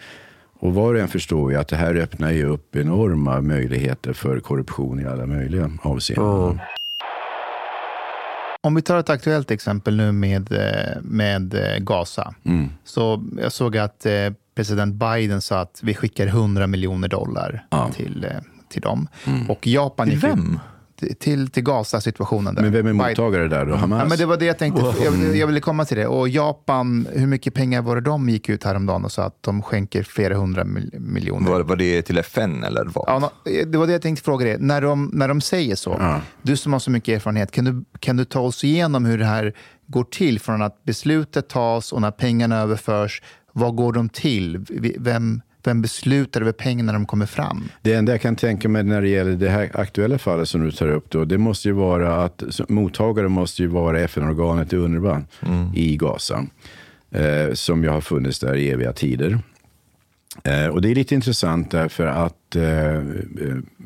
Och 0.59 0.73
var 0.73 0.93
och 0.93 0.99
en 0.99 1.07
förstår 1.07 1.51
ju 1.51 1.57
att 1.57 1.67
det 1.67 1.75
här 1.75 1.95
öppnar 1.95 2.31
ju 2.31 2.45
upp 2.45 2.75
enorma 2.75 3.41
möjligheter 3.41 4.13
för 4.13 4.39
korruption 4.39 4.99
i 4.99 5.05
alla 5.05 5.25
möjliga 5.25 5.71
avseenden. 5.81 6.59
Om 8.61 8.75
vi 8.75 8.81
tar 8.81 8.99
ett 8.99 9.09
aktuellt 9.09 9.51
exempel 9.51 9.95
nu 9.95 10.11
med, 10.11 10.49
med 11.01 11.55
Gaza. 11.79 12.35
Mm. 12.43 12.69
Så 12.83 13.23
jag 13.41 13.51
såg 13.51 13.77
att 13.77 14.05
president 14.55 14.95
Biden 14.95 15.41
sa 15.41 15.59
att 15.59 15.79
vi 15.83 15.93
skickar 15.93 16.27
100 16.27 16.67
miljoner 16.67 17.07
dollar 17.07 17.65
Ja. 17.69 17.89
till, 17.95 18.23
eh, 18.23 18.31
till 18.69 18.81
dem. 18.81 19.07
Mm. 19.25 19.49
Och 19.49 19.67
Japan 19.67 20.09
Till 20.09 20.19
vem? 20.19 20.59
Till, 21.19 21.49
till, 21.49 21.63
Gaza-situationen. 21.63 22.55
där. 22.55 22.61
Men 22.61 22.71
vem 22.71 22.79
är 22.87 22.93
Biden- 22.93 22.97
mottagare 23.09 23.47
där 23.47 23.65
då? 23.65 23.75
Hamas? 23.75 23.99
Ja, 24.03 24.05
men 24.09 24.17
det 24.17 24.25
var 24.25 24.37
det 24.37 24.45
jag 24.45 24.57
tänkte. 24.59 24.81
Jag, 25.03 25.35
jag 25.37 25.47
ville 25.47 25.59
komma 25.59 25.85
till 25.85 25.97
det. 25.97 26.07
Och 26.07 26.29
Japan, 26.29 27.07
hur 27.13 27.27
mycket 27.27 27.53
pengar 27.53 27.81
var 27.81 27.95
det 27.95 28.01
de 28.01 28.29
gick 28.29 28.49
ut 28.49 28.63
häromdagen 28.63 29.05
och 29.05 29.11
sa 29.11 29.23
att 29.23 29.43
de 29.43 29.61
skänker 29.61 30.03
flera 30.03 30.35
hundra 30.37 30.63
mil- 30.63 30.91
miljoner? 30.99 31.49
Var, 31.51 31.61
var 31.61 31.75
det 31.75 32.01
till 32.01 32.17
FN 32.17 32.63
eller 32.63 32.85
vad? 32.85 33.05
Ja, 33.07 33.19
nå- 33.19 33.31
det 33.65 33.77
var 33.77 33.87
det 33.87 33.93
jag 33.93 34.01
tänkte 34.01 34.23
fråga 34.23 34.45
dig. 34.45 34.57
När 34.59 34.81
de, 34.81 35.09
när 35.13 35.27
de 35.27 35.41
säger 35.41 35.75
så, 35.75 35.95
Ja. 35.99 36.21
du 36.41 36.57
som 36.57 36.73
har 36.73 36.79
så 36.79 36.91
mycket 36.91 37.15
erfarenhet, 37.15 37.51
kan 37.51 37.65
du, 37.65 37.85
kan 37.99 38.17
du 38.17 38.25
ta 38.25 38.39
oss 38.39 38.63
igenom 38.63 39.05
hur 39.05 39.17
det 39.17 39.25
här 39.25 39.53
går 39.87 40.03
till 40.03 40.39
från 40.39 40.61
att 40.61 40.83
beslutet 40.83 41.49
tas 41.49 41.93
och 41.93 42.01
när 42.01 42.11
pengarna 42.11 42.57
överförs? 42.59 43.21
Vad 43.57 43.75
går 43.75 43.93
de 43.93 44.09
till? 44.09 44.65
Vem, 44.99 45.41
vem 45.63 45.81
beslutar 45.81 46.41
över 46.41 46.51
pengarna 46.51 46.91
när 46.91 46.99
de 46.99 47.05
kommer 47.05 47.25
fram? 47.25 47.63
Det 47.81 47.93
enda 47.93 48.11
jag 48.11 48.21
kan 48.21 48.35
tänka 48.35 48.69
mig 48.69 48.83
när 48.83 49.01
det 49.01 49.07
gäller 49.09 49.31
det 49.35 49.49
här 49.49 49.71
aktuella 49.73 50.17
fallet 50.17 50.49
som 50.49 50.61
du 50.65 50.71
tar 50.71 50.87
upp, 50.87 51.09
då, 51.09 51.25
det 51.25 51.37
måste 51.37 51.67
ju 51.67 51.73
vara 51.73 52.23
att 52.23 52.43
så- 52.49 52.65
mottagare 52.69 53.27
måste 53.29 53.61
ju 53.61 53.67
vara 53.67 53.99
FN-organet 53.99 54.73
UNRWA 54.73 55.23
i 55.75 55.97
Gaza, 55.97 56.45
eh, 57.11 57.53
som 57.53 57.83
ju 57.83 57.89
har 57.89 58.01
funnits 58.01 58.39
där 58.39 58.55
i 58.55 58.69
eviga 58.69 58.93
tider. 58.93 59.39
Eh, 60.43 60.67
och 60.67 60.81
det 60.81 60.91
är 60.91 60.95
lite 60.95 61.15
intressant 61.15 61.71
därför 61.71 62.07
att 62.07 62.55
eh, 62.55 62.95
eh, 62.95 63.01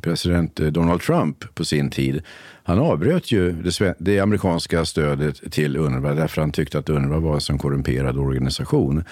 president 0.02 0.56
Donald 0.56 1.02
Trump 1.02 1.56
på 1.56 1.66
sin 1.66 1.90
tid, 1.90 2.22
han 2.64 2.80
avbröt 2.80 3.32
ju 3.32 3.52
det, 3.52 3.96
det 4.00 4.20
amerikanska 4.20 4.86
stödet 4.86 5.52
till 5.52 5.78
UNRWA 5.78 6.14
därför 6.14 6.42
han 6.42 6.52
tyckte 6.52 6.80
att 6.80 6.90
UNRWA 6.90 7.20
var 7.20 7.34
en 7.36 7.42
sån 7.42 7.58
korrumperad 7.58 8.18
organisation. 8.18 9.04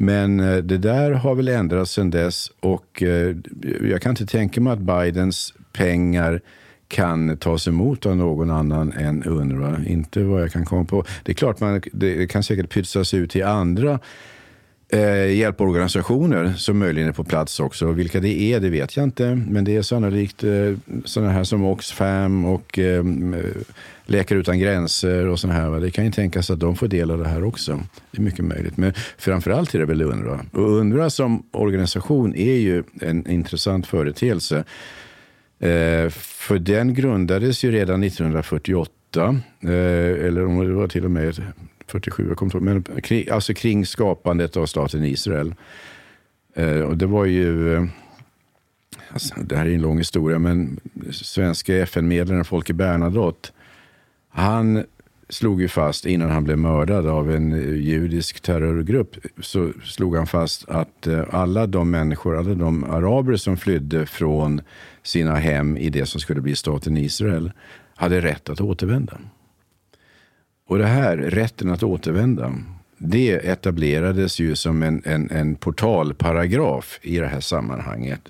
Men 0.00 0.40
eh, 0.40 0.56
det 0.56 0.78
där 0.78 1.10
har 1.12 1.34
väl 1.34 1.48
ändrats 1.48 1.92
sedan 1.92 2.10
dess 2.10 2.50
och 2.60 3.02
eh, 3.02 3.36
jag 3.82 4.02
kan 4.02 4.10
inte 4.10 4.26
tänka 4.26 4.60
mig 4.60 4.72
att 4.72 4.78
Bidens 4.78 5.54
pengar 5.72 6.40
kan 6.88 7.36
tas 7.36 7.68
emot 7.68 8.06
av 8.06 8.16
någon 8.16 8.50
annan 8.50 8.92
än 8.92 9.24
UNRWA. 9.24 9.76
Inte 9.86 10.22
vad 10.22 10.42
jag 10.42 10.52
kan 10.52 10.64
komma 10.64 10.84
på. 10.84 11.04
Det 11.22 11.32
är 11.32 11.34
klart 11.34 11.60
man 11.60 11.82
det 11.92 12.26
kan 12.26 12.42
säkert 12.42 12.70
pytsas 12.70 13.14
ut 13.14 13.30
till 13.30 13.44
andra 13.44 13.98
eh, 14.88 15.36
hjälporganisationer 15.36 16.52
som 16.56 16.78
möjligen 16.78 17.08
är 17.08 17.12
på 17.12 17.24
plats 17.24 17.60
också. 17.60 17.92
Vilka 17.92 18.20
det 18.20 18.40
är, 18.40 18.60
det 18.60 18.70
vet 18.70 18.96
jag 18.96 19.04
inte. 19.04 19.44
Men 19.48 19.64
det 19.64 19.76
är 19.76 19.82
sannolikt 19.82 20.44
eh, 20.44 20.50
sådana 21.04 21.32
här 21.32 21.44
som 21.44 21.64
Oxfam 21.64 22.44
och 22.44 22.78
eh, 22.78 23.04
Läkare 24.10 24.38
utan 24.38 24.58
gränser 24.58 25.26
och 25.26 25.40
sådana 25.40 25.60
här. 25.60 25.68
va. 25.68 25.78
Det 25.78 25.90
kan 25.90 26.04
ju 26.04 26.10
tänkas 26.10 26.50
att 26.50 26.60
de 26.60 26.76
får 26.76 26.88
del 26.88 27.10
av 27.10 27.18
det 27.18 27.28
här 27.28 27.44
också. 27.44 27.80
Det 28.10 28.18
är 28.18 28.22
mycket 28.22 28.44
möjligt. 28.44 28.76
Men 28.76 28.92
framförallt 29.18 29.74
är 29.74 29.78
det 29.78 29.84
väl 29.84 30.02
UNRWA. 30.02 30.40
Och 30.52 30.70
UNRWA 30.70 31.10
som 31.10 31.42
organisation 31.50 32.34
är 32.34 32.56
ju 32.56 32.82
en 33.00 33.30
intressant 33.30 33.86
företeelse. 33.86 34.64
Eh, 35.58 36.08
för 36.10 36.58
den 36.58 36.94
grundades 36.94 37.64
ju 37.64 37.70
redan 37.70 38.02
1948. 38.02 39.40
Eh, 39.60 39.70
eller 40.26 40.44
om 40.44 40.66
det 40.66 40.72
var 40.72 40.88
till 40.88 41.04
och 41.04 41.10
med 41.10 41.42
47, 41.86 42.28
jag 42.28 42.36
kommer 42.36 42.48
inte 42.48 42.56
ihåg. 42.56 42.84
Men 42.92 43.02
kring, 43.02 43.30
alltså 43.30 43.54
kring 43.54 43.86
skapandet 43.86 44.56
av 44.56 44.66
staten 44.66 45.04
Israel. 45.04 45.54
Eh, 46.54 46.80
och 46.80 46.96
det 46.96 47.06
var 47.06 47.24
ju... 47.24 47.74
Eh, 47.74 47.84
alltså, 49.12 49.34
det 49.40 49.56
här 49.56 49.66
är 49.66 49.74
en 49.74 49.82
lång 49.82 49.98
historia, 49.98 50.38
men 50.38 50.80
svenska 51.10 51.76
FN-medlaren 51.76 52.44
Folke 52.44 52.72
Bernadotte, 52.72 53.48
han 54.38 54.84
slog 55.28 55.60
ju 55.60 55.68
fast 55.68 56.06
innan 56.06 56.30
han 56.30 56.44
blev 56.44 56.58
mördad 56.58 57.06
av 57.06 57.30
en 57.30 57.52
eh, 57.52 57.74
judisk 57.74 58.40
terrorgrupp, 58.40 59.16
så 59.40 59.72
slog 59.84 60.16
han 60.16 60.26
fast 60.26 60.68
att 60.68 61.06
eh, 61.06 61.24
alla 61.30 61.66
de 61.66 61.90
människor, 61.90 62.38
alla 62.38 62.54
de 62.54 62.84
araber 62.84 63.36
som 63.36 63.56
flydde 63.56 64.06
från 64.06 64.60
sina 65.02 65.34
hem 65.34 65.76
i 65.76 65.90
det 65.90 66.06
som 66.06 66.20
skulle 66.20 66.40
bli 66.40 66.56
staten 66.56 66.96
Israel, 66.96 67.52
hade 67.94 68.20
rätt 68.20 68.48
att 68.48 68.60
återvända. 68.60 69.18
Och 70.66 70.78
det 70.78 70.86
här, 70.86 71.16
rätten 71.16 71.70
att 71.70 71.82
återvända, 71.82 72.54
det 72.98 73.30
etablerades 73.30 74.40
ju 74.40 74.56
som 74.56 74.82
en, 74.82 75.02
en, 75.04 75.30
en 75.30 75.54
portalparagraf 75.54 77.00
i 77.02 77.18
det 77.18 77.26
här 77.26 77.40
sammanhanget. 77.40 78.20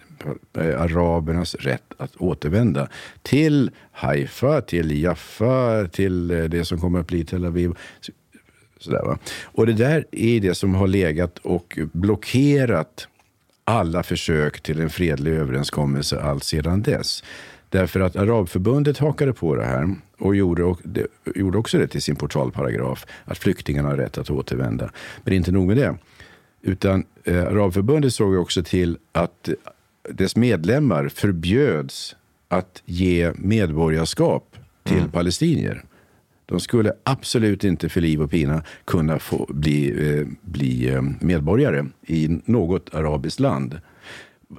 Arabernas 0.55 1.55
rätt 1.55 1.93
att 1.97 2.17
återvända 2.17 2.89
till 3.23 3.71
Haifa, 3.93 4.61
till 4.61 5.03
Jaffa, 5.03 5.89
till 5.93 6.31
eh, 6.31 6.45
det 6.45 6.65
som 6.65 6.81
kommer 6.81 7.01
att 7.01 7.07
bli 7.07 7.25
Tel 7.25 7.45
Aviv. 7.45 7.73
Så- 8.01 8.13
Sådär, 8.81 9.03
va? 9.05 9.19
Och 9.45 9.67
det 9.67 9.73
där 9.73 10.05
är 10.13 10.41
det 10.41 10.55
som 10.55 10.75
har 10.75 10.87
legat 10.87 11.39
och 11.39 11.79
blockerat 11.93 13.09
alla 13.65 14.03
försök 14.03 14.61
till 14.61 14.81
en 14.81 14.91
fredlig 14.91 15.33
överenskommelse 15.33 16.21
allt 16.21 16.45
sedan 16.45 16.83
dess. 16.83 17.25
Därför 17.69 18.01
att 18.01 18.17
Arabförbundet 18.17 18.99
hakade 18.99 19.33
på 19.33 19.55
det 19.55 19.65
här 19.65 19.95
och 20.19 20.37
gjorde, 20.37 20.65
och 20.65 20.81
det, 20.85 21.07
gjorde 21.35 21.59
också 21.59 21.79
det 21.79 21.87
till 21.89 22.03
sin 22.03 22.17
portalparagraf, 22.17 23.07
att 23.25 23.39
flyktingarna 23.39 23.89
har 23.89 23.97
rätt 23.97 24.19
att 24.19 24.31
återvända. 24.31 24.91
Men 25.25 25.35
inte 25.35 25.53
nog 25.53 25.67
med 25.67 25.77
det. 25.77 25.97
Utan 26.63 27.05
eh, 27.25 27.43
Arabförbundet 27.47 28.15
såg 28.15 28.35
också 28.35 28.63
till 28.63 28.99
att 29.13 29.49
dess 30.13 30.37
medlemmar 30.37 31.09
förbjöds 31.09 32.17
att 32.49 32.83
ge 32.85 33.33
medborgarskap 33.37 34.57
till 34.85 35.09
palestinier. 35.13 35.85
De 36.47 36.61
skulle 36.61 36.93
absolut 37.05 37.65
inte 37.65 37.89
för 37.89 38.01
liv 38.01 38.23
och 38.23 38.31
pina 38.31 38.63
kunna 38.85 39.19
få 39.19 39.47
bli, 39.49 40.11
eh, 40.19 40.27
bli 40.43 40.89
eh, 40.89 41.03
medborgare 41.21 41.87
i 42.07 42.41
något 42.45 42.95
arabiskt 42.95 43.41
land. 43.41 43.81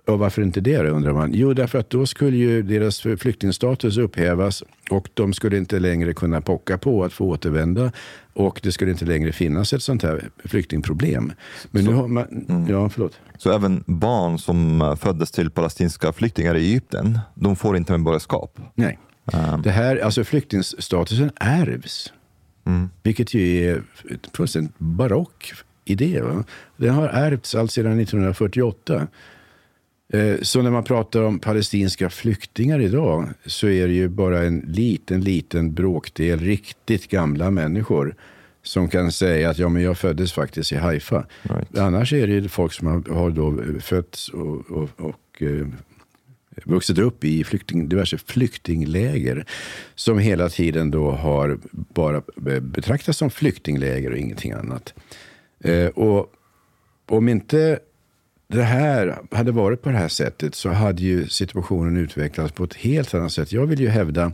Och 0.06 0.20
varför 0.20 0.42
inte 0.42 0.62
det 0.62 0.78
då, 0.78 0.90
undrar 0.90 1.14
man? 1.14 1.32
Jo, 1.34 1.54
därför 1.54 1.80
att 1.80 1.90
då 1.90 2.06
skulle 2.06 2.38
ju 2.38 2.62
deras 2.62 3.02
flyktingstatus 3.02 3.98
upphävas 3.98 4.64
och 4.90 5.10
de 5.14 5.34
skulle 5.34 5.58
inte 5.58 5.80
längre 5.80 6.14
kunna 6.14 6.42
pocka 6.42 6.78
på 6.78 7.04
att 7.04 7.14
få 7.14 7.26
återvända 7.26 7.92
och 8.34 8.60
det 8.64 8.72
skulle 8.72 8.92
inte 8.92 9.06
längre 9.06 9.32
finnas 9.32 9.74
ett 9.74 9.84
sånt 9.84 10.04
här 10.04 10.30
flyktingproblem. 10.46 11.34
Men 11.72 11.86
nu 11.86 11.94
har 11.94 12.08
man... 12.08 12.46
Ja, 12.70 12.90
förlåt. 12.90 13.20
Så 13.38 13.52
även 13.52 13.84
barn 13.86 14.40
som 14.40 14.82
eh, 14.82 14.96
föddes 14.96 15.32
till 15.32 15.50
palestinska 15.50 16.14
flyktingar 16.14 16.56
i 16.56 16.66
Egypten, 16.66 17.20
de 17.34 17.56
får 17.56 17.78
inte 17.78 17.92
medborgarskap? 17.92 18.60
Nej. 18.76 19.00
Det 19.64 19.72
här, 19.72 19.98
alltså 19.98 20.24
flyktingstatusen 20.24 21.32
ärvs. 21.36 22.14
Vilket 23.04 23.34
ju 23.34 23.70
är 23.70 23.84
fullständigt 24.34 24.74
barock 24.78 25.54
idé. 25.86 26.22
Va? 26.22 26.44
Den 26.78 26.96
har 26.96 27.08
ärvts 27.08 27.56
allt 27.56 27.72
sedan 27.72 28.00
1948. 28.00 29.08
Eh, 30.14 30.36
Så 30.42 30.62
när 30.62 30.72
man 30.72 30.84
pratar 30.84 31.22
om 31.22 31.40
palestinska 31.40 32.10
flyktingar 32.10 32.80
idag 32.82 33.30
så 33.46 33.68
är 33.68 33.88
det 33.88 33.94
ju 33.94 34.08
bara 34.08 34.44
en 34.44 34.60
liten, 34.60 35.22
liten 35.22 35.74
bråkdel 35.74 36.40
riktigt 36.40 37.08
gamla 37.08 37.52
människor 37.52 38.16
som 38.64 38.90
kan 38.90 39.12
säga 39.12 39.50
att 39.50 39.58
ja, 39.58 39.70
men 39.70 39.82
jag 39.82 39.98
föddes 39.98 40.34
faktiskt 40.34 40.72
i 40.72 40.76
Haifa. 40.76 41.26
Right. 41.42 41.78
Annars 41.78 42.14
är 42.14 42.28
det 42.28 42.34
ju 42.34 42.48
folk 42.48 42.74
som 42.74 42.88
har, 42.88 43.14
har 43.14 43.30
då 43.30 43.80
fötts 43.80 44.30
och, 44.30 44.72
och, 44.72 44.90
och 44.98 45.42
eh, 45.42 45.68
vuxit 46.66 46.98
upp 46.98 47.24
i 47.24 47.44
flykting, 47.44 47.90
diverse 47.90 48.18
flyktingläger 48.18 49.46
som 49.96 50.20
hela 50.20 50.50
tiden 50.50 50.92
då 50.92 51.12
har 51.12 51.60
bara 51.94 52.22
betraktats 52.62 53.18
som 53.18 53.30
flyktingläger 53.30 54.12
och 54.12 54.18
ingenting 54.18 54.52
annat. 54.52 54.94
Eh, 55.64 55.88
och 55.88 56.34
om 57.06 57.30
inte 57.30 57.80
det 58.54 58.64
här 58.64 59.18
hade 59.32 59.52
varit 59.52 59.82
på 59.82 59.90
det 59.90 59.98
här 59.98 60.08
sättet 60.08 60.56
så 60.56 60.70
hade 60.70 61.02
ju 61.02 61.28
situationen 61.28 61.98
utvecklats 61.98 62.52
på 62.52 62.64
ett 62.64 62.74
helt 62.74 63.14
annat 63.14 63.32
sätt. 63.32 63.52
Jag 63.52 63.66
vill 63.66 63.80
ju 63.80 63.88
hävda 63.88 64.32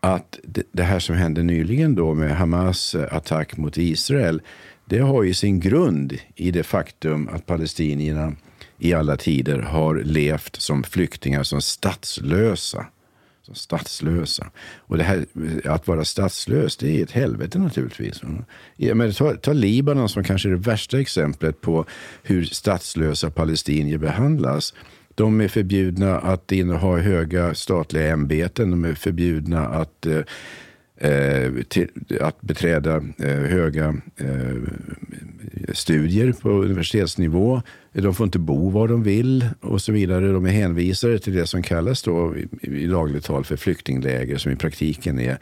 att 0.00 0.38
det, 0.72 0.82
här 0.82 0.98
som 0.98 1.16
hände 1.16 1.42
nyligen 1.42 1.94
då 1.94 2.14
med 2.14 2.36
Hamas 2.36 2.94
attack 2.94 3.56
mot 3.56 3.78
Israel, 3.78 4.42
det 4.84 4.98
har 4.98 5.22
ju 5.22 5.34
sin 5.34 5.60
grund 5.60 6.18
i 6.34 6.50
det 6.50 6.62
faktum 6.62 7.28
att 7.32 7.46
palestinierna 7.46 8.32
i 8.78 8.94
alla 8.94 9.16
tider 9.16 9.58
har 9.58 9.94
levt 9.94 10.56
som 10.56 10.82
flyktingar, 10.82 11.42
som 11.42 11.62
statslösa. 11.62 12.86
Som 13.50 13.56
statslösa. 13.56 14.50
Och 14.78 14.98
det 14.98 15.04
här, 15.04 15.26
att 15.64 15.88
vara 15.88 16.04
statslös, 16.04 16.76
det 16.76 16.98
är 16.98 17.02
ett 17.02 17.10
helvete 17.10 17.58
naturligtvis. 17.58 18.22
Mm. 18.22 18.98
Men 18.98 19.12
ta, 19.12 19.34
ta 19.34 19.52
Libanon 19.52 20.08
som 20.08 20.24
kanske 20.24 20.48
är 20.48 20.50
det 20.50 20.56
värsta 20.56 21.00
exemplet 21.00 21.60
på 21.60 21.84
hur 22.22 22.44
statslösa 22.44 23.30
palestinier 23.30 23.98
behandlas. 23.98 24.74
De 25.14 25.40
är 25.40 25.48
förbjudna 25.48 26.18
att 26.18 26.52
inneha 26.52 26.96
höga 26.96 27.54
statliga 27.54 28.08
ämbeten. 28.08 28.70
De 28.70 28.84
är 28.84 28.94
förbjudna 28.94 29.66
att 29.66 30.06
eh, 30.06 30.20
Eh, 31.02 31.52
till, 31.68 31.88
att 32.20 32.40
beträda 32.40 32.96
eh, 32.96 33.28
höga 33.28 33.94
eh, 34.16 34.56
studier 35.72 36.32
på 36.32 36.50
universitetsnivå. 36.50 37.62
De 37.92 38.14
får 38.14 38.24
inte 38.24 38.38
bo 38.38 38.70
var 38.70 38.88
de 38.88 39.02
vill 39.02 39.48
och 39.60 39.82
så 39.82 39.92
vidare. 39.92 40.32
De 40.32 40.46
är 40.46 40.50
hänvisade 40.50 41.18
till 41.18 41.34
det 41.34 41.46
som 41.46 41.62
kallas 41.62 42.02
då 42.02 42.36
i, 42.36 42.48
i 42.62 42.86
dagligt 42.86 43.24
tal 43.24 43.44
för 43.44 43.56
flyktingläger 43.56 44.38
som 44.38 44.52
i 44.52 44.56
praktiken 44.56 45.18
är 45.18 45.38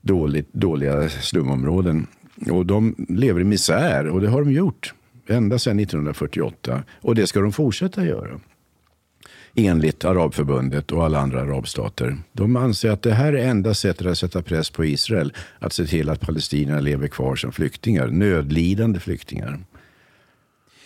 dåligt, 0.00 0.52
dåliga 0.52 1.08
slumområden. 1.08 2.06
Och 2.50 2.66
de 2.66 3.06
lever 3.08 3.40
i 3.40 3.44
misär 3.44 4.06
och 4.06 4.20
det 4.20 4.28
har 4.28 4.40
de 4.40 4.52
gjort 4.52 4.94
ända 5.26 5.58
sedan 5.58 5.78
1948. 5.80 6.82
Och 7.00 7.14
det 7.14 7.26
ska 7.26 7.40
de 7.40 7.52
fortsätta 7.52 8.04
göra 8.04 8.40
enligt 9.58 10.04
Arabförbundet 10.04 10.92
och 10.92 11.04
alla 11.04 11.20
andra 11.20 11.40
arabstater. 11.40 12.16
De 12.32 12.56
anser 12.56 12.90
att 12.90 13.02
det 13.02 13.14
här 13.14 13.32
är 13.32 13.48
enda 13.48 13.74
sättet 13.74 14.06
att 14.06 14.18
sätta 14.18 14.42
press 14.42 14.70
på 14.70 14.84
Israel 14.84 15.32
att 15.58 15.72
se 15.72 15.86
till 15.86 16.10
att 16.10 16.20
palestinierna 16.20 16.80
lever 16.80 17.08
kvar 17.08 17.36
som 17.36 17.52
flyktingar, 17.52 18.06
nödlidande 18.06 19.00
flyktingar. 19.00 19.58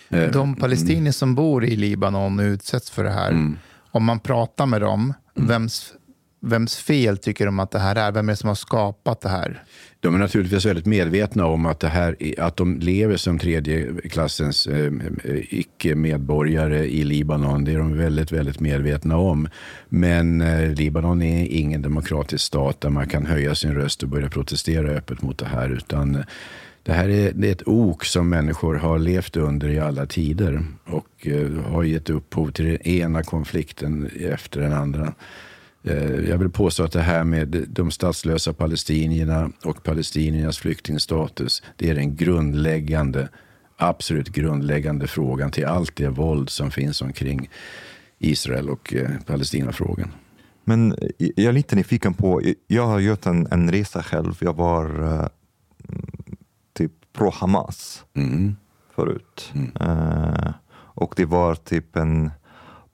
Eh, 0.09 0.31
De 0.31 0.57
palestinier 0.57 1.13
som 1.13 1.35
bor 1.35 1.65
i 1.65 1.77
Libanon 1.77 2.39
och 2.39 2.45
utsätts 2.45 2.91
för 2.91 3.05
det 3.05 3.11
här, 3.11 3.31
mm. 3.31 3.59
om 3.91 4.05
man 4.05 4.21
pratar 4.21 4.67
med 4.67 4.81
dem, 4.81 5.15
mm. 5.37 5.49
vems 5.49 5.95
vems 6.43 6.77
fel 6.77 7.19
tycker 7.19 7.47
de 7.47 7.61
att 7.61 7.71
det 7.71 7.79
här 7.79 7.97
är? 7.97 8.13
Vem 8.13 8.29
är 8.29 8.33
det 8.33 8.37
som 8.37 8.49
har 8.49 8.55
skapat 8.55 9.21
det 9.21 9.29
här? 9.29 9.63
De 10.01 10.15
är 10.15 10.19
naturligtvis 10.19 10.67
väldigt 10.67 10.87
medvetna 10.87 11.47
om 11.47 11.67
att, 11.67 11.81
det 11.81 11.89
här, 11.89 12.17
att 12.39 12.57
de 12.57 12.79
lever 12.79 13.17
som 13.17 13.39
tredje 13.39 13.93
klassens 14.11 14.67
eh, 14.67 14.93
eh, 15.25 15.55
icke-medborgare 15.55 16.85
i 16.85 17.05
Libanon. 17.05 17.65
Det 17.65 17.73
är 17.73 17.79
de 17.79 17.99
väldigt, 17.99 18.33
väldigt 18.33 18.61
medvetna 18.61 19.17
om. 19.17 19.49
Men 19.89 20.41
eh, 20.41 20.71
Libanon 20.71 21.23
är 21.23 21.47
ingen 21.47 21.83
demokratisk 21.83 22.45
stat 22.45 22.81
där 22.81 22.91
man 22.91 23.09
kan 23.09 23.27
höja 23.27 23.55
sin 23.55 23.75
röst 23.75 24.03
och 24.03 24.09
börja 24.09 24.29
protestera 24.29 24.91
öppet 24.91 25.23
mot 25.23 25.39
det 25.39 25.47
här. 25.47 25.71
Utan 25.71 26.15
eh, 26.15 26.23
det 26.83 26.93
här 26.93 27.09
är, 27.09 27.33
det 27.33 27.49
är 27.49 27.53
ett 27.53 27.69
ok 27.69 28.05
som 28.05 28.29
människor 28.29 28.75
har 28.75 28.99
levt 28.99 29.37
under 29.37 29.69
i 29.69 29.79
alla 29.79 30.07
tider 30.07 30.65
och 30.85 31.27
eh, 31.27 31.73
har 31.73 31.83
gett 31.83 32.11
upphov 32.11 32.51
till 32.51 32.65
den 32.65 32.83
ena 32.83 33.23
konflikten 33.23 34.11
efter 34.21 34.61
den 34.61 34.73
andra. 34.73 35.15
Eh, 35.83 36.29
jag 36.29 36.39
vill 36.39 36.51
påstå 36.51 36.85
att 36.85 36.93
det 36.93 37.03
här 37.03 37.25
med 37.25 37.67
de 37.69 37.91
statslösa 37.91 38.53
palestinierna 38.53 39.51
och 39.65 39.83
palestiniernas 39.83 40.59
flyktingstatus, 40.59 41.63
det 41.77 41.91
är 41.91 41.95
den 41.95 42.17
grundläggande, 42.17 43.29
absolut 43.77 44.29
grundläggande 44.29 45.07
frågan 45.07 45.51
till 45.51 45.67
allt 45.67 45.97
det 45.97 46.09
våld 46.09 46.51
som 46.51 46.71
finns 46.71 47.03
omkring 47.03 47.49
Israel 48.19 48.71
och 48.71 48.95
eh, 48.95 49.11
Palestinafrågan. 49.27 50.11
Men 50.65 50.97
jag 51.19 51.45
är 51.49 51.53
lite 51.53 51.77
nyfiken 51.77 52.15
på, 52.15 52.43
jag 52.67 52.87
har 52.87 52.99
gjort 52.99 53.27
en, 53.27 53.49
en 53.51 53.71
resa 53.71 54.03
själv. 54.03 54.37
Jag 54.41 54.57
var 54.57 55.03
uh, 55.03 55.27
typ 56.73 56.93
pro-Hamas 57.13 58.05
mm. 58.15 58.57
förut. 58.95 59.53
Mm. 59.55 59.73
Uh, 59.81 60.53
och 60.75 61.15
det 61.17 61.25
var 61.25 61.55
typ 61.55 61.97
en 61.97 62.31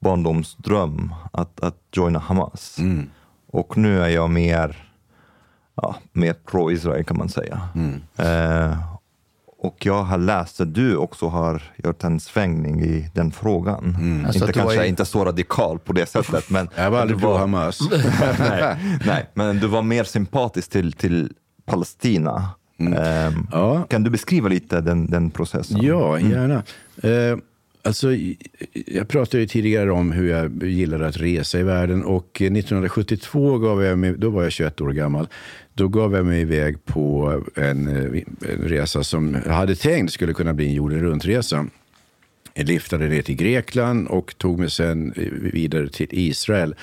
barndomsdröm 0.01 1.15
att, 1.33 1.61
att 1.61 1.77
joina 1.93 2.19
Hamas. 2.19 2.79
Mm. 2.79 3.11
Och 3.47 3.79
nu 3.79 4.03
är 4.03 4.09
jag 4.09 4.31
mer, 4.31 4.77
ja, 5.75 5.97
mer 6.13 6.33
pro-Israel 6.33 7.05
kan 7.05 7.19
man 7.19 7.29
säga. 7.29 7.61
Mm. 7.75 8.01
Eh, 8.17 8.79
och 9.61 9.87
jag 9.87 10.03
har 10.03 10.19
läst 10.19 10.61
att 10.61 10.75
du 10.75 10.97
också 10.97 11.29
har 11.29 11.63
gjort 11.77 12.05
en 12.05 12.21
svängning 12.21 12.81
i 12.81 13.11
den 13.15 13.31
frågan. 13.31 13.97
Mm. 14.01 14.27
Alltså 14.27 14.41
inte 14.41 14.53
kanske 14.53 14.85
i... 14.85 14.89
inte 14.89 15.05
så 15.05 15.25
radikal 15.25 15.79
på 15.79 15.93
det 15.93 16.07
sättet. 16.07 16.51
Men 16.51 16.69
jag 16.77 16.91
var 16.91 17.01
aldrig 17.01 17.21
pro 17.21 17.37
Hamas. 17.37 17.81
nej, 18.39 18.77
nej, 19.07 19.31
men 19.35 19.59
du 19.59 19.67
var 19.67 19.83
mer 19.83 20.05
sympatisk 20.05 20.71
till, 20.71 20.93
till 20.93 21.33
Palestina. 21.65 22.51
Mm. 22.79 22.93
Eh, 22.93 23.33
ja. 23.53 23.83
Kan 23.83 24.03
du 24.03 24.11
beskriva 24.11 24.49
lite 24.49 24.81
den, 24.81 25.11
den 25.11 25.31
processen? 25.31 25.83
Ja, 25.83 26.19
gärna. 26.19 26.63
Mm. 27.03 27.33
Eh, 27.33 27.39
Alltså, 27.83 28.09
jag 28.87 29.09
pratade 29.09 29.41
ju 29.41 29.47
tidigare 29.47 29.93
om 29.93 30.13
hur 30.13 30.31
jag 30.31 30.63
gillade 30.63 31.07
att 31.07 31.17
resa 31.17 31.61
i 31.61 31.63
världen 31.63 32.05
och 32.05 32.41
1972 32.41 33.59
gav 33.59 33.83
jag 33.83 33.99
mig, 33.99 34.15
då 34.19 34.31
var 34.31 34.43
jag 34.43 34.53
21 34.53 34.81
år 34.81 34.93
gammal, 34.93 35.29
då 35.75 35.89
gav 35.89 36.15
jag 36.15 36.27
mig 36.27 36.41
iväg 36.41 36.85
på 36.85 37.43
en, 37.55 37.89
en 37.89 38.25
resa 38.41 39.05
som 39.05 39.37
jag 39.47 39.53
hade 39.53 39.77
tänkt 39.77 40.13
skulle 40.13 40.35
kunna 40.35 40.55
bli 40.55 40.67
en 40.67 40.75
jorden 40.75 41.01
runt-resa. 41.01 41.67
Jag 42.55 42.67
liftade 42.69 43.09
ner 43.09 43.23
till 43.23 43.37
Grekland 43.37 44.09
och 44.09 44.35
tog 44.39 44.59
mig 44.59 44.71
sen 44.71 45.15
vidare 45.53 45.89
till 45.89 46.07
Israel 46.11 46.75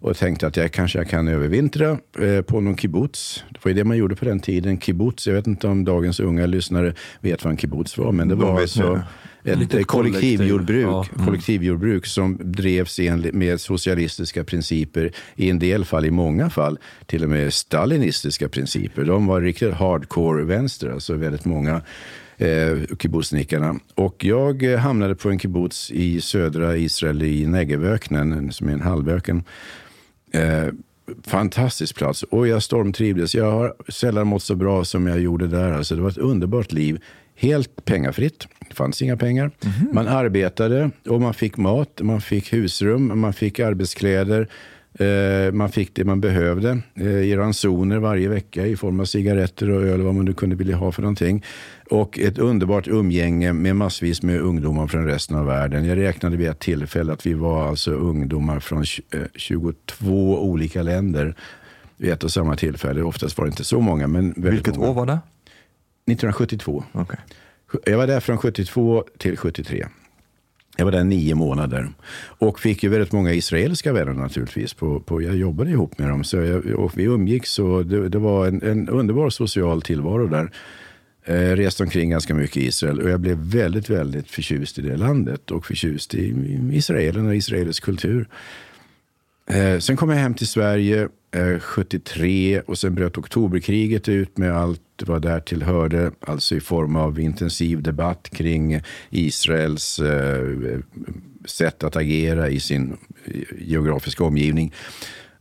och 0.00 0.16
tänkte 0.16 0.46
att 0.46 0.56
jag 0.56 0.72
kanske 0.72 1.04
kan 1.04 1.28
övervintra 1.28 1.98
eh, 2.18 2.42
på 2.42 2.60
någon 2.60 2.76
kibbutz. 2.76 3.44
Det 3.50 3.64
var 3.64 3.68
ju 3.68 3.74
det 3.74 3.84
man 3.84 3.96
gjorde 3.96 4.16
på 4.16 4.24
den 4.24 4.40
tiden. 4.40 4.80
Kibbutz, 4.80 5.26
jag 5.26 5.34
vet 5.34 5.46
inte 5.46 5.68
om 5.68 5.84
dagens 5.84 6.20
unga 6.20 6.46
lyssnare 6.46 6.94
vet 7.20 7.44
vad 7.44 7.50
en 7.50 7.58
kibbutz 7.58 7.98
var, 7.98 8.12
men 8.12 8.28
det 8.28 8.34
var 8.34 8.60
alltså 8.60 9.02
ett, 9.44 9.74
ett 9.74 9.86
kollektivjordbruk, 9.86 10.86
ja. 10.86 11.06
mm. 11.14 11.26
kollektivjordbruk 11.26 12.06
som 12.06 12.38
drevs 12.40 13.00
med 13.32 13.60
socialistiska 13.60 14.44
principer. 14.44 15.12
I 15.36 15.50
en 15.50 15.58
del 15.58 15.84
fall, 15.84 16.04
i 16.04 16.10
många 16.10 16.50
fall, 16.50 16.78
till 17.06 17.22
och 17.22 17.30
med 17.30 17.54
stalinistiska 17.54 18.48
principer. 18.48 19.04
De 19.04 19.26
var 19.26 19.40
riktigt 19.40 19.74
hardcore 19.74 20.44
vänster, 20.44 20.90
alltså 20.90 21.14
väldigt 21.14 21.44
många 21.44 21.82
eh, 22.36 22.96
kibbutznickarna. 22.98 23.80
Och 23.94 24.24
jag 24.24 24.72
eh, 24.72 24.78
hamnade 24.78 25.14
på 25.14 25.30
en 25.30 25.38
kibbutz 25.38 25.90
i 25.90 26.20
södra 26.20 26.76
Israel 26.76 27.22
i 27.22 27.46
Negevöknen, 27.46 28.52
som 28.52 28.68
är 28.68 28.72
en 28.72 28.80
halvöken. 28.80 29.44
Eh, 30.32 30.66
fantastisk 31.26 31.96
plats 31.96 32.22
och 32.22 32.48
jag 32.48 32.62
stormtrivdes. 32.62 33.34
Jag 33.34 33.50
har 33.50 33.74
sällan 33.88 34.26
mått 34.26 34.42
så 34.42 34.54
bra 34.54 34.84
som 34.84 35.06
jag 35.06 35.20
gjorde 35.20 35.46
där. 35.46 35.72
Alltså, 35.72 35.96
det 35.96 36.02
var 36.02 36.10
ett 36.10 36.18
underbart 36.18 36.72
liv. 36.72 37.00
Helt 37.40 37.84
pengafritt. 37.84 38.48
Det 38.68 38.74
fanns 38.74 39.02
inga 39.02 39.16
pengar. 39.16 39.50
Mm. 39.64 39.94
Man 39.94 40.08
arbetade 40.08 40.90
och 41.08 41.20
man 41.20 41.34
fick 41.34 41.56
mat, 41.56 42.00
man 42.02 42.20
fick 42.20 42.52
husrum, 42.52 43.20
man 43.20 43.32
fick 43.32 43.60
arbetskläder. 43.60 44.48
Eh, 44.94 45.52
man 45.52 45.68
fick 45.68 45.94
det 45.94 46.04
man 46.04 46.20
behövde 46.20 46.78
eh, 46.94 47.06
i 47.06 47.36
ransoner 47.36 47.98
varje 47.98 48.28
vecka 48.28 48.66
i 48.66 48.76
form 48.76 49.00
av 49.00 49.04
cigaretter 49.04 49.70
och 49.70 49.82
öl, 49.82 50.02
vad 50.02 50.14
man 50.14 50.24
nu 50.24 50.32
kunde 50.32 50.56
vilja 50.56 50.76
ha 50.76 50.92
för 50.92 51.02
någonting. 51.02 51.44
Och 51.90 52.18
ett 52.18 52.38
underbart 52.38 52.88
umgänge 52.88 53.52
med 53.52 53.76
massvis 53.76 54.22
med 54.22 54.40
ungdomar 54.40 54.86
från 54.86 55.06
resten 55.06 55.36
av 55.36 55.46
världen. 55.46 55.84
Jag 55.84 55.98
räknade 55.98 56.36
vid 56.36 56.48
ett 56.48 56.58
tillfälle 56.58 57.12
att 57.12 57.26
vi 57.26 57.34
var 57.34 57.68
alltså 57.68 57.90
ungdomar 57.90 58.60
från 58.60 58.84
22 59.34 59.74
eh, 60.10 60.38
olika 60.38 60.82
länder 60.82 61.34
vid 61.96 62.10
ett 62.10 62.24
och 62.24 62.30
samma 62.30 62.56
tillfälle. 62.56 63.02
Oftast 63.02 63.38
var 63.38 63.44
det 63.44 63.48
inte 63.48 63.64
så 63.64 63.80
många. 63.80 64.06
Men 64.06 64.34
Vilket 64.36 64.76
många. 64.76 64.88
år 64.90 64.94
var 64.94 65.06
det? 65.06 65.18
1972. 66.12 66.84
Okay. 66.92 67.20
Jag 67.84 67.98
var 67.98 68.06
där 68.06 68.20
från 68.20 68.38
72 68.38 69.04
till 69.18 69.36
73. 69.36 69.86
Jag 70.76 70.84
var 70.84 70.92
där 70.92 71.04
nio 71.04 71.34
månader 71.34 71.88
och 72.18 72.60
fick 72.60 72.82
ju 72.82 72.88
väldigt 72.88 73.12
många 73.12 73.32
israeliska 73.32 73.92
vänner 73.92 74.12
naturligtvis. 74.12 74.74
På, 74.74 75.00
på, 75.00 75.22
jag 75.22 75.36
jobbade 75.36 75.70
ihop 75.70 75.98
med 75.98 76.08
dem 76.08 76.24
så 76.24 76.36
jag, 76.36 76.66
och 76.66 76.98
vi 76.98 77.04
umgicks 77.04 77.58
och 77.58 77.86
det, 77.86 78.08
det 78.08 78.18
var 78.18 78.46
en, 78.46 78.62
en, 78.62 78.88
underbar 78.88 79.30
social 79.30 79.82
tillvaro 79.82 80.26
där. 80.26 80.50
Eh, 81.24 81.56
reste 81.56 81.82
omkring 81.82 82.10
ganska 82.10 82.34
mycket 82.34 82.56
i 82.56 82.66
Israel 82.66 83.00
och 83.00 83.10
jag 83.10 83.20
blev 83.20 83.36
väldigt, 83.38 83.90
väldigt 83.90 84.30
förtjust 84.30 84.78
i 84.78 84.82
det 84.82 84.96
landet 84.96 85.50
och 85.50 85.66
förtjust 85.66 86.14
i, 86.14 86.24
i 86.24 86.70
israelerna 86.72 87.28
och 87.28 87.36
israelisk 87.36 87.84
kultur. 87.84 88.28
Eh, 89.50 89.78
sen 89.78 89.96
kom 89.96 90.10
jag 90.10 90.16
hem 90.16 90.34
till 90.34 90.48
Sverige 90.48 91.08
eh, 91.34 91.58
73 91.60 92.60
och 92.60 92.78
sen 92.78 92.94
bröt 92.94 93.18
oktoberkriget 93.18 94.08
ut 94.08 94.38
med 94.38 94.56
allt 94.56 94.82
vad 95.06 95.22
därtill 95.22 95.62
hörde, 95.62 96.10
alltså 96.20 96.54
i 96.54 96.60
form 96.60 96.96
av 96.96 97.20
intensiv 97.20 97.82
debatt 97.82 98.30
kring 98.32 98.80
Israels 99.10 99.98
eh, 99.98 100.78
sätt 101.44 101.84
att 101.84 101.96
agera 101.96 102.48
i 102.48 102.60
sin 102.60 102.96
eh, 103.24 103.42
geografiska 103.58 104.24
omgivning. 104.24 104.74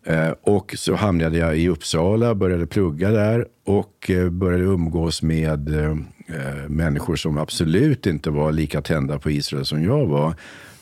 Eh, 0.04 0.30
och 0.42 0.76
så 0.78 0.96
hamnade 0.96 1.38
jag 1.38 1.58
i 1.58 1.70
Uppsala, 1.70 2.36
började 2.36 2.68
plugga 2.68 3.12
där 3.12 3.48
och 3.66 4.10
eh, 4.12 4.30
började 4.30 4.64
umgås 4.64 5.22
med 5.22 5.70
människor 6.68 7.16
som 7.16 7.38
absolut 7.38 8.06
inte 8.06 8.30
var 8.30 8.52
lika 8.52 8.82
tända 8.82 9.20
på 9.20 9.32
Israel 9.32 9.66
som 9.66 9.84
jag 9.84 10.06
var 10.06 10.34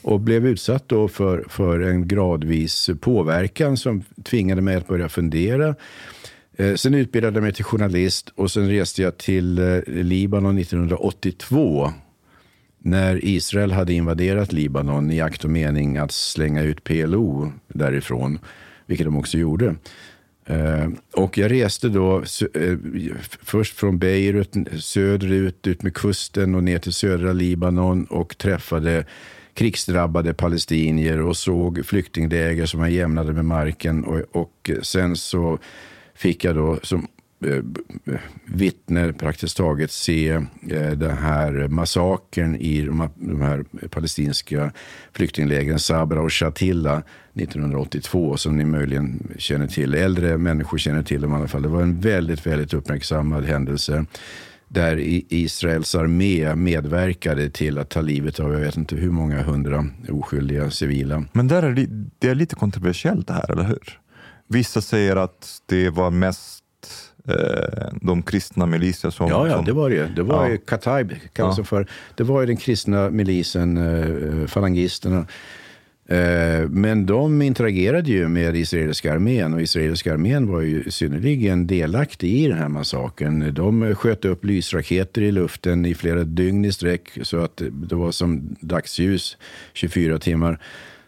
och 0.01 0.19
blev 0.19 0.47
utsatt 0.47 0.83
då 0.87 1.07
för, 1.07 1.45
för 1.49 1.79
en 1.79 2.07
gradvis 2.07 2.89
påverkan 3.01 3.77
som 3.77 4.03
tvingade 4.23 4.61
mig 4.61 4.75
att 4.75 4.87
börja 4.87 5.09
fundera. 5.09 5.75
Eh, 6.57 6.75
sen 6.75 6.93
utbildade 6.93 7.35
jag 7.35 7.43
mig 7.43 7.53
till 7.53 7.65
journalist 7.65 8.29
och 8.35 8.51
sen 8.51 8.69
reste 8.69 9.01
jag 9.01 9.17
till 9.17 9.57
eh, 9.57 9.79
Libanon 9.87 10.57
1982 10.57 11.91
när 12.79 13.25
Israel 13.25 13.71
hade 13.71 13.93
invaderat 13.93 14.53
Libanon 14.53 15.11
i 15.11 15.21
akt 15.21 15.43
och 15.43 15.49
mening 15.49 15.97
att 15.97 16.11
slänga 16.11 16.61
ut 16.61 16.83
PLO 16.83 17.51
därifrån, 17.67 18.39
vilket 18.85 19.05
de 19.05 19.17
också 19.17 19.37
gjorde. 19.37 19.75
Eh, 20.45 20.87
och 21.13 21.37
jag 21.37 21.51
reste 21.51 21.89
då 21.89 22.23
först 23.41 23.77
från 23.77 23.97
Beirut 23.97 24.55
söderut, 24.79 25.67
ut 25.67 25.83
med 25.83 25.93
kusten 25.93 26.55
och 26.55 26.63
ner 26.63 26.79
till 26.79 26.93
södra 26.93 27.33
Libanon 27.33 28.05
och 28.05 28.37
träffade 28.37 29.05
krigsdrabbade 29.53 30.33
palestinier 30.33 31.21
och 31.21 31.37
såg 31.37 31.85
flyktingläger 31.85 32.65
som 32.65 32.79
var 32.79 32.87
jämnade 32.87 33.33
med 33.33 33.45
marken. 33.45 34.03
Och, 34.03 34.21
och 34.31 34.71
sen 34.81 35.15
så 35.15 35.59
fick 36.15 36.43
jag 36.43 36.55
då 36.55 36.79
som 36.83 37.07
Eh, 37.45 37.63
vittne 38.45 39.13
praktiskt 39.13 39.57
taget 39.57 39.91
se 39.91 40.29
eh, 40.69 40.91
den 40.91 41.17
här 41.17 41.67
massakern 41.67 42.55
i 42.55 42.81
de 43.15 43.41
här 43.41 43.87
palestinska 43.87 44.71
flyktinglägren 45.13 45.79
Sabra 45.79 46.21
och 46.21 46.33
Shatila 46.33 47.03
1982 47.33 48.37
som 48.37 48.57
ni 48.57 48.65
möjligen 48.65 49.27
känner 49.37 49.67
till. 49.67 49.93
Äldre 49.93 50.37
människor 50.37 50.77
känner 50.77 51.03
till 51.03 51.21
dem 51.21 51.31
i 51.31 51.35
alla 51.35 51.47
fall. 51.47 51.61
Det 51.61 51.67
var 51.67 51.81
en 51.81 51.99
väldigt, 51.99 52.47
väldigt 52.47 52.73
uppmärksammad 52.73 53.45
händelse 53.45 54.05
där 54.67 54.97
Israels 55.29 55.95
armé 55.95 56.55
medverkade 56.55 57.49
till 57.49 57.77
att 57.77 57.89
ta 57.89 58.01
livet 58.01 58.39
av 58.39 58.53
jag 58.53 58.59
vet 58.59 58.77
inte 58.77 58.95
hur 58.95 59.11
många 59.11 59.43
hundra 59.43 59.85
oskyldiga 60.09 60.71
civila. 60.71 61.25
Men 61.31 61.47
där 61.47 61.63
är 61.63 61.71
det, 61.71 61.87
det 62.19 62.29
är 62.29 62.35
lite 62.35 62.55
kontroversiellt 62.55 63.27
det 63.27 63.33
här, 63.33 63.51
eller 63.51 63.63
hur? 63.63 63.99
Vissa 64.47 64.81
säger 64.81 65.15
att 65.15 65.61
det 65.65 65.89
var 65.89 66.11
mest 66.11 66.65
Eh, 67.27 67.87
de 68.01 68.21
kristna 68.23 68.65
miliser 68.65 69.09
som... 69.09 69.29
Ja, 69.29 69.47
ja 69.47 69.55
som, 69.55 69.65
det 69.65 69.73
var 69.73 69.89
det 69.89 70.15
Det 70.15 70.23
var 70.23 70.45
ja. 70.45 70.51
ju 70.51 70.57
Kataib, 70.57 71.13
kallas 71.33 71.57
ja. 71.57 71.63
för. 71.63 71.87
Det 72.15 72.23
var 72.23 72.41
ju 72.41 72.47
den 72.47 72.57
kristna 72.57 73.09
milisen, 73.09 73.77
eh, 73.77 74.47
falangisterna. 74.47 75.27
Eh, 76.07 76.69
men 76.69 77.05
de 77.05 77.41
interagerade 77.41 78.11
ju 78.11 78.27
med 78.27 78.55
israeliska 78.55 79.13
armén 79.13 79.53
och 79.53 79.61
israeliska 79.61 80.13
armén 80.13 80.47
var 80.47 80.61
ju 80.61 80.91
synnerligen 80.91 81.67
delaktig 81.67 82.31
i 82.31 82.47
den 82.47 82.57
här 82.57 82.69
massakern. 82.69 83.53
De 83.53 83.95
sköt 83.95 84.25
upp 84.25 84.45
lysraketer 84.45 85.21
i 85.21 85.31
luften 85.31 85.85
i 85.85 85.95
flera 85.95 86.23
dygn 86.23 86.65
i 86.65 86.71
sträck 86.71 87.09
så 87.21 87.37
att 87.37 87.61
det 87.71 87.95
var 87.95 88.11
som 88.11 88.55
dagsljus 88.59 89.37
24 89.73 90.19
timmar. 90.19 90.59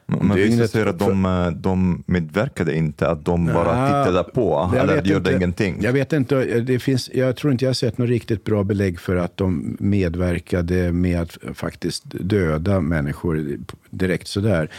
Men 0.10 0.38
vissa 0.38 0.68
säger 0.68 0.86
att 0.86 0.99
de, 0.99 1.26
eh, 1.26 1.47
de 1.47 2.03
medverkade 2.05 2.76
inte, 2.76 3.08
att 3.08 3.26
de 3.26 3.45
bara 3.45 3.88
tittade 3.88 4.24
på, 4.24 4.72
eller 4.76 4.95
gjorde 4.95 5.16
inte, 5.16 5.34
ingenting. 5.34 5.78
Jag 5.82 5.93
vet 5.93 6.14
inte, 6.14 6.60
det 6.60 6.80
finns, 6.80 7.10
jag 7.14 7.36
tror 7.36 7.51
inte 7.51 7.66
jag 7.66 7.70
har 7.70 7.74
sett 7.74 7.97
något 7.97 8.10
riktigt 8.10 8.43
bra 8.43 8.64
belägg 8.64 8.99
för 8.99 9.16
att 9.16 9.38
de 9.38 9.78
medverkade 9.80 10.91
med 10.91 11.22
att 11.22 11.38
faktiskt 11.53 12.03
döda 12.05 12.82
människor 12.82 13.58
direkt 13.89 14.28
sådär. 14.28 14.70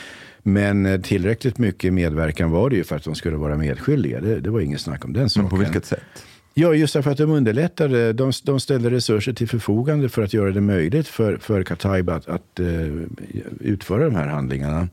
Men 0.43 0.87
eh, 0.87 1.01
tillräckligt 1.01 1.59
mycket 1.59 1.93
medverkan 1.93 2.51
var 2.51 2.71
det 2.71 2.77
ju 2.77 2.85
för 2.85 2.97
att 2.97 3.05
de 3.05 3.15
skulle 3.15 3.37
vara 3.37 3.57
medskyldiga. 3.57 4.21
Det, 4.21 4.41
det 4.41 4.51
var 4.51 4.61
inget 4.61 4.81
snack 4.81 5.05
om 5.05 5.13
den 5.13 5.31
saken. 5.31 5.43
Men 5.43 5.51
på 5.51 5.57
vilket 5.57 5.85
sätt? 5.85 6.27
Ja, 6.55 6.75
just 6.75 6.95
därför 6.95 7.11
att 7.11 7.19
de 7.19 7.31
underlättade. 7.31 8.13
De, 8.13 8.33
de 8.45 8.61
ställde 8.61 8.91
resurser 8.91 9.33
till 9.33 9.49
förfogande 9.49 10.09
för 10.09 10.23
att 10.23 10.33
göra 10.33 10.51
det 10.51 10.61
möjligt 10.61 11.09
för, 11.09 11.37
för 11.37 11.63
Kataib 11.63 12.11
att, 12.11 12.29
att 12.29 12.61
uh, 12.61 13.03
utföra 13.61 14.05
de 14.05 14.15
här 14.15 14.27
handlingarna. 14.27 14.89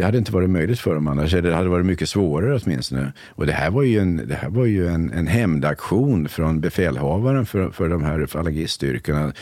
Det 0.00 0.04
hade 0.06 0.18
inte 0.18 0.32
varit 0.32 0.50
möjligt 0.50 0.80
för 0.80 0.94
dem 0.94 1.06
annars. 1.06 1.32
Det 1.32 1.54
hade 1.54 1.68
varit 1.68 1.86
mycket 1.86 2.08
svårare 2.08 2.60
åtminstone. 2.64 3.12
Och 3.28 3.46
det 3.46 3.52
här 3.52 3.70
var 3.70 3.82
ju 3.82 3.98
en, 3.98 4.16
det 4.28 4.34
här 4.34 4.48
var 4.48 4.64
ju 4.64 4.88
en, 4.88 5.12
en 5.12 5.26
hämndaktion 5.26 6.28
från 6.28 6.60
befälhavaren 6.60 7.46
för, 7.46 7.70
för 7.70 7.88
de 7.88 8.04
här 8.04 8.26
falangiststyrkorna. 8.26 9.32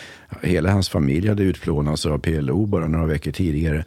Hela 0.42 0.70
hans 0.70 0.88
familj 0.88 1.28
hade 1.28 1.42
utplånats 1.42 2.06
av 2.06 2.18
PLO 2.18 2.66
bara 2.66 2.88
några 2.88 3.06
veckor 3.06 3.32
tidigare. 3.32 3.84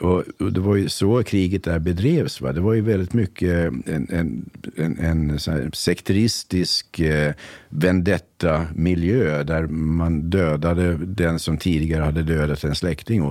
Och, 0.00 0.24
och, 0.40 0.52
det 0.52 0.60
var 0.60 0.76
ju 0.76 0.88
så 0.88 1.22
kriget 1.22 1.64
där 1.64 1.78
bedrevs. 1.78 2.40
Va? 2.40 2.52
Det 2.52 2.60
var 2.60 2.74
ju 2.74 2.80
väldigt 2.80 3.12
mycket 3.12 3.50
en, 3.86 4.06
en, 4.10 4.50
en, 4.76 4.98
en 4.98 5.38
sekteristisk 5.72 7.00
eh, 7.00 7.34
vendetta-miljö 7.68 9.42
där 9.42 9.66
man 9.66 10.30
dödade 10.30 10.96
den 10.96 11.38
som 11.38 11.56
tidigare 11.58 12.04
hade 12.04 12.22
dödat 12.22 12.64
en 12.64 12.74
släkting. 12.74 13.30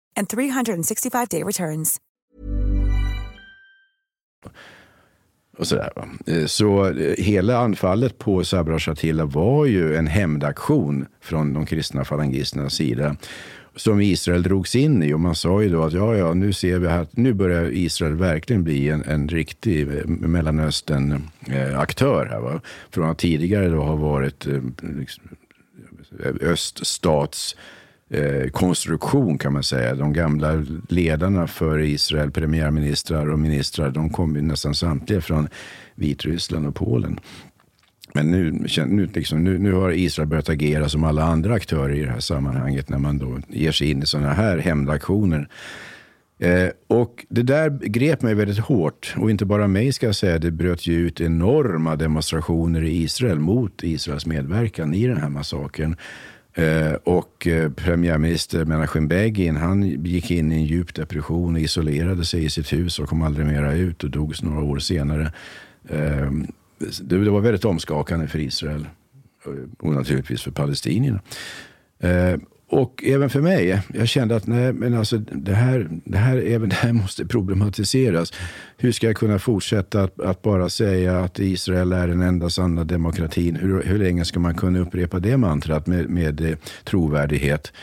and 0.15 0.27
365-day 0.27 1.43
returns. 1.43 1.97
Och 5.57 5.67
sådär, 5.67 5.91
eh, 6.27 6.45
Så 6.45 6.85
eh, 6.85 7.15
hela 7.17 7.57
anfallet 7.57 8.17
på 8.17 8.43
Sabra 8.43 8.75
och 8.75 8.83
Shatila 8.83 9.25
var 9.25 9.65
ju 9.65 9.95
en 9.95 10.07
hämndaktion 10.07 11.05
från 11.21 11.53
de 11.53 11.65
kristna 11.65 12.05
falangisternas 12.05 12.73
sida 12.73 13.15
som 13.75 14.01
Israel 14.01 14.43
drogs 14.43 14.75
in 14.75 15.03
i. 15.03 15.13
Och 15.13 15.19
man 15.19 15.35
sa 15.35 15.61
ju 15.61 15.69
då 15.69 15.83
att 15.83 15.93
ja, 15.93 16.15
ja, 16.15 16.33
nu 16.33 16.53
ser 16.53 16.79
vi 16.79 16.87
att 16.87 17.17
nu 17.17 17.33
börjar 17.33 17.69
Israel 17.73 18.15
verkligen 18.15 18.63
bli 18.63 18.89
en, 18.89 19.03
en 19.03 19.27
riktig 19.27 19.87
eh, 19.87 20.05
Mellanöstern-aktör. 20.07 22.25
Här, 22.25 22.39
va? 22.39 22.61
Från 22.91 23.09
att 23.09 23.17
tidigare 23.17 23.69
då 23.69 23.83
ha 23.83 23.95
varit 23.95 24.47
eh, 24.47 24.61
liksom, 24.81 25.23
öststats 26.41 27.55
eh, 28.11 28.49
konstruktion 28.49 29.37
kan 29.37 29.53
man 29.53 29.63
säga. 29.63 29.95
De 29.95 30.13
gamla 30.13 30.65
ledarna 30.89 31.47
för 31.47 31.79
Israel, 31.79 32.31
premiärministrar 32.31 33.29
och 33.29 33.39
ministrar, 33.39 33.91
de 33.91 34.09
kom 34.09 34.35
ju 34.35 34.41
nästan 34.41 34.75
samtliga 34.75 35.21
från 35.21 35.47
Vitryssland 35.95 36.67
och 36.67 36.75
Polen. 36.75 37.19
Men 38.13 38.31
nu, 38.31 38.51
nu, 38.87 39.09
liksom, 39.13 39.43
nu, 39.43 39.57
nu, 39.57 39.73
har 39.73 39.91
Israel 39.91 40.27
börjat 40.29 40.49
agera 40.49 40.89
som 40.89 41.03
alla 41.03 41.23
andra 41.23 41.53
aktörer 41.53 41.93
i 41.93 42.01
det 42.01 42.09
här 42.09 42.19
sammanhanget 42.19 42.89
när 42.89 42.97
man 42.97 43.17
då 43.17 43.39
ger 43.47 43.71
sig 43.71 43.91
in 43.91 44.03
i 44.03 44.05
sådana 44.05 44.33
här 44.33 44.57
hämndaktioner. 44.57 45.49
Eh, 46.39 46.69
och 46.87 47.25
det 47.29 47.43
där 47.43 47.69
grep 47.69 48.21
mig 48.21 48.33
väldigt 48.33 48.59
hårt. 48.59 49.15
Och 49.17 49.31
inte 49.31 49.45
bara 49.45 49.67
mig 49.67 49.93
ska 49.93 50.05
jag 50.05 50.15
säga. 50.15 50.39
Det 50.39 50.51
bröt 50.51 50.87
ju 50.87 50.93
ut 50.93 51.21
enorma 51.21 51.95
demonstrationer 51.95 52.83
i 52.83 53.03
Israel 53.03 53.39
mot 53.39 53.83
Israels 53.83 54.25
medverkan 54.25 54.93
i 54.93 55.07
den 55.07 55.17
här 55.17 55.29
massakern. 55.29 55.95
Eh, 56.53 56.93
och 56.93 57.47
eh, 57.47 57.71
premiärminister 57.71 58.65
Menachem 58.65 59.07
Begin 59.07 59.55
han 59.55 59.83
gick 59.83 60.31
in 60.31 60.51
i 60.51 60.55
en 60.55 60.65
djup 60.65 60.95
depression 60.95 61.55
och 61.55 61.61
isolerade 61.61 62.25
sig 62.25 62.45
i 62.45 62.49
sitt 62.49 62.73
hus 62.73 62.99
och 62.99 63.09
kom 63.09 63.21
aldrig 63.21 63.45
mera 63.45 63.73
ut 63.73 64.03
och 64.03 64.09
dog 64.09 64.43
några 64.43 64.61
år 64.63 64.79
senare. 64.79 65.33
Eh, 65.89 66.31
det, 67.01 67.17
det, 67.17 67.29
var 67.29 67.41
väldigt 67.41 67.65
omskakande 67.65 68.27
för 68.27 68.39
Israel 68.39 68.87
eh, 69.45 69.51
och 69.79 69.93
naturligtvis 69.93 70.41
för 70.41 70.51
palestinierna. 70.51 71.21
Ehm, 71.99 72.45
och 72.71 73.03
även 73.03 73.29
för 73.29 73.41
mig, 73.41 73.81
jag 73.93 74.07
kände 74.07 74.35
att 74.35 74.47
nej, 74.47 74.73
men 74.73 74.93
alltså, 74.93 75.17
det, 75.17 75.53
här, 75.53 75.87
det, 76.05 76.17
här, 76.17 76.37
även 76.37 76.69
det 76.69 76.75
här 76.75 76.93
måste 76.93 77.25
problematiseras. 77.25 78.33
Hur 78.77 78.91
ska 78.91 79.07
jag 79.07 79.15
kunna 79.15 79.39
fortsätta 79.39 80.03
att, 80.03 80.19
att, 80.19 80.41
bara 80.41 80.69
säga 80.69 81.19
att 81.19 81.39
Israel 81.39 81.91
är 81.91 82.07
den 82.07 82.21
enda 82.21 82.49
sanna 82.49 82.83
demokratin? 82.83 83.55
Hur, 83.55 83.83
hur 83.83 83.99
länge 83.99 84.25
ska 84.25 84.39
man 84.39 84.55
kunna 84.55 84.79
upprepa 84.79 85.19
det 85.19 85.37
mantrat 85.37 85.87
med, 85.87 86.09
med 86.09 86.41
eh, 86.41 86.57
trovärdighet? 86.83 87.73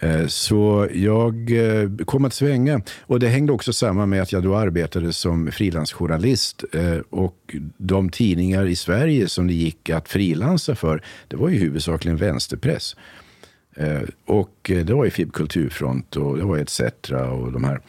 Eh, 0.00 0.26
så 0.26 0.88
jag 0.94 1.50
eh, 1.50 1.90
kom 2.04 2.24
att 2.24 2.34
svänga. 2.34 2.80
Och 3.00 3.20
det 3.20 3.28
hängde 3.28 3.52
också 3.52 3.72
samman 3.72 4.08
med 4.08 4.22
att 4.22 4.32
jag 4.32 4.42
då 4.42 4.56
arbetade 4.56 5.12
som 5.12 5.52
frilansjournalist. 5.52 6.64
Eh, 6.72 6.98
och 7.10 7.56
de 7.76 8.10
tidningar 8.10 8.66
i 8.66 8.76
Sverige 8.76 9.28
som 9.28 9.46
det 9.46 9.54
gick 9.54 9.90
att 9.90 10.08
frilansa 10.08 10.74
för, 10.74 11.02
det 11.28 11.36
var 11.36 11.48
ju 11.48 11.58
huvudsakligen 11.58 12.16
vänsterpress. 12.16 12.96
Eh, 13.80 13.96
eh, 13.96 14.02
och 14.24 14.56
det 14.64 14.92
var 14.92 15.04
ju 15.04 15.10
FIB 15.10 15.32
Kulturfront 15.32 16.16
och 16.16 16.36
det 16.36 16.44
var 16.44 16.58
ETC 16.58 16.80
och 17.10 17.52
de 17.52 17.64
här. 17.64 17.80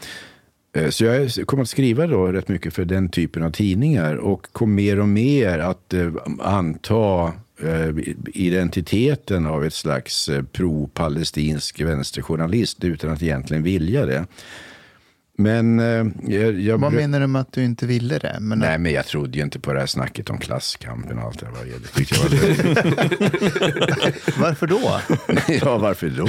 Eh, 0.73 0.89
så 0.89 1.05
jag 1.05 1.31
kom 1.45 1.61
att 1.61 1.69
skriva 1.69 2.07
då 2.07 2.27
rätt 2.27 2.47
mycket 2.47 2.73
för 2.73 2.85
den 2.85 3.09
typen 3.09 3.43
av 3.43 3.51
tidningar 3.51 4.15
och 4.15 4.47
kom 4.51 4.75
mer 4.75 4.99
och 4.99 5.07
mer 5.07 5.59
att 5.59 5.93
anta 6.39 7.33
identiteten 8.33 9.45
av 9.45 9.65
ett 9.65 9.73
slags 9.73 10.29
pro-palestinsk 10.51 11.81
vänsterjournalist 11.81 12.83
utan 12.83 13.09
att 13.09 13.23
egentligen 13.23 13.63
vilja 13.63 14.05
det. 14.05 14.25
Men 15.37 15.79
eh, 15.79 16.05
jag, 16.27 16.59
jag 16.59 16.77
Vad 16.77 16.93
menar 16.93 17.19
du 17.19 17.27
med 17.27 17.41
att 17.41 17.53
du 17.53 17.63
inte 17.63 17.85
ville 17.85 18.17
det? 18.17 18.37
Men 18.41 18.59
Nej, 18.59 18.77
men 18.77 18.91
jag 18.91 19.05
trodde 19.05 19.37
ju 19.37 19.43
inte 19.43 19.59
på 19.59 19.73
det 19.73 19.79
här 19.79 19.87
snacket 19.87 20.29
om 20.29 20.37
klasskampen 20.37 21.17
och 21.17 21.23
allt 21.23 21.39
det 21.39 21.45
där. 21.45 21.95
Tyckte 21.95 22.15
jag 22.15 22.23
var 24.37 24.41
varför 24.41 24.67
då? 24.67 24.99
ja, 25.65 25.77
varför 25.77 26.09
då? 26.09 26.27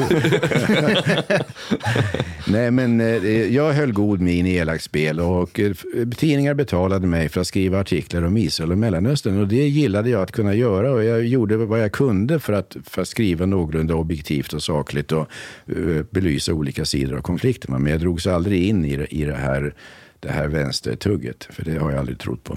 Nej, 2.52 2.70
men 2.70 3.00
eh, 3.00 3.54
jag 3.54 3.72
höll 3.72 3.92
god 3.92 4.20
min 4.20 4.46
i 4.46 4.54
elakspel 4.54 5.20
och 5.20 5.60
eh, 5.60 5.72
tidningar 6.16 6.54
betalade 6.54 7.06
mig 7.06 7.28
för 7.28 7.40
att 7.40 7.46
skriva 7.46 7.80
artiklar 7.80 8.22
om 8.22 8.36
Israel 8.36 8.72
och 8.72 8.78
Mellanöstern. 8.78 9.40
Och 9.40 9.48
det 9.48 9.68
gillade 9.68 10.10
jag 10.10 10.22
att 10.22 10.32
kunna 10.32 10.54
göra 10.54 10.92
och 10.92 11.04
jag 11.04 11.26
gjorde 11.26 11.56
vad 11.56 11.82
jag 11.82 11.92
kunde 11.92 12.40
för 12.40 12.52
att, 12.52 12.76
för 12.84 13.02
att 13.02 13.08
skriva 13.08 13.46
någorlunda 13.46 13.94
objektivt 13.94 14.52
och 14.52 14.62
sakligt 14.62 15.12
och 15.12 15.28
uh, 15.76 16.02
belysa 16.10 16.52
olika 16.52 16.84
sidor 16.84 17.16
av 17.16 17.22
konflikten. 17.22 17.82
Men 17.82 17.92
jag 17.92 18.00
drogs 18.00 18.26
aldrig 18.26 18.64
in 18.64 18.84
i 18.84 18.91
i 19.00 19.24
det 19.24 19.34
här, 19.34 19.74
det 20.20 20.30
här 20.30 20.48
vänstertugget. 20.48 21.44
För 21.50 21.64
det 21.64 21.78
har 21.78 21.90
jag 21.90 21.98
aldrig 21.98 22.18
trott 22.18 22.44
på. 22.44 22.52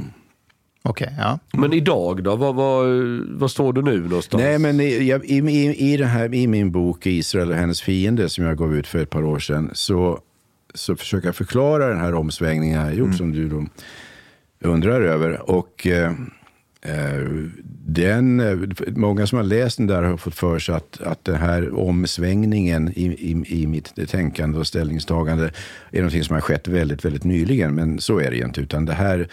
Okej, 0.84 1.08
okay, 1.08 1.18
ja. 1.18 1.40
Men 1.54 1.74
idag 1.74 2.24
då? 2.24 2.36
Vad, 2.36 2.56
vad, 2.56 2.88
vad 3.30 3.52
står 3.52 3.74
du 3.74 3.82
nu 3.82 4.00
någonstans? 4.02 4.44
Nej, 4.44 4.60
men 4.60 4.80
i, 4.80 4.84
i, 4.84 5.38
i, 5.38 5.94
i, 5.94 5.98
det 5.98 6.06
här, 6.06 6.34
i 6.34 6.48
min 6.48 6.72
bok 6.72 7.06
Israel 7.06 7.50
och 7.50 7.56
hennes 7.56 7.82
fiende 7.82 8.30
som 8.30 8.46
jag 8.46 8.58
gav 8.58 8.76
ut 8.76 8.88
för 8.88 9.00
ett 9.00 9.10
par 9.10 9.24
år 9.24 9.40
sedan 9.40 9.70
så, 9.74 10.20
så 10.74 10.96
försöker 10.96 11.28
jag 11.28 11.36
förklara 11.36 11.88
den 11.88 12.00
här 12.00 12.14
omsvängningen 12.14 12.80
jag 12.80 12.86
har 12.86 12.92
gjort 12.92 13.06
mm. 13.06 13.18
som 13.18 13.32
du 13.32 13.50
då 13.50 13.66
undrar 14.70 15.02
över. 15.02 15.50
Och 15.50 15.88
eh, 15.88 16.12
Eh, 16.86 17.50
den, 17.88 18.40
eh, 18.40 18.58
många 18.96 19.28
som 19.28 19.38
har 19.38 19.44
läst 19.44 19.78
den 19.78 19.88
där 19.88 20.04
har 20.04 20.18
fått 20.18 20.36
för 20.36 20.60
sig 20.60 20.76
att, 20.76 21.02
att 21.02 21.26
den 21.26 21.36
här 21.36 21.80
omsvängningen 21.80 22.92
i, 22.96 23.06
i, 23.06 23.62
i 23.62 23.68
mitt 23.68 24.10
tänkande 24.10 24.60
och 24.60 24.68
ställningstagande 24.68 25.52
är 25.92 25.98
någonting 25.98 26.24
som 26.24 26.34
har 26.34 26.42
skett 26.42 26.68
väldigt, 26.68 27.06
väldigt 27.06 27.24
nyligen. 27.24 27.76
Men 27.76 28.00
så 28.00 28.20
är 28.20 28.32
det 28.32 28.38
ju 28.38 28.46
inte. 28.46 28.62
Utan 28.62 28.86
det 28.86 28.94
här, 28.94 29.28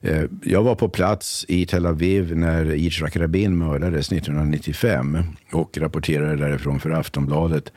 eh, 0.00 0.22
jag 0.42 0.62
var 0.62 0.74
på 0.74 0.88
plats 0.88 1.44
i 1.48 1.66
Tel 1.66 1.86
Aviv 1.86 2.36
när 2.36 2.64
Yitzhak 2.64 3.16
Rabin 3.16 3.58
mördades 3.58 4.12
1995 4.12 5.18
och 5.52 5.78
rapporterade 5.78 6.36
därifrån 6.36 6.80
för 6.80 6.90
Aftonbladet. 6.90 7.72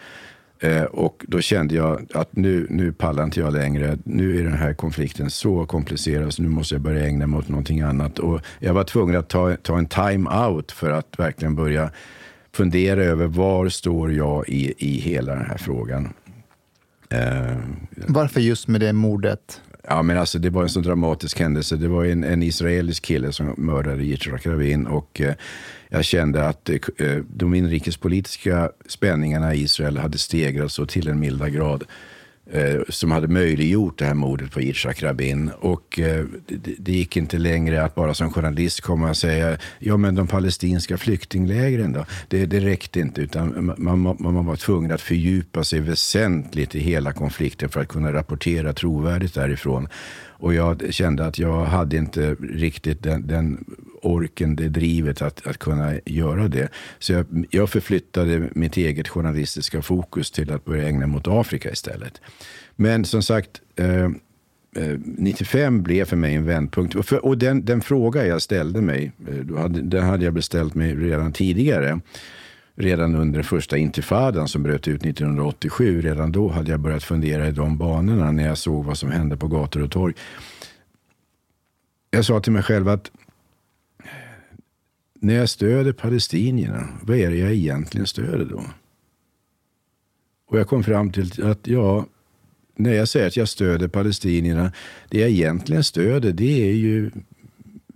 Eh, 0.65 0.83
och 0.83 1.25
då 1.27 1.41
kände 1.41 1.75
jag 1.75 2.05
att 2.13 2.35
nu, 2.35 2.67
nu 2.69 2.91
pallar 2.93 3.23
inte 3.23 3.39
jag 3.39 3.53
längre. 3.53 3.97
Nu 4.03 4.39
är 4.39 4.43
den 4.43 4.53
här 4.53 4.73
konflikten 4.73 5.29
så 5.29 5.65
komplicerad 5.65 6.33
så 6.33 6.41
nu 6.41 6.49
måste 6.49 6.75
jag 6.75 6.81
börja 6.81 7.05
ägna 7.05 7.27
mig 7.27 7.37
åt 7.39 7.49
någonting 7.49 7.81
annat. 7.81 8.19
Och 8.19 8.41
jag 8.59 8.73
var 8.73 8.83
tvungen 8.83 9.15
att 9.15 9.29
ta, 9.29 9.55
ta 9.55 9.77
en 9.77 9.85
time-out 9.85 10.71
för 10.71 10.91
att 10.91 11.19
verkligen 11.19 11.55
börja 11.55 11.91
fundera 12.53 13.03
över 13.03 13.27
var 13.27 13.69
står 13.69 14.13
jag 14.13 14.49
i, 14.49 14.73
i 14.77 14.97
hela 14.99 15.35
den 15.35 15.45
här 15.45 15.57
frågan. 15.57 16.13
Eh, 17.09 17.57
Varför 18.07 18.41
just 18.41 18.67
med 18.67 18.81
det 18.81 18.93
mordet? 18.93 19.61
Ja, 19.87 20.01
men 20.01 20.17
alltså, 20.17 20.39
det 20.39 20.49
var 20.49 20.63
en 20.63 20.69
så 20.69 20.79
dramatisk 20.79 21.39
händelse. 21.39 21.75
Det 21.75 21.87
var 21.87 22.05
en, 22.05 22.23
en 22.23 22.43
israelisk 22.43 23.05
kille 23.05 23.31
som 23.31 23.53
mördade 23.57 24.03
Yitzhak 24.03 24.45
Rabin. 24.45 24.87
Och, 24.87 25.21
eh, 25.21 25.33
jag 25.89 26.05
kände 26.05 26.47
att 26.47 26.69
eh, 26.69 26.75
eh, 26.97 27.17
de 27.27 27.53
inrikespolitiska 27.53 28.71
spänningarna 28.87 29.55
i 29.55 29.61
Israel 29.61 29.97
hade 29.97 30.17
stegrats 30.17 30.73
så 30.73 30.85
till 30.85 31.07
en 31.07 31.19
milda 31.19 31.49
grad 31.49 31.83
eh, 32.51 32.81
som 32.89 33.11
hade 33.11 33.27
möjliggjort 33.27 33.97
det 33.97 34.05
här 34.05 34.13
mordet 34.13 34.51
på 34.51 34.61
Yitzhak 34.61 35.03
Rabin. 35.03 35.51
Och 35.59 35.99
eh, 35.99 36.25
det, 36.47 36.75
det, 36.77 36.91
gick 36.91 37.17
inte 37.17 37.37
längre 37.37 37.83
att 37.83 37.95
bara 37.95 38.13
som 38.13 38.31
journalist 38.31 38.81
komma 38.81 39.09
och 39.09 39.17
säga 39.17 39.57
ja 39.79 39.97
men 39.97 40.15
de 40.15 40.27
palestinska 40.27 40.97
flyktinglägren 40.97 41.93
då? 41.93 42.05
Det, 42.27 42.45
det 42.45 42.59
räckte 42.59 42.99
inte 42.99 43.21
utan 43.21 43.73
man, 43.77 43.99
man, 43.99 44.17
man 44.19 44.45
var 44.45 44.55
tvungen 44.55 44.91
att 44.91 45.01
fördjupa 45.01 45.63
sig 45.63 45.79
väsentligt 45.79 46.75
i 46.75 46.79
hela 46.79 47.13
konflikten 47.13 47.69
för 47.69 47.81
att 47.81 47.87
kunna 47.87 48.13
rapportera 48.13 48.73
trovärdigt 48.73 49.33
därifrån. 49.33 49.87
Och 50.37 50.53
jag 50.53 50.93
kände 50.93 51.25
att 51.25 51.39
jag 51.39 51.65
hade 51.65 51.97
inte 51.97 52.35
riktigt 52.39 53.03
den, 53.03 53.27
den 53.27 53.65
orken, 54.05 54.55
det 54.55 54.69
drivet 54.69 55.21
att, 55.21 55.47
att 55.47 55.57
kunna 55.57 55.93
göra 56.05 56.47
det. 56.47 56.69
Så 56.99 57.13
jag, 57.13 57.45
jag 57.49 57.69
förflyttade 57.69 58.49
mitt 58.55 58.77
eget 58.77 59.07
journalistiska 59.07 59.81
fokus 59.81 60.31
till 60.31 60.51
att 60.51 60.65
börja 60.65 60.87
ägna 60.87 61.07
mig 61.07 61.17
åt 61.17 61.27
Afrika 61.27 61.71
istället. 61.71 62.21
Men 62.75 63.05
som 63.05 63.23
sagt, 63.23 63.61
eh, 63.75 64.03
eh 64.75 64.99
95 65.05 65.83
blev 65.83 66.05
för 66.05 66.15
mig 66.15 66.35
en 66.35 66.45
vändpunkt. 66.45 66.95
Och, 66.95 67.05
för, 67.05 67.25
och 67.25 67.37
den, 67.37 67.65
den, 67.65 67.81
fråga 67.81 68.27
jag 68.27 68.41
ställde 68.41 68.81
mig, 68.81 69.11
eh, 69.27 69.57
hade, 69.57 69.81
den 69.81 70.03
hade 70.03 70.25
jag 70.25 70.33
beställt 70.33 70.75
mig 70.75 70.95
redan 70.95 71.33
tidigare. 71.33 71.99
Redan 72.77 73.15
under 73.15 73.43
första 73.43 73.77
intifadan 73.77 74.47
som 74.47 74.63
bröt 74.63 74.87
ut 74.87 75.05
1987. 75.05 76.01
Redan 76.01 76.31
då 76.31 76.49
hade 76.49 76.71
jag 76.71 76.79
börjat 76.79 77.03
fundera 77.03 77.47
i 77.47 77.51
de 77.51 77.77
banorna 77.77 78.31
när 78.31 78.47
jag 78.47 78.57
såg 78.57 78.85
vad 78.85 78.97
som 78.97 79.11
hände 79.11 79.37
på 79.37 79.47
gator 79.47 79.81
och 79.81 79.91
torg. 79.91 80.13
Jag 82.11 82.25
sa 82.25 82.39
till 82.39 82.51
mig 82.51 82.63
själv 82.63 82.89
att 82.89 83.11
när 85.25 85.35
jag 85.35 85.49
stöder 85.49 85.91
palestinierna, 85.91 86.87
vad 87.01 87.17
är 87.17 87.29
det 87.29 87.37
jag 87.37 87.53
egentligen 87.53 88.07
stöder 88.07 88.45
då? 88.45 88.63
Och 90.47 90.59
jag 90.59 90.67
kom 90.67 90.83
fram 90.83 91.11
till 91.11 91.43
att 91.45 91.67
ja, 91.67 92.05
när 92.75 92.93
jag 92.93 93.07
säger 93.07 93.27
att 93.27 93.37
jag 93.37 93.49
stöder 93.49 93.87
palestinierna, 93.87 94.71
det 95.09 95.19
jag 95.19 95.29
egentligen 95.29 95.83
stöder 95.83 96.31
det 96.31 96.69
är 96.69 96.73
ju 96.73 97.11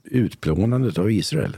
utplånandet 0.04 0.98
av 0.98 1.12
Israel. 1.12 1.58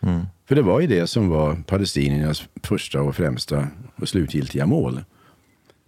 Mm. 0.00 0.26
För 0.48 0.54
det 0.54 0.62
var 0.62 0.80
ju 0.80 0.86
det 0.86 1.06
som 1.06 1.28
var 1.28 1.56
palestiniernas 1.66 2.48
första 2.62 3.02
och 3.02 3.16
främsta 3.16 3.68
och 3.96 4.08
slutgiltiga 4.08 4.66
mål. 4.66 5.04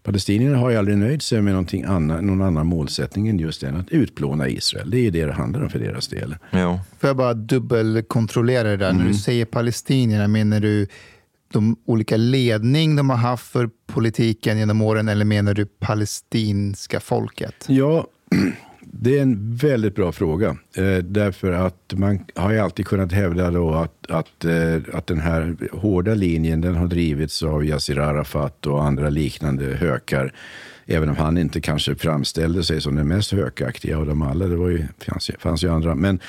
Palestinierna 0.08 0.58
har 0.58 0.70
ju 0.70 0.76
aldrig 0.76 0.98
nöjt 0.98 1.22
sig 1.22 1.42
med 1.42 1.52
någonting 1.52 1.84
annan, 1.84 2.26
någon 2.26 2.42
annan 2.42 2.66
målsättning 2.66 3.28
än 3.28 3.38
just 3.38 3.60
den 3.60 3.76
att 3.76 3.90
utplåna 3.90 4.48
Israel. 4.48 4.90
Det 4.90 4.98
är 4.98 5.02
ju 5.02 5.10
det 5.10 5.24
det 5.24 5.32
handlar 5.32 5.62
om 5.62 5.70
för 5.70 5.78
deras 5.78 6.08
del. 6.08 6.36
Ja. 6.50 6.80
Får 6.98 7.08
jag 7.08 7.16
bara 7.16 7.34
dubbelkontrollera 7.34 8.68
det 8.68 8.76
där? 8.76 8.90
Mm. 8.90 8.96
När 8.96 9.04
du 9.04 9.10
mm. 9.10 9.18
säger 9.18 9.44
palestinierna, 9.44 10.28
menar 10.28 10.60
du 10.60 10.86
de 11.52 11.76
olika 11.84 12.16
ledning 12.16 12.96
de 12.96 13.10
har 13.10 13.16
haft 13.16 13.46
för 13.46 13.70
politiken 13.86 14.58
genom 14.58 14.82
åren 14.82 15.08
eller 15.08 15.24
menar 15.24 15.54
du 15.54 15.66
palestinska 15.66 17.00
folket? 17.00 17.64
Ja, 17.66 18.06
det 18.92 19.18
är 19.18 19.22
en 19.22 19.56
väldigt 19.56 19.94
bra 19.94 20.12
fråga. 20.12 20.56
Eh, 20.76 20.98
därför 20.98 21.52
att 21.52 21.92
man 21.96 22.24
har 22.34 22.52
ju 22.52 22.58
alltid 22.58 22.86
kunnat 22.86 23.12
hävda 23.12 23.50
då 23.50 23.74
att, 23.74 24.10
att, 24.10 24.44
eh, 24.44 24.76
att 24.92 25.06
den 25.06 25.20
här 25.20 25.56
hårda 25.72 26.14
linjen 26.14 26.60
den 26.60 26.74
har 26.74 26.86
drivits 26.86 27.42
av 27.42 27.64
Yassir 27.64 27.98
Arafat 27.98 28.66
och 28.66 28.84
andra 28.84 29.10
liknande 29.10 29.64
hökar. 29.64 30.32
Även 30.86 31.08
om 31.08 31.16
han 31.16 31.38
inte 31.38 31.60
kanske 31.60 31.94
framställde 31.94 32.64
sig 32.64 32.80
som 32.80 32.94
den 32.94 33.08
mest 33.08 33.32
hökaktiga 33.32 33.98
av 33.98 34.06
dem 34.06 34.22
alla. 34.22 34.46
Det 34.46 34.56
var 34.56 34.68
ju, 34.68 34.86
fanns, 34.98 35.30
fanns 35.38 35.64
ju 35.64 35.70
andra. 35.70 35.94
Men, 35.94 36.20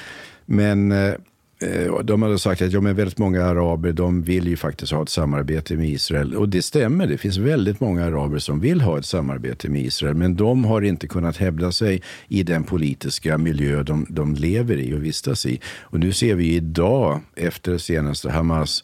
men 0.45 0.91
eh, 0.91 1.14
Eh, 1.62 1.99
de 2.03 2.22
hade 2.22 2.39
sagt 2.39 2.62
att 2.62 2.72
ja, 2.72 2.82
men 2.82 2.95
väldigt 2.95 3.18
många 3.18 3.45
araber 3.45 3.91
de 3.91 4.22
vill 4.22 4.47
ju 4.47 4.57
faktiskt 4.57 4.91
ha 4.91 5.03
ett 5.03 5.10
samarbete 5.10 5.76
med 5.76 5.89
Israel. 5.89 6.36
Och 6.36 6.49
det 6.49 6.62
stämmer, 6.62 7.07
det 7.07 7.18
finns 7.18 7.38
väldigt 7.38 7.80
många 7.80 8.05
araber 8.05 8.39
som 8.39 8.60
vill 8.60 8.82
ha 8.82 8.99
ett 8.99 9.05
samarbete 9.05 9.70
med 9.70 9.82
Israel. 9.82 10.16
Men 10.16 10.36
de 10.36 10.66
har 10.66 10.82
inte 10.82 11.07
kunnat 11.07 11.38
hävda 11.38 11.72
sig 11.72 12.01
i 12.28 12.43
den 12.43 12.64
politiska 12.64 13.38
miljö 13.38 13.84
de, 13.84 14.05
de 14.10 14.36
lever 14.36 14.78
i 14.78 14.93
och 14.93 15.05
vistas 15.05 15.45
i. 15.45 15.60
Och 15.82 15.99
nu 15.99 16.14
ser 16.14 16.36
vi 16.36 16.55
idag, 16.55 17.20
efter 17.36 17.78
senaste 17.78 18.30
Hamas 18.30 18.84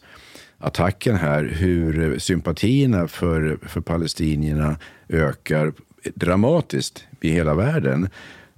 attacken 0.58 1.16
här, 1.16 1.44
hur 1.44 2.18
sympatierna 2.18 3.08
för, 3.08 3.58
för 3.62 3.80
palestinierna 3.80 4.76
ökar 5.08 5.72
dramatiskt 6.14 7.04
i 7.20 7.30
hela 7.30 7.54
världen. 7.54 8.08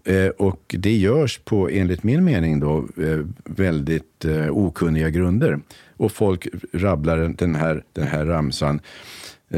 Eh, 0.08 0.28
och 0.28 0.74
det 0.78 0.96
görs 0.96 1.38
på, 1.38 1.68
enligt 1.68 2.02
min 2.02 2.24
mening, 2.24 2.60
då, 2.60 2.78
eh, 2.78 3.18
väldigt 3.44 4.24
eh, 4.24 4.50
okunniga 4.50 5.10
grunder. 5.10 5.60
Och 5.96 6.12
folk 6.12 6.48
rabblar 6.72 7.34
den 7.38 7.54
här, 7.54 7.84
den 7.92 8.06
här 8.06 8.26
ramsan. 8.26 8.80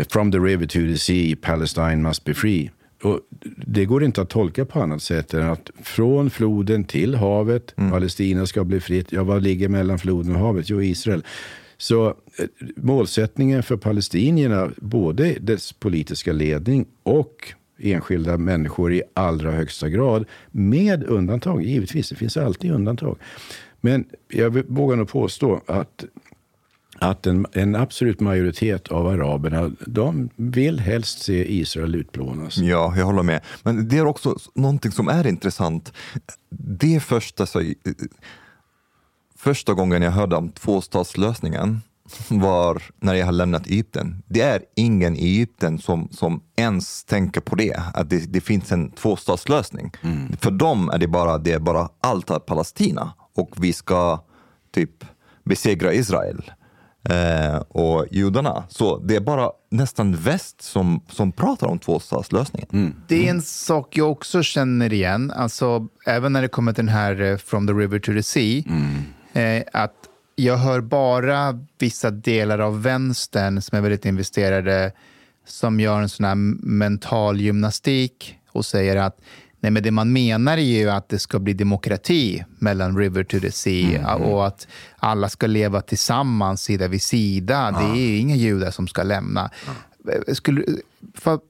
from 0.08 0.32
the 0.32 0.38
river 0.38 0.66
to 0.66 0.78
the 0.78 0.98
sea, 0.98 1.36
Palestine 1.42 1.96
must 1.96 2.24
be 2.24 2.34
free. 2.34 2.70
Och 3.02 3.20
det 3.56 3.84
går 3.84 4.04
inte 4.04 4.22
att 4.22 4.28
tolka 4.28 4.64
på 4.64 4.80
annat 4.80 5.02
sätt 5.02 5.34
än 5.34 5.48
att 5.48 5.70
från 5.82 6.30
floden 6.30 6.84
till 6.84 7.14
havet, 7.14 7.76
Palestina 7.76 8.46
ska 8.46 8.64
bli 8.64 8.80
fritt. 8.80 9.12
Ja, 9.12 9.24
vad 9.24 9.42
ligger 9.42 9.68
mellan 9.68 9.98
floden 9.98 10.36
och 10.36 10.40
havet? 10.40 10.70
Jo, 10.70 10.82
Israel. 10.82 11.24
Så 11.78 12.14
målsättningen 12.76 13.62
för 13.62 13.76
palestinierna, 13.76 14.70
både 14.76 15.36
dess 15.40 15.72
politiska 15.72 16.32
ledning 16.32 16.86
och 17.02 17.54
enskilda 17.80 18.38
människor 18.38 18.92
i 18.92 19.02
allra 19.14 19.50
högsta 19.50 19.88
grad, 19.88 20.24
med 20.50 21.04
undantag, 21.04 21.62
givetvis, 21.62 22.08
det 22.08 22.16
finns 22.16 22.36
alltid 22.36 22.72
undantag. 22.72 23.16
Men 23.80 24.04
jag 24.28 24.50
vågar 24.68 24.96
nog 24.96 25.08
påstå 25.08 25.60
att 25.66 26.04
att 27.00 27.26
en, 27.26 27.46
en 27.52 27.74
absolut 27.76 28.20
majoritet 28.20 28.88
av 28.88 29.06
araberna, 29.06 29.70
de 29.86 30.28
vill 30.36 30.80
helst 30.80 31.22
se 31.22 31.54
Israel 31.54 31.94
utplånas. 31.94 32.58
Ja, 32.58 32.94
jag 32.96 33.04
håller 33.04 33.22
med. 33.22 33.40
Men 33.62 33.88
det 33.88 33.98
är 33.98 34.06
också 34.06 34.36
någonting 34.54 34.92
som 34.92 35.08
är 35.08 35.26
intressant. 35.26 35.92
Det 36.50 36.94
är 36.94 37.00
första, 37.00 37.46
så, 37.46 37.72
första 39.36 39.74
gången 39.74 40.02
jag 40.02 40.10
hörde 40.10 40.36
om 40.36 40.48
tvåstatslösningen 40.48 41.80
var 42.28 42.82
när 43.00 43.14
jag 43.14 43.26
har 43.26 43.32
lämnat 43.32 43.66
Egypten. 43.66 44.22
Det 44.26 44.40
är 44.40 44.62
ingen 44.76 45.16
i 45.16 45.24
Egypten 45.24 45.78
som, 45.78 46.08
som 46.12 46.42
ens 46.56 47.04
tänker 47.04 47.40
på 47.40 47.56
det, 47.56 47.82
att 47.94 48.10
det, 48.10 48.32
det 48.32 48.40
finns 48.40 48.72
en 48.72 48.90
tvåstatslösning. 48.90 49.92
För 50.40 50.50
dem 50.50 50.90
är 50.90 50.98
det 50.98 51.08
bara, 51.08 51.38
det 51.38 51.52
är 51.52 51.58
bara 51.58 51.88
allt 52.00 52.30
är 52.30 52.38
Palestina 52.38 53.12
och 53.34 53.50
vi 53.56 53.72
ska 53.72 54.24
typ 54.74 55.04
besegra 55.44 55.92
Israel 55.92 56.50
eh, 57.08 57.56
och 57.56 58.06
judarna. 58.10 58.64
Så 58.68 58.98
det 58.98 59.16
är 59.16 59.20
bara 59.20 59.50
nästan 59.70 60.16
väst 60.16 60.62
som, 60.62 61.00
som 61.08 61.32
pratar 61.32 61.66
om 61.66 61.78
tvåstatslösningen. 61.78 63.02
Det 63.08 63.26
är 63.26 63.30
en 63.30 63.42
sak 63.42 63.96
jag 63.96 64.10
också 64.10 64.42
känner 64.42 64.92
igen, 64.92 65.30
alltså, 65.30 65.88
även 66.06 66.32
när 66.32 66.42
det 66.42 66.48
kommer 66.48 66.72
till 66.72 66.86
den 66.86 66.94
här 66.94 67.20
eh, 67.20 67.36
From 67.36 67.66
the 67.66 67.72
river 67.72 67.98
to 67.98 68.12
the 68.12 68.22
sea, 68.22 68.62
eh, 69.32 69.62
att 69.72 69.94
jag 70.44 70.56
hör 70.56 70.80
bara 70.80 71.66
vissa 71.78 72.10
delar 72.10 72.58
av 72.58 72.82
vänstern 72.82 73.62
som 73.62 73.78
är 73.78 73.82
väldigt 73.82 74.04
investerade 74.04 74.92
som 75.46 75.80
gör 75.80 76.00
en 76.00 76.08
sån 76.08 76.24
här 76.24 76.34
mental 76.66 77.40
gymnastik 77.40 78.38
och 78.52 78.66
säger 78.66 78.96
att 78.96 79.20
Nej, 79.62 79.70
men 79.72 79.82
det 79.82 79.90
man 79.90 80.12
menar 80.12 80.52
är 80.58 80.78
ju 80.78 80.90
att 80.90 81.08
det 81.08 81.18
ska 81.18 81.38
bli 81.38 81.52
demokrati 81.52 82.44
mellan 82.58 82.98
River 82.98 83.24
to 83.24 83.40
the 83.40 83.52
Sea 83.52 84.14
och 84.14 84.46
att 84.46 84.68
alla 84.96 85.28
ska 85.28 85.46
leva 85.46 85.80
tillsammans 85.80 86.62
sida 86.62 86.88
vid 86.88 87.02
sida. 87.02 87.70
Det 87.70 88.00
är 88.00 88.18
inga 88.18 88.36
judar 88.36 88.70
som 88.70 88.88
ska 88.88 89.02
lämna. 89.02 89.50
Skulle, 90.32 90.64
för 91.14 91.40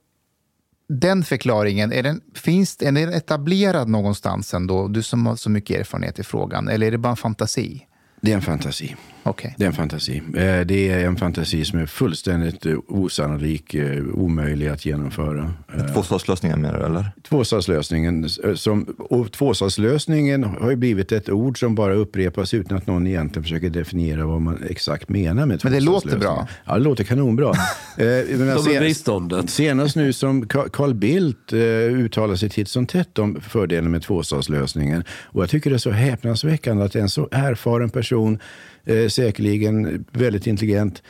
den 0.88 1.24
förklaringen, 1.24 1.92
är 1.92 2.02
den, 2.02 2.20
finns, 2.34 2.76
är 2.80 2.92
den 2.92 3.12
etablerad 3.12 3.88
någonstans 3.88 4.54
ändå? 4.54 4.88
Du 4.88 5.02
som 5.02 5.26
har 5.26 5.36
så 5.36 5.50
mycket 5.50 5.80
erfarenhet 5.80 6.18
i 6.18 6.22
frågan. 6.22 6.68
Eller 6.68 6.86
är 6.86 6.90
det 6.90 6.98
bara 6.98 7.10
en 7.10 7.16
fantasi? 7.16 7.86
Det 8.20 8.32
är 8.32 8.36
en 8.36 8.42
fantasi. 8.42 8.96
Okej. 9.22 9.54
Det 9.58 9.64
är 9.64 9.66
en 9.66 9.72
fantasi. 9.74 10.16
Eh, 10.34 10.60
Det 10.66 10.88
är 10.88 11.06
en 11.06 11.16
fantasi 11.16 11.64
som 11.64 11.78
är 11.78 11.86
fullständigt 11.86 12.66
eh, 12.66 12.76
osannolik, 12.88 13.74
eh, 13.74 14.04
omöjlig 14.14 14.68
att 14.68 14.86
genomföra. 14.86 15.52
Tvåstatslösningen 15.94 16.60
menar 16.60 16.78
du 16.78 16.84
eller? 16.84 17.04
Tvåstatslösningen, 17.28 18.28
eh, 18.44 18.54
som, 18.54 18.82
och 18.98 19.32
tvåstatslösningen 19.32 20.44
har 20.44 20.70
ju 20.70 20.76
blivit 20.76 21.12
ett 21.12 21.28
ord 21.30 21.58
som 21.58 21.74
bara 21.74 21.94
upprepas 21.94 22.54
utan 22.54 22.76
att 22.78 22.86
någon 22.86 23.06
egentligen 23.06 23.42
försöker 23.42 23.70
definiera 23.70 24.26
vad 24.26 24.40
man 24.42 24.62
exakt 24.70 25.08
menar 25.08 25.46
med 25.46 25.60
Men 25.64 25.72
det 25.72 25.80
låter 25.80 26.18
bra. 26.18 26.48
Ja, 26.64 26.74
det 26.74 26.80
låter 26.84 27.04
kanonbra. 27.04 27.52
Menar, 27.96 28.56
Som 28.56 28.72
biståndet. 28.72 29.50
Senast 29.50 29.96
nu 29.96 30.12
som 30.12 30.46
Carl 30.48 30.94
Bildt 30.94 31.52
uttalar 31.52 32.36
sig 32.36 32.48
titt 32.50 32.68
som 32.68 32.86
tätt 32.86 33.18
om 33.18 33.40
fördelen 33.40 33.90
med 33.90 34.02
tvåstatslösningen. 34.02 35.04
Och 35.24 35.42
jag 35.42 35.50
tycker 35.50 35.70
det 35.70 35.76
är 35.76 35.78
så 35.78 35.90
häpnadsväckande 35.90 36.84
att 36.84 36.94
en 36.94 37.08
så 37.08 37.28
erfaren 37.30 37.90
person, 37.90 38.38
eh, 38.84 39.08
säkerligen 39.08 40.04
väldigt 40.12 40.46
intelligent, 40.46 41.02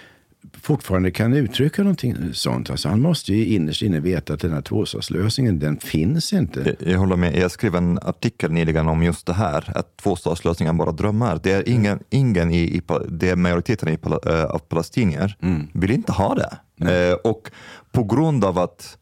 fortfarande 0.63 1.11
kan 1.11 1.33
uttrycka 1.35 1.83
någonting 1.83 2.17
sånt. 2.33 2.71
Alltså 2.71 2.89
han 2.89 3.01
måste 3.01 3.35
ju 3.35 3.47
innerst 3.47 3.83
inne 3.83 4.01
veta 4.01 4.35
att 4.35 4.41
den 4.41 4.53
här 4.53 4.61
tvåstatslösningen, 4.63 5.59
den 5.59 5.77
finns 5.77 6.33
inte. 6.33 6.77
Jag- 6.81 6.93
Jag 6.93 6.99
håller 6.99 7.17
med. 7.17 7.37
Jag 7.37 7.51
skrev 7.51 7.75
en 7.75 7.99
artikel 8.03 8.53
nyligen 8.53 8.89
om 8.89 9.03
just 9.03 9.27
det 9.27 9.33
här, 9.33 9.73
att 9.75 9.97
tvåstatslösningen 9.97 10.77
bara 10.77 10.93
drömmar. 10.93 11.41
Det 11.43 11.53
är 11.53 11.69
ingen, 11.69 11.99
ingen 12.11 12.51
i, 12.51 12.59
i, 12.61 12.83
det 13.09 13.29
är 13.31 13.37
majoriteten 13.37 13.89
i, 13.89 13.99
eh, 14.27 14.45
av 14.45 14.59
palestinier 14.59 15.37
vill 15.73 15.91
inte 15.91 16.13
ha 16.13 16.35
det. 16.35 16.57
Eh, 17.11 17.15
och 17.15 17.51
på 17.93 18.05
grund 18.05 18.45
av 18.45 18.59
att, 18.59 18.99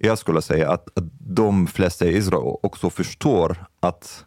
jag 0.00 0.18
skulle 0.18 0.42
säga 0.42 0.70
att, 0.70 0.98
att 0.98 1.04
de 1.18 1.66
flesta 1.66 2.06
i 2.06 2.16
Israel 2.16 2.56
också 2.62 2.90
förstår 2.90 3.64
att 3.80 4.24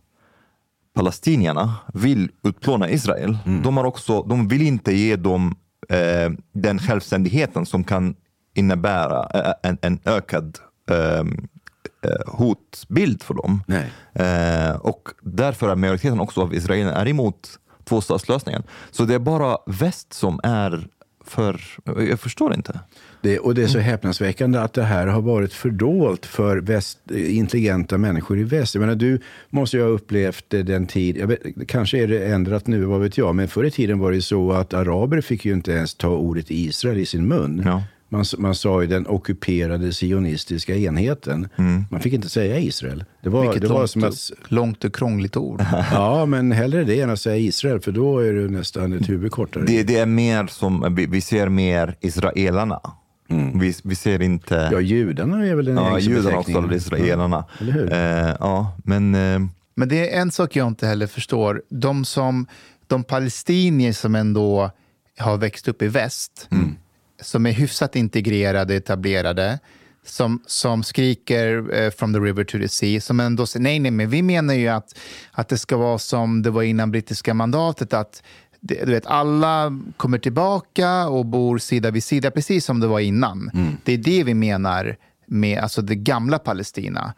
palestinierna 0.98 1.76
vill 1.94 2.32
utplåna 2.44 2.90
Israel. 2.90 3.38
De, 3.64 3.78
har 3.78 3.84
också, 3.84 4.24
de 4.24 4.48
vill 4.48 4.62
inte 4.62 4.94
ge 4.94 5.16
dem 5.16 5.56
eh, 5.90 6.32
den 6.54 6.80
självständigheten 6.80 7.66
som 7.66 7.84
kan 7.84 8.16
innebära 8.56 9.30
eh, 9.34 9.54
en, 9.64 9.78
en 9.82 10.00
ökad 10.06 10.58
eh, 10.90 11.20
eh, 12.10 12.28
hotbild 12.28 13.24
för 13.24 13.34
dem. 13.34 13.64
Eh, 14.14 14.76
och 14.76 15.10
därför 15.22 15.70
är 15.70 15.76
majoriteten 15.76 16.20
också 16.20 16.42
av 16.42 16.54
israelerna 16.54 16.96
är 16.96 17.08
emot 17.08 17.60
tvåstatslösningen. 17.84 18.64
Så 18.92 19.04
det 19.04 19.16
är 19.16 19.20
bara 19.20 19.58
väst 19.66 20.14
som 20.14 20.40
är 20.44 20.88
för... 21.30 21.62
Jag 21.86 22.20
förstår 22.20 22.54
inte. 22.54 22.80
Det, 23.22 23.40
och 23.40 23.56
det 23.56 23.64
är 23.64 23.68
så 23.68 23.80
häpnadsväckande 23.80 24.60
att 24.60 24.74
det 24.74 24.84
här 24.84 25.08
har 25.08 25.22
varit 25.22 25.54
fördolt 25.54 26.26
för 26.26 26.58
väst, 26.58 27.12
intelligenta 27.12 27.98
människor 27.98 28.40
i 28.40 28.44
väst. 28.44 28.76
Jag 28.76 28.82
menar, 28.82 28.96
du 28.96 29.22
måste 29.50 29.78
ju 29.78 29.84
ha 29.84 29.90
upplevt 29.90 30.46
den 30.50 30.88
tid, 30.88 31.26
vet, 31.26 31.40
kanske 31.68 32.04
är 32.04 32.08
det 32.08 32.26
ändrat 32.26 32.68
nu, 32.68 32.84
vad 32.84 33.02
vet 33.02 33.18
jag, 33.18 33.36
men 33.36 33.48
förr 33.48 33.64
i 33.64 33.72
tiden 33.72 34.00
var 34.00 34.12
det 34.12 34.22
så 34.22 34.52
att 34.52 34.74
araber 34.74 35.22
fick 35.22 35.46
ju 35.46 35.54
inte 35.54 35.72
ens 35.72 35.96
ta 35.96 36.10
ordet 36.10 36.46
Israel 36.50 36.98
i 36.98 37.06
sin 37.06 37.28
mun. 37.28 37.62
Ja. 37.66 37.84
Man, 38.10 38.26
man 38.38 38.56
sa 38.56 38.82
ju 38.82 38.88
den 38.88 39.08
ockuperade 39.08 39.94
sionistiska 39.94 40.76
enheten. 40.76 41.50
Man 41.92 42.00
fick 42.02 42.14
inte 42.14 42.30
säga 42.30 42.60
Israel. 42.60 43.04
Det 43.24 43.30
var, 43.30 43.42
Vilket 43.42 43.62
det 43.62 43.68
var 43.68 43.78
långt, 43.78 43.90
som 43.90 44.04
att... 44.04 44.32
långt 44.48 44.84
och 44.86 44.96
krångligt 44.96 45.38
ord. 45.38 45.62
Ja, 45.92 46.26
men 46.26 46.52
hellre 46.52 46.84
det 46.84 47.02
än 47.02 47.10
att 47.10 47.20
säga 47.20 47.38
Israel, 47.38 47.80
för 47.80 47.92
då 47.92 48.20
är 48.20 48.34
du 48.34 48.50
nästan 48.50 48.94
ett 48.94 49.10
huvud 49.10 49.32
kortare. 49.32 49.64
Det, 49.68 49.84
det 49.84 49.98
är 49.98 50.06
mer 50.06 50.48
som, 50.48 50.96
vi, 50.96 51.06
vi 51.06 51.22
ser 51.22 51.50
mer 51.50 51.96
israelerna. 52.00 52.80
Vi, 53.54 53.74
vi 53.84 53.96
ser 53.96 54.22
inte... 54.22 54.70
Ja, 54.72 54.80
judarna 54.80 55.46
är 55.48 55.56
väl 55.56 55.66
den 55.66 55.76
Ja, 55.76 55.90
gängse 56.00 56.10
judarna 56.10 56.38
också, 56.38 56.74
israelerna. 56.76 57.46
Ja, 57.50 57.64
eller 57.66 57.74
hur? 57.74 57.94
Eh, 57.94 58.36
ja, 58.40 58.78
men... 58.84 59.16
Eh, 59.16 59.40
Men 59.76 59.90
det 59.90 60.14
är 60.16 60.22
en 60.22 60.32
sak 60.32 60.56
jag 60.56 60.68
inte 60.68 60.88
heller 60.88 61.08
förstår. 61.08 61.62
De, 61.70 62.06
som, 62.06 62.48
de 62.88 63.04
palestinier 63.04 63.94
som 63.94 64.16
ändå 64.16 64.72
har 65.18 65.38
växt 65.38 65.68
upp 65.68 65.82
i 65.82 65.88
väst, 65.88 66.50
som 67.22 67.46
är 67.46 67.52
hyfsat 67.52 67.96
integrerade, 67.96 68.76
etablerade, 68.76 69.60
som, 70.06 70.42
som 70.46 70.84
skriker 70.84 71.76
eh, 71.76 71.92
from 71.92 72.14
the 72.14 72.20
river 72.20 72.44
to 72.44 72.58
the 72.58 72.70
sea, 72.70 73.02
som 73.02 73.20
ändå 73.20 73.46
säger 73.46 73.64
nej, 73.64 73.80
nej, 73.80 73.92
men 73.92 74.10
vi 74.10 74.22
menar 74.22 74.54
ju 74.54 74.68
att, 74.68 75.00
att 75.32 75.50
det 75.50 75.58
ska 75.58 75.78
vara 75.78 75.98
som 75.98 76.42
det 76.42 76.50
var 76.50 76.64
innan 76.64 76.92
brittiska 76.92 77.34
mandatet, 77.34 77.94
att 77.94 78.24
det, 78.60 78.86
du 78.86 78.92
vet, 78.92 79.06
alla 79.06 79.80
kommer 79.98 80.18
tillbaka 80.18 81.08
och 81.08 81.26
bor 81.26 81.58
sida 81.58 81.92
vid 81.92 82.04
sida, 82.04 82.32
precis 82.32 82.66
som 82.66 82.80
det 82.80 82.88
var 82.88 83.00
innan. 83.00 83.52
Det 83.84 83.94
är 83.94 83.98
det 83.98 84.24
vi 84.24 84.34
menar 84.34 84.98
med 85.26 85.60
alltså 85.60 85.82
det 85.82 85.96
gamla 85.96 86.40
Palestina. 86.40 87.14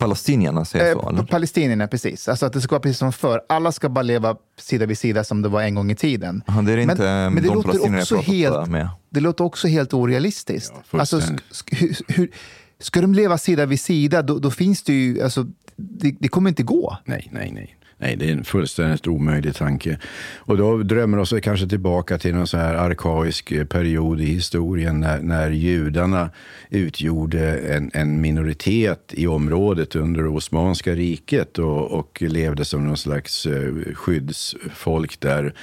Palestinierna 0.00 0.64
säger 0.64 0.94
så, 0.94 1.00
Eh, 1.00 1.08
eller? 1.08 1.22
Palestinierna, 1.22 1.86
precis. 1.86 2.28
Alltså 2.28 2.46
att 2.46 2.52
det 2.52 2.60
ska 2.60 2.74
vara 2.74 2.80
precis 2.80 2.98
som 2.98 3.12
förr. 3.12 3.40
Alla 3.48 3.72
ska 3.72 3.88
bara 3.88 4.02
leva 4.02 4.36
sida 4.58 4.86
vid 4.86 4.98
sida 4.98 5.24
som 5.24 5.42
det 5.42 5.48
var 5.48 5.62
en 5.62 5.74
gång 5.74 5.90
i 5.90 5.94
tiden. 5.94 6.42
Aha, 6.46 6.62
det 6.62 6.72
är 6.72 6.76
inte 6.76 6.94
men, 6.94 7.34
men 7.34 7.42
det 7.42 7.48
de 7.48 7.54
låter 7.54 7.98
också 7.98 8.16
helt, 8.16 8.68
med. 8.68 8.88
Det 9.10 9.20
låter 9.20 9.44
också 9.44 9.68
helt 9.68 9.94
orealistiskt. 9.94 10.72
Ja, 10.90 11.00
alltså, 11.00 11.20
sk, 11.20 11.40
sk, 11.50 11.82
hur, 11.82 11.96
hur, 12.08 12.30
ska 12.78 13.00
de 13.00 13.14
leva 13.14 13.38
sida 13.38 13.66
vid 13.66 13.80
sida, 13.80 14.22
då, 14.22 14.38
då 14.38 14.50
finns 14.50 14.82
det 14.82 14.92
ju... 14.92 15.22
Alltså, 15.22 15.46
det, 15.76 16.16
det 16.20 16.28
kommer 16.28 16.48
inte 16.48 16.62
gå. 16.62 16.96
Nej, 17.04 17.28
nej, 17.32 17.50
nej. 17.54 17.76
Nej, 18.02 18.16
det 18.16 18.28
är 18.28 18.32
en 18.32 18.44
fullständigt 18.44 19.06
omöjlig 19.06 19.54
tanke. 19.54 19.98
Och 20.36 20.56
då 20.56 20.76
drömmer 20.76 21.18
oss 21.18 21.34
kanske 21.42 21.68
tillbaka 21.68 22.18
till 22.18 22.34
någon 22.34 22.46
så 22.46 22.56
här 22.56 22.74
arkaisk 22.74 23.52
eh, 23.52 23.64
period 23.64 24.20
i 24.20 24.24
historien 24.24 25.00
när, 25.00 25.22
när 25.22 25.50
judarna 25.50 26.30
utgjorde 26.70 27.58
en, 27.58 27.90
en 27.94 28.20
minoritet 28.20 29.14
i 29.14 29.26
området 29.26 29.96
under 29.96 30.26
Osmanska 30.26 30.94
riket 30.94 31.58
och, 31.58 31.90
och 31.90 32.22
levde 32.22 32.64
som 32.64 32.86
någon 32.86 32.96
slags 32.96 33.46
eh, 33.46 33.94
skyddsfolk 33.94 35.20
där 35.20 35.54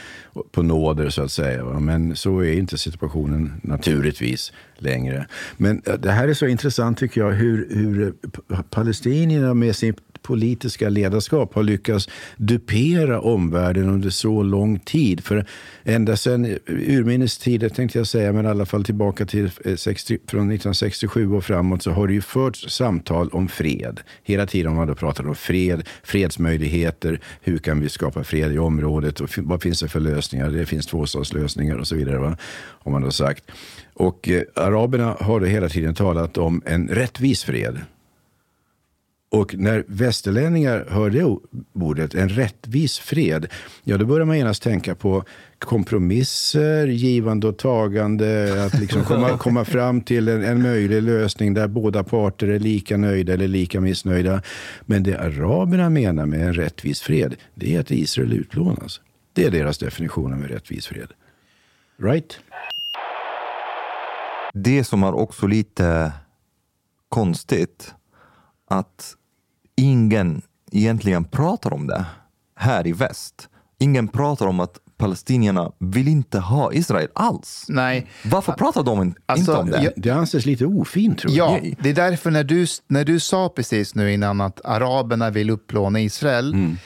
på 0.51 0.63
nåder 0.63 1.09
så 1.09 1.23
att 1.23 1.31
säga. 1.31 1.63
Men 1.63 2.15
så 2.15 2.39
är 2.39 2.53
inte 2.53 2.77
situationen 2.77 3.53
naturligtvis 3.63 4.51
längre. 4.77 5.27
Men 5.57 5.81
eh, 5.85 5.93
det 5.93 6.11
här 6.11 6.27
är 6.27 6.33
så 6.33 6.47
intressant 6.47 6.97
tycker 6.97 7.21
jag 7.21 7.31
hur, 7.31 7.67
hur 7.69 8.13
palestinierna 8.69 9.53
med 9.53 9.75
sin 9.75 9.93
politiska 10.27 10.89
ledarskap 10.89 11.53
har 11.53 11.63
lyckats 11.63 12.09
dupera 12.37 13.21
omvärlden 13.21 13.89
under 13.89 14.09
så 14.09 14.43
lång 14.43 14.79
tid. 14.79 15.23
För 15.23 15.45
ända 15.83 16.17
sedan 16.17 16.57
urminnes 16.67 17.37
tider, 17.37 17.69
tänkte 17.69 17.97
jag 17.97 18.07
säga, 18.07 18.33
men 18.33 18.45
i 18.45 18.47
alla 18.47 18.65
fall 18.65 18.83
tillbaka 18.83 19.25
till 19.25 19.51
eh, 19.65 19.75
60, 19.75 20.17
från 20.27 20.39
1967 20.39 21.31
och 21.33 21.43
framåt, 21.43 21.83
så 21.83 21.91
har 21.91 22.07
det 22.07 22.13
ju 22.13 22.21
förts 22.21 22.69
samtal 22.69 23.29
om 23.29 23.47
fred. 23.47 23.99
Hela 24.23 24.45
tiden 24.45 24.71
har 24.71 24.75
man 24.75 24.87
då 24.87 24.95
pratat 24.95 25.25
om 25.25 25.35
fred, 25.35 25.87
fredsmöjligheter, 26.03 27.19
hur 27.41 27.57
kan 27.57 27.81
vi 27.81 27.89
skapa 27.89 28.23
fred 28.23 28.51
i 28.51 28.57
området 28.57 29.19
och 29.19 29.29
vad 29.37 29.61
finns 29.61 29.79
det 29.79 29.87
för 29.87 29.99
lösningar? 29.99 30.49
Det 30.49 30.65
finns 30.65 30.85
tvåstatslösningar 30.85 31.75
och 31.75 31.87
så 31.87 31.95
vidare, 31.95 32.17
va? 32.17 32.37
har 32.83 32.91
man 32.91 33.01
då 33.01 33.11
sagt. 33.11 33.43
Och 33.93 34.29
eh, 34.29 34.41
araberna 34.55 35.17
har 35.19 35.41
hela 35.41 35.69
tiden 35.69 35.95
talat 35.95 36.37
om 36.37 36.61
en 36.65 36.87
rättvis 36.87 37.43
fred. 37.43 37.77
Och 39.29 39.55
när 39.55 39.83
västerlänningar 39.87 40.85
hör 40.89 41.09
det 41.09 41.37
ordet, 41.73 42.15
en 42.15 42.29
rättvis 42.29 42.99
fred, 42.99 43.47
ja 43.83 43.97
då 43.97 44.05
börjar 44.05 44.25
man 44.25 44.37
genast 44.37 44.63
tänka 44.63 44.95
på 44.95 45.23
kompromisser, 45.59 46.87
givande 46.87 47.47
och 47.47 47.57
tagande, 47.57 48.65
att 48.65 48.79
liksom 48.79 49.03
komma, 49.03 49.37
komma 49.37 49.65
fram 49.65 50.01
till 50.01 50.27
en, 50.27 50.43
en, 50.43 50.61
möjlig 50.61 51.03
lösning 51.03 51.53
där 51.53 51.67
båda 51.67 52.03
parter 52.03 52.47
är 52.47 52.59
lika 52.59 52.97
nöjda 52.97 53.33
eller 53.33 53.47
lika 53.47 53.81
missnöjda. 53.81 54.41
Men 54.81 55.03
det 55.03 55.19
araberna 55.19 55.89
menar 55.89 56.25
med 56.25 56.41
en 56.41 56.53
rättvis 56.53 57.01
fred, 57.01 57.35
det 57.55 57.75
är 57.75 57.79
att 57.79 57.91
Israel 57.91 58.33
utplånas. 58.33 59.01
Det 59.33 59.45
är 59.45 59.51
deras 59.51 59.77
definition 59.77 60.33
av 60.33 60.39
en 60.39 60.47
rättvis 60.47 60.87
fred. 60.87 61.11
Right? 62.01 62.39
Det 64.53 64.83
som 64.83 65.03
är 65.03 65.13
också 65.13 65.47
lite 65.47 66.11
konstigt, 67.09 67.93
att 68.67 69.15
ingen 69.75 70.41
egentligen 70.71 71.23
pratar 71.23 71.73
om 71.73 71.87
det 71.87 72.05
här 72.55 72.87
i 72.87 72.91
väst. 72.91 73.49
Ingen 73.79 74.07
pratar 74.07 74.47
om 74.47 74.59
att 74.59 74.79
palestinierna 74.97 75.71
vill 75.79 76.07
inte 76.07 76.39
ha 76.39 76.73
Israel 76.73 77.07
alls. 77.13 77.65
Nej. 77.69 78.07
Varför 78.25 78.51
pratar 78.53 78.83
de 78.83 79.15
alltså, 79.25 79.51
inte 79.51 79.61
om 79.61 79.69
det? 79.69 79.93
Det 79.95 80.09
anses 80.09 80.45
lite 80.45 80.65
ofint 80.65 81.19
tror 81.19 81.33
jag. 81.33 81.65
Ja, 81.65 81.75
det 81.79 81.89
är 81.89 81.93
därför 81.93 82.31
när 82.31 82.43
du, 82.43 82.67
när 82.87 83.05
du 83.05 83.19
sa 83.19 83.49
precis 83.49 83.95
nu 83.95 84.13
innan 84.13 84.41
att 84.41 84.65
araberna 84.65 85.29
vill 85.29 85.49
utplåna 85.49 85.99
Israel, 85.99 86.53
mm. 86.53 86.77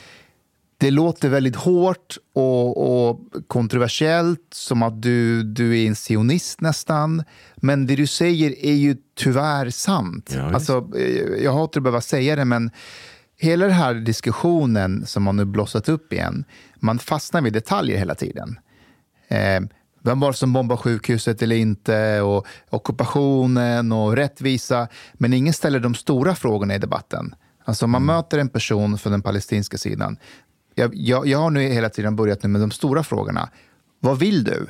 Det 0.82 0.92
låter 0.92 1.30
väldigt 1.30 1.56
hårt 1.56 2.18
och, 2.34 3.10
och, 3.10 3.20
kontroversiellt, 3.48 4.48
som 4.54 4.84
att 4.84 5.02
du, 5.02 5.44
du 5.44 5.80
är 5.80 5.88
en 5.88 5.96
sionist 5.96 6.62
nästan. 6.62 7.24
Men 7.56 7.88
det 7.88 7.96
du 7.96 8.08
säger 8.08 8.66
är 8.66 8.74
ju 8.74 8.98
tyvärr 9.18 9.70
sant. 9.70 10.32
Ja, 10.36 10.54
alltså, 10.54 10.90
eh, 10.98 11.44
jag 11.44 11.54
hatar 11.54 11.80
att 11.80 11.84
behöva 11.84 12.02
säga 12.02 12.36
det, 12.36 12.46
men 12.46 12.72
hela 13.38 13.66
den 13.66 13.76
här 13.76 13.94
diskussionen 13.94 15.06
som 15.06 15.26
har 15.26 15.34
nu 15.34 15.46
blossat 15.46 15.90
upp 15.90 16.14
igen, 16.14 16.46
man 16.76 17.00
fastnar 17.00 17.42
vid 17.42 17.54
detaljer 17.54 17.98
hela 17.98 18.16
tiden. 18.16 18.60
Eh, 19.28 19.62
vem 20.04 20.20
var 20.20 20.32
det 20.32 20.38
som 20.38 20.54
bombade 20.54 20.82
sjukhuset 20.82 21.42
eller 21.42 21.56
inte? 21.56 22.22
Och 22.22 22.48
ockupationen 22.70 23.92
och 23.92 24.16
rättvisa. 24.16 24.88
Men 25.14 25.34
ingen 25.34 25.54
ställer 25.54 25.80
de 25.80 25.96
stora 25.96 26.36
frågorna 26.36 26.76
i 26.76 26.78
debatten. 26.78 27.36
Alltså 27.66 27.88
man 27.88 28.04
mm. 28.04 28.16
möter 28.16 28.38
en 28.38 28.50
person 28.50 28.98
från 28.98 29.12
den 29.12 29.22
palestinska 29.22 29.78
sidan. 29.78 30.18
Jag, 30.76 30.96
jag, 30.96 31.28
jag, 31.28 31.40
har 31.40 31.50
nu 31.50 31.62
hela 31.62 31.90
tiden 31.90 32.16
börjat 32.16 32.44
nu 32.44 32.50
med 32.50 32.62
de 32.62 32.72
stora 32.72 33.04
frågorna. 33.04 33.50
Vad 34.00 34.20
vill 34.20 34.44
du? 34.44 34.68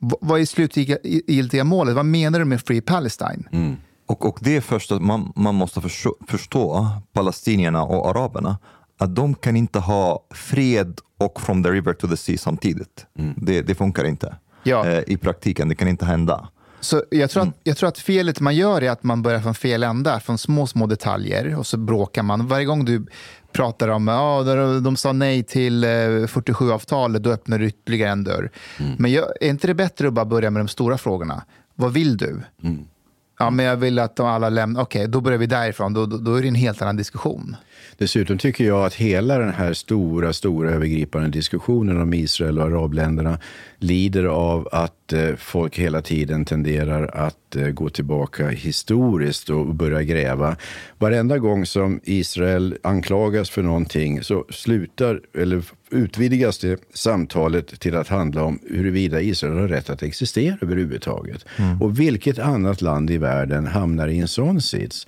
V 0.00 0.16
vad 0.20 0.40
är 0.40 0.44
slutgiltiga 0.44 1.64
målet? 1.64 1.94
Vad 1.94 2.06
menar 2.06 2.38
du 2.38 2.44
med 2.44 2.60
Free 2.60 2.80
Palestine? 2.80 3.48
Mm. 3.52 3.76
Och, 4.06 4.26
och 4.26 4.38
det 4.40 4.56
är 4.56 4.60
först 4.60 4.92
att 4.92 5.02
man, 5.02 5.32
man 5.36 5.54
måste 5.54 5.80
förstå, 5.80 6.16
förstå 6.28 6.88
palestinierna 7.12 7.82
och 7.82 8.08
araberna 8.10 8.58
att 8.98 9.14
de 9.16 9.34
kan 9.34 9.56
inte 9.56 9.78
ha 9.78 10.26
fred 10.30 11.00
och 11.18 11.40
from 11.40 11.62
the 11.62 11.70
river 11.70 11.92
to 11.92 12.08
the 12.08 12.16
sea 12.16 12.38
samtidigt. 12.38 13.06
Mm. 13.18 13.34
Det, 13.36 13.62
det, 13.62 13.74
funkar 13.74 14.04
inte 14.04 14.36
ja. 14.62 14.86
eh, 14.86 15.02
i 15.06 15.16
praktiken. 15.16 15.68
Det 15.68 15.74
kan 15.74 15.88
inte 15.88 16.04
hända. 16.04 16.48
Så 16.86 17.02
jag 17.10 17.30
tror, 17.30 17.42
att, 17.42 17.46
mm. 17.46 17.58
jag 17.64 17.76
tror 17.76 17.88
att 17.88 17.98
felet 17.98 18.40
man 18.40 18.56
gör 18.56 18.82
är 18.82 18.90
att 18.90 19.02
man 19.02 19.22
börjar 19.22 19.40
från 19.40 19.54
fel 19.54 19.82
ända, 19.82 20.20
från 20.20 20.38
små, 20.38 20.66
små 20.66 20.86
detaljer 20.86 21.58
och 21.58 21.66
så 21.66 21.76
bråkar 21.76 22.22
man. 22.22 22.46
Varje 22.46 22.64
gång 22.64 22.84
du 22.84 23.06
pratar 23.52 23.88
om 23.88 24.08
att 24.08 24.46
oh, 24.46 24.82
de 24.82 24.96
sa 24.96 25.12
nej 25.12 25.42
till 25.42 25.84
47-avtalet, 25.84 27.20
eh, 27.20 27.22
då 27.22 27.30
öppnar 27.30 27.58
du 27.58 27.66
ytterligare 27.66 28.10
en 28.10 28.24
dörr. 28.24 28.50
Mm. 28.78 28.92
Men 28.98 29.12
jag, 29.12 29.24
är 29.40 29.48
inte 29.48 29.66
det 29.66 29.74
bättre 29.74 30.08
att 30.08 30.14
bara 30.14 30.24
börja 30.24 30.50
med 30.50 30.60
de 30.60 30.68
stora 30.68 30.98
frågorna? 30.98 31.42
Vad 31.74 31.92
vill 31.92 32.16
du? 32.16 32.40
Mm. 32.62 32.84
Ja, 33.38 33.50
men 33.50 33.66
jag 33.66 33.76
vill 33.76 33.98
att 33.98 34.16
de 34.16 34.26
alla 34.26 34.48
lämnar. 34.48 34.82
Okej, 34.82 35.00
okay, 35.00 35.10
då 35.10 35.20
börjar 35.20 35.38
vi 35.38 35.46
därifrån. 35.46 35.94
Då, 35.94 36.06
då, 36.06 36.16
då, 36.16 36.34
är 36.34 36.42
det 36.42 36.48
en 36.48 36.54
helt 36.54 36.82
annan 36.82 36.96
diskussion. 36.96 37.56
Dessutom 37.98 38.38
tycker 38.38 38.64
jag 38.64 38.84
att 38.84 38.94
hela 38.94 39.38
den 39.38 39.52
här 39.52 39.72
stora, 39.72 40.32
stora 40.32 40.70
övergripande 40.70 41.28
diskussionen 41.28 42.00
om 42.00 42.14
Israel 42.14 42.58
och 42.58 42.64
arabländerna 42.64 43.38
lider 43.78 44.24
av 44.24 44.68
att 44.72 45.12
eh, 45.12 45.36
folk 45.36 45.78
hela 45.78 46.02
tiden 46.02 46.44
tenderar 46.44 47.10
att 47.14 47.56
eh, 47.56 47.68
gå 47.68 47.88
tillbaka 47.88 48.48
historiskt 48.48 49.50
och 49.50 49.74
börja 49.74 50.02
gräva. 50.02 50.56
Varenda 50.98 51.38
gång 51.38 51.66
som 51.66 52.00
Israel 52.04 52.78
anklagas 52.82 53.50
för 53.50 53.62
någonting 53.62 54.22
så 54.22 54.44
slutar, 54.50 55.20
eller 55.34 55.62
utvidgas 55.90 56.58
det 56.58 56.80
samtalet 56.94 57.80
till 57.80 57.96
att 57.96 58.08
handla 58.08 58.42
om 58.42 58.58
huruvida 58.70 59.20
Israel 59.20 59.58
har 59.58 59.68
rätt 59.68 59.90
att 59.90 60.02
existera 60.02 60.58
överhuvudtaget. 60.60 61.44
Mm. 61.56 61.82
Och 61.82 62.00
vilket 62.00 62.38
annat 62.38 62.82
land 62.82 63.10
i 63.10 63.18
världen 63.18 63.66
hamnar 63.66 64.08
i 64.08 64.18
en 64.18 64.28
sån 64.28 64.60
sits? 64.60 65.06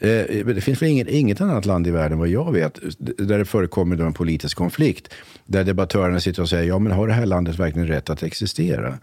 Eh, 0.00 0.46
det 0.46 0.60
finns 0.60 0.82
väl 0.82 0.88
inget, 0.88 1.08
inget 1.08 1.40
annat 1.40 1.66
land 1.66 1.86
i 1.86 1.90
världen 1.90 2.18
vad 2.18 2.28
jag 2.28 2.52
vet 2.52 2.78
där 2.98 3.38
det 3.38 3.44
förekommer 3.44 4.00
en 4.00 4.12
politisk 4.12 4.56
konflikt. 4.56 5.14
Där 5.46 5.64
debattörerna 5.64 6.20
sitter 6.20 6.42
och 6.42 6.48
säger, 6.48 6.68
ja 6.68 6.78
men 6.78 6.92
har 6.92 7.08
det 7.08 7.12
här 7.12 7.26
landet 7.26 7.58
verkligen 7.58 7.88
rätt 7.88 8.10
att 8.10 8.22
existera? 8.22 8.98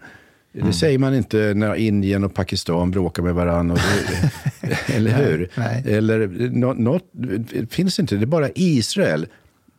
Mm. 0.54 0.66
Det 0.66 0.72
säger 0.72 0.98
man 0.98 1.14
inte 1.14 1.54
när 1.54 1.74
Indien 1.74 2.24
och 2.24 2.34
Pakistan 2.34 2.90
bråkar 2.90 3.22
med 3.22 3.34
varandra. 3.34 3.76
eller 4.86 5.10
hur? 5.10 5.50
Nej, 5.54 5.82
nej. 5.84 5.94
Eller 5.94 6.28
något, 6.78 7.04
finns 7.70 7.98
inte. 7.98 8.16
Det 8.16 8.24
är 8.24 8.26
bara 8.26 8.48
Israel 8.54 9.26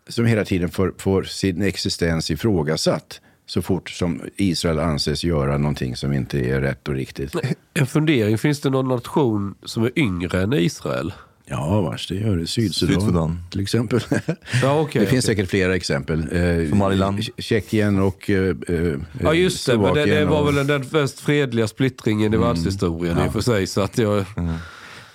som 0.07 0.25
hela 0.25 0.45
tiden 0.45 0.69
får, 0.69 0.93
får 0.97 1.23
sin 1.23 1.61
existens 1.61 2.31
ifrågasatt 2.31 3.21
så 3.45 3.61
fort 3.61 3.89
som 3.89 4.21
Israel 4.35 4.79
anses 4.79 5.23
göra 5.23 5.57
någonting 5.57 5.95
som 5.95 6.13
inte 6.13 6.39
är 6.39 6.61
rätt 6.61 6.87
och 6.87 6.93
riktigt. 6.93 7.35
En 7.73 7.87
fundering, 7.87 8.37
finns 8.37 8.61
det 8.61 8.69
någon 8.69 8.87
nation 8.87 9.55
som 9.63 9.83
är 9.83 9.99
yngre 9.99 10.41
än 10.41 10.53
Israel? 10.53 11.13
Ja, 11.45 11.81
vars 11.81 12.07
det 12.07 12.15
gör 12.15 12.37
det. 12.37 12.47
Sydsudan, 12.47 12.95
Sydsudan. 12.95 13.39
till 13.51 13.61
exempel. 13.61 13.99
Ja, 14.61 14.81
okay, 14.81 15.01
det 15.05 15.07
finns 15.07 15.25
säkert 15.25 15.49
flera 15.49 15.75
exempel. 15.75 16.19
Eh, 16.31 16.69
Somaliland. 16.69 17.23
Tjeckien 17.37 17.99
och 17.99 18.29
eh, 18.29 18.55
eh 18.67 18.95
Ja, 19.21 19.33
just 19.33 19.67
det. 19.67 19.77
Men 19.77 19.93
det, 19.93 20.05
det 20.05 20.25
var 20.25 20.51
väl 20.51 20.67
den 20.67 20.85
mest 20.91 21.19
fredliga 21.19 21.67
splittringen 21.67 22.33
i 22.33 22.35
mm. 22.35 22.47
världshistorien 22.47 23.17
ja. 23.17 23.25
i 23.25 23.29
och 23.29 23.33
för 23.33 23.41
sig. 23.41 23.67
Så 23.67 23.81
att 23.81 23.97
jag... 23.97 24.25
Mm. 24.37 24.53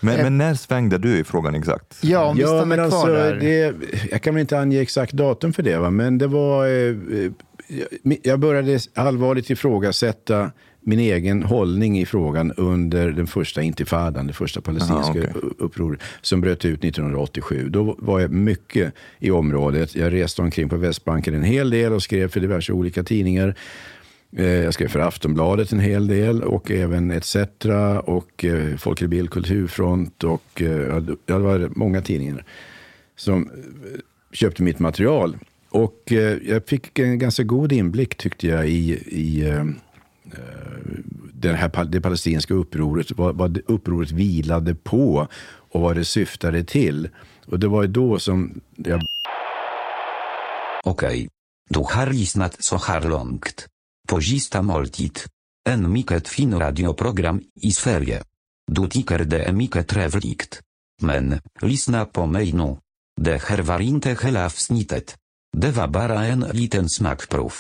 Men, 0.00 0.22
men, 0.22 0.38
när 0.38 0.54
svängde 0.54 0.98
du 0.98 1.18
i 1.18 1.24
frågan 1.24 1.54
exakt? 1.54 1.98
Ja, 2.00 2.24
om 2.24 2.36
vi 2.36 2.42
ja, 2.42 2.64
men 2.64 2.80
alltså, 2.80 3.06
det, 3.40 3.74
Jag 4.10 4.22
kan 4.22 4.34
väl 4.34 4.40
inte 4.40 4.58
ange 4.58 4.80
exakt 4.80 5.12
datum 5.12 5.52
för 5.52 5.62
det, 5.62 5.78
va? 5.78 5.90
men 5.90 6.18
det 6.18 6.26
var 6.26 6.66
eh, 6.66 7.30
jag 8.22 8.40
började 8.40 8.78
allvarligt 8.94 9.50
ifrågasätta 9.50 10.50
min 10.80 10.98
egen 10.98 11.42
hållning 11.42 11.98
i 11.98 12.06
frågan 12.06 12.52
under 12.52 13.10
den 13.12 13.26
första 13.26 13.62
intifadan, 13.62 14.26
det 14.26 14.32
första 14.32 14.60
palestinska 14.60 14.96
Aha, 14.96 15.10
okay. 15.10 15.50
upproret 15.58 16.00
som 16.22 16.40
bröt 16.40 16.64
ut 16.64 16.84
1987. 16.84 17.68
Då 17.68 17.96
var 17.98 18.20
jag 18.20 18.30
mycket 18.30 18.94
i 19.18 19.30
området. 19.30 19.94
Jag 19.94 20.12
reste 20.12 20.42
omkring 20.42 20.68
på 20.68 20.76
Västbanken 20.76 21.34
en 21.34 21.42
hel 21.42 21.70
del 21.70 21.92
och 21.92 22.02
skrev 22.02 22.28
för 22.28 22.40
diverse 22.40 22.72
olika 22.72 23.02
tidningar. 23.02 23.54
Eh, 24.36 24.46
jag 24.46 24.74
skrev 24.74 24.88
för 24.88 25.00
Aftonbladet 25.00 25.72
en 25.72 25.80
hel 25.80 26.06
del 26.06 26.42
och 26.42 26.70
även 26.70 27.10
ETC 27.10 27.36
och 28.04 28.44
eh, 28.44 28.76
Folklig 28.76 29.10
Bild 29.10 29.30
Kulturfront 29.30 30.24
och 30.24 30.62
eh, 30.62 31.02
det 31.24 31.38
var 31.38 31.70
många 31.74 32.02
tidningar 32.02 32.44
som 33.16 33.50
köpte 34.32 34.62
mitt 34.62 34.78
material. 34.78 35.36
Och 35.70 36.12
eh, 36.12 36.38
jag 36.42 36.68
fick 36.68 36.98
en 36.98 37.18
ganska 37.18 37.42
god 37.42 37.72
inblick 37.72 38.16
tyckte 38.16 38.46
jag 38.46 38.68
i, 38.68 38.92
i 39.06 39.48
eh, 39.48 39.60
eh 39.60 40.78
det, 41.32 41.52
här, 41.52 41.84
det 41.84 42.00
palestinska 42.00 42.54
upproret, 42.54 43.10
vad, 43.10 43.36
vad 43.36 43.58
upproret 43.66 44.10
vilade 44.10 44.74
på 44.74 45.28
och 45.70 45.80
vad 45.80 45.96
det 45.96 46.04
syftade 46.04 46.64
till. 46.64 47.08
Och 47.46 47.58
det 47.58 47.68
var 47.68 47.82
ju 47.82 47.88
då 47.88 48.18
som 48.18 48.60
jag... 48.76 49.00
Okej. 50.84 51.08
Okay. 51.08 51.28
Du 51.70 51.78
har 51.78 52.12
lyssnat 52.12 52.62
så 52.64 52.76
här 52.76 53.08
långt. 53.08 53.66
På 54.08 54.20
sista 54.20 54.62
måltid. 54.62 55.18
En 55.68 55.92
mycket 55.92 56.28
fin 56.28 56.58
radioprogram 56.58 57.42
i 57.62 57.70
Sverige. 57.72 58.22
Du 58.72 58.88
tycker 58.88 59.18
det 59.18 59.44
är 59.44 59.52
mycket 59.52 59.88
trevligt. 59.88 60.60
Men, 61.02 61.40
lyssna 61.62 62.04
på 62.04 62.26
mig 62.26 62.52
nu. 62.52 62.76
Det 63.20 63.42
här 63.42 63.58
var 63.58 63.80
inte 63.80 64.16
hela 64.22 64.46
avsnittet. 64.46 65.16
Det 65.56 65.70
var 65.70 65.88
bara 65.88 66.26
en 66.26 66.40
liten 66.40 66.88
smakprov. 66.88 67.52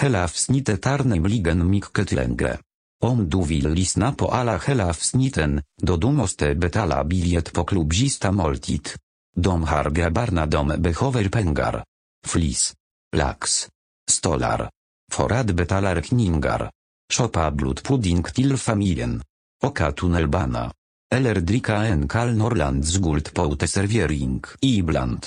Hela 0.00 0.24
avsnittet 0.24 0.86
är 0.86 1.04
nämligen 1.04 1.70
mycket 1.70 2.12
längre. 2.12 2.58
Om 3.02 3.28
du 3.30 3.44
vill 3.44 3.68
lyssna 3.70 4.12
på 4.12 4.28
alla 4.28 4.58
hela 4.58 4.88
avsnitten, 4.88 5.62
då 5.82 5.96
du 5.96 6.10
måste 6.10 6.54
betala 6.54 7.04
bilet 7.04 7.52
på 7.52 7.64
klubbzista 7.64 8.32
måltid. 8.32 8.88
Dom 9.36 9.62
har 9.62 10.10
barna 10.10 10.46
dom 10.46 10.74
behöver 10.78 11.28
pengar. 11.28 11.84
Flis. 12.26 12.74
Lax. 13.16 13.68
Stolar. 14.10 14.70
Forad 15.12 15.54
betalar 15.54 16.00
kningar. 16.00 16.70
Shoppa 17.12 17.50
blodpudding 17.50 18.22
till 18.22 18.56
familjen. 18.56 19.22
Oka 19.64 19.92
tunnelbana. 19.92 20.72
Eller 21.14 21.34
dricka 21.34 21.76
en 21.76 22.08
kall 22.08 22.36
Norrlands 22.36 22.96
guldpoute 22.96 23.68
servering 23.68 24.42
ibland. 24.60 25.26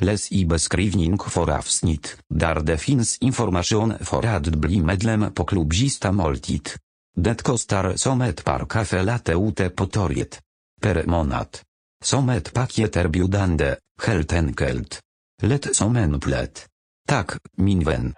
Les 0.00 0.32
i 0.32 0.44
beskrivning 0.44 1.18
for 1.18 1.50
avsnitt, 1.50 2.16
där 2.28 2.60
det 2.60 2.78
finns 2.78 3.18
information 3.18 3.94
för 4.00 4.26
att 4.26 4.46
bli 4.46 4.80
medlem 4.80 5.32
på 5.34 5.44
klubbista 5.44 6.12
måltid. 6.12 6.68
Det 7.16 7.42
kostar 7.42 7.96
som 7.96 8.20
ett 8.20 8.44
par 8.44 8.66
kaffe 8.66 9.02
latte 9.02 9.32
ute 9.32 9.70
på 9.70 9.86
torget. 9.86 10.40
Per 10.82 11.06
månad. 11.06 11.58
Som 12.04 12.28
ett 12.28 12.52
paket 12.52 12.96
erbjudande, 12.96 13.76
helt 14.06 14.32
enkelt. 14.32 15.00
Lätt 15.42 15.76
som 15.76 15.96
en 15.96 16.20
plätt. 16.20 16.66
Tack, 17.08 17.30
min 17.56 17.84
vän. 17.84 18.14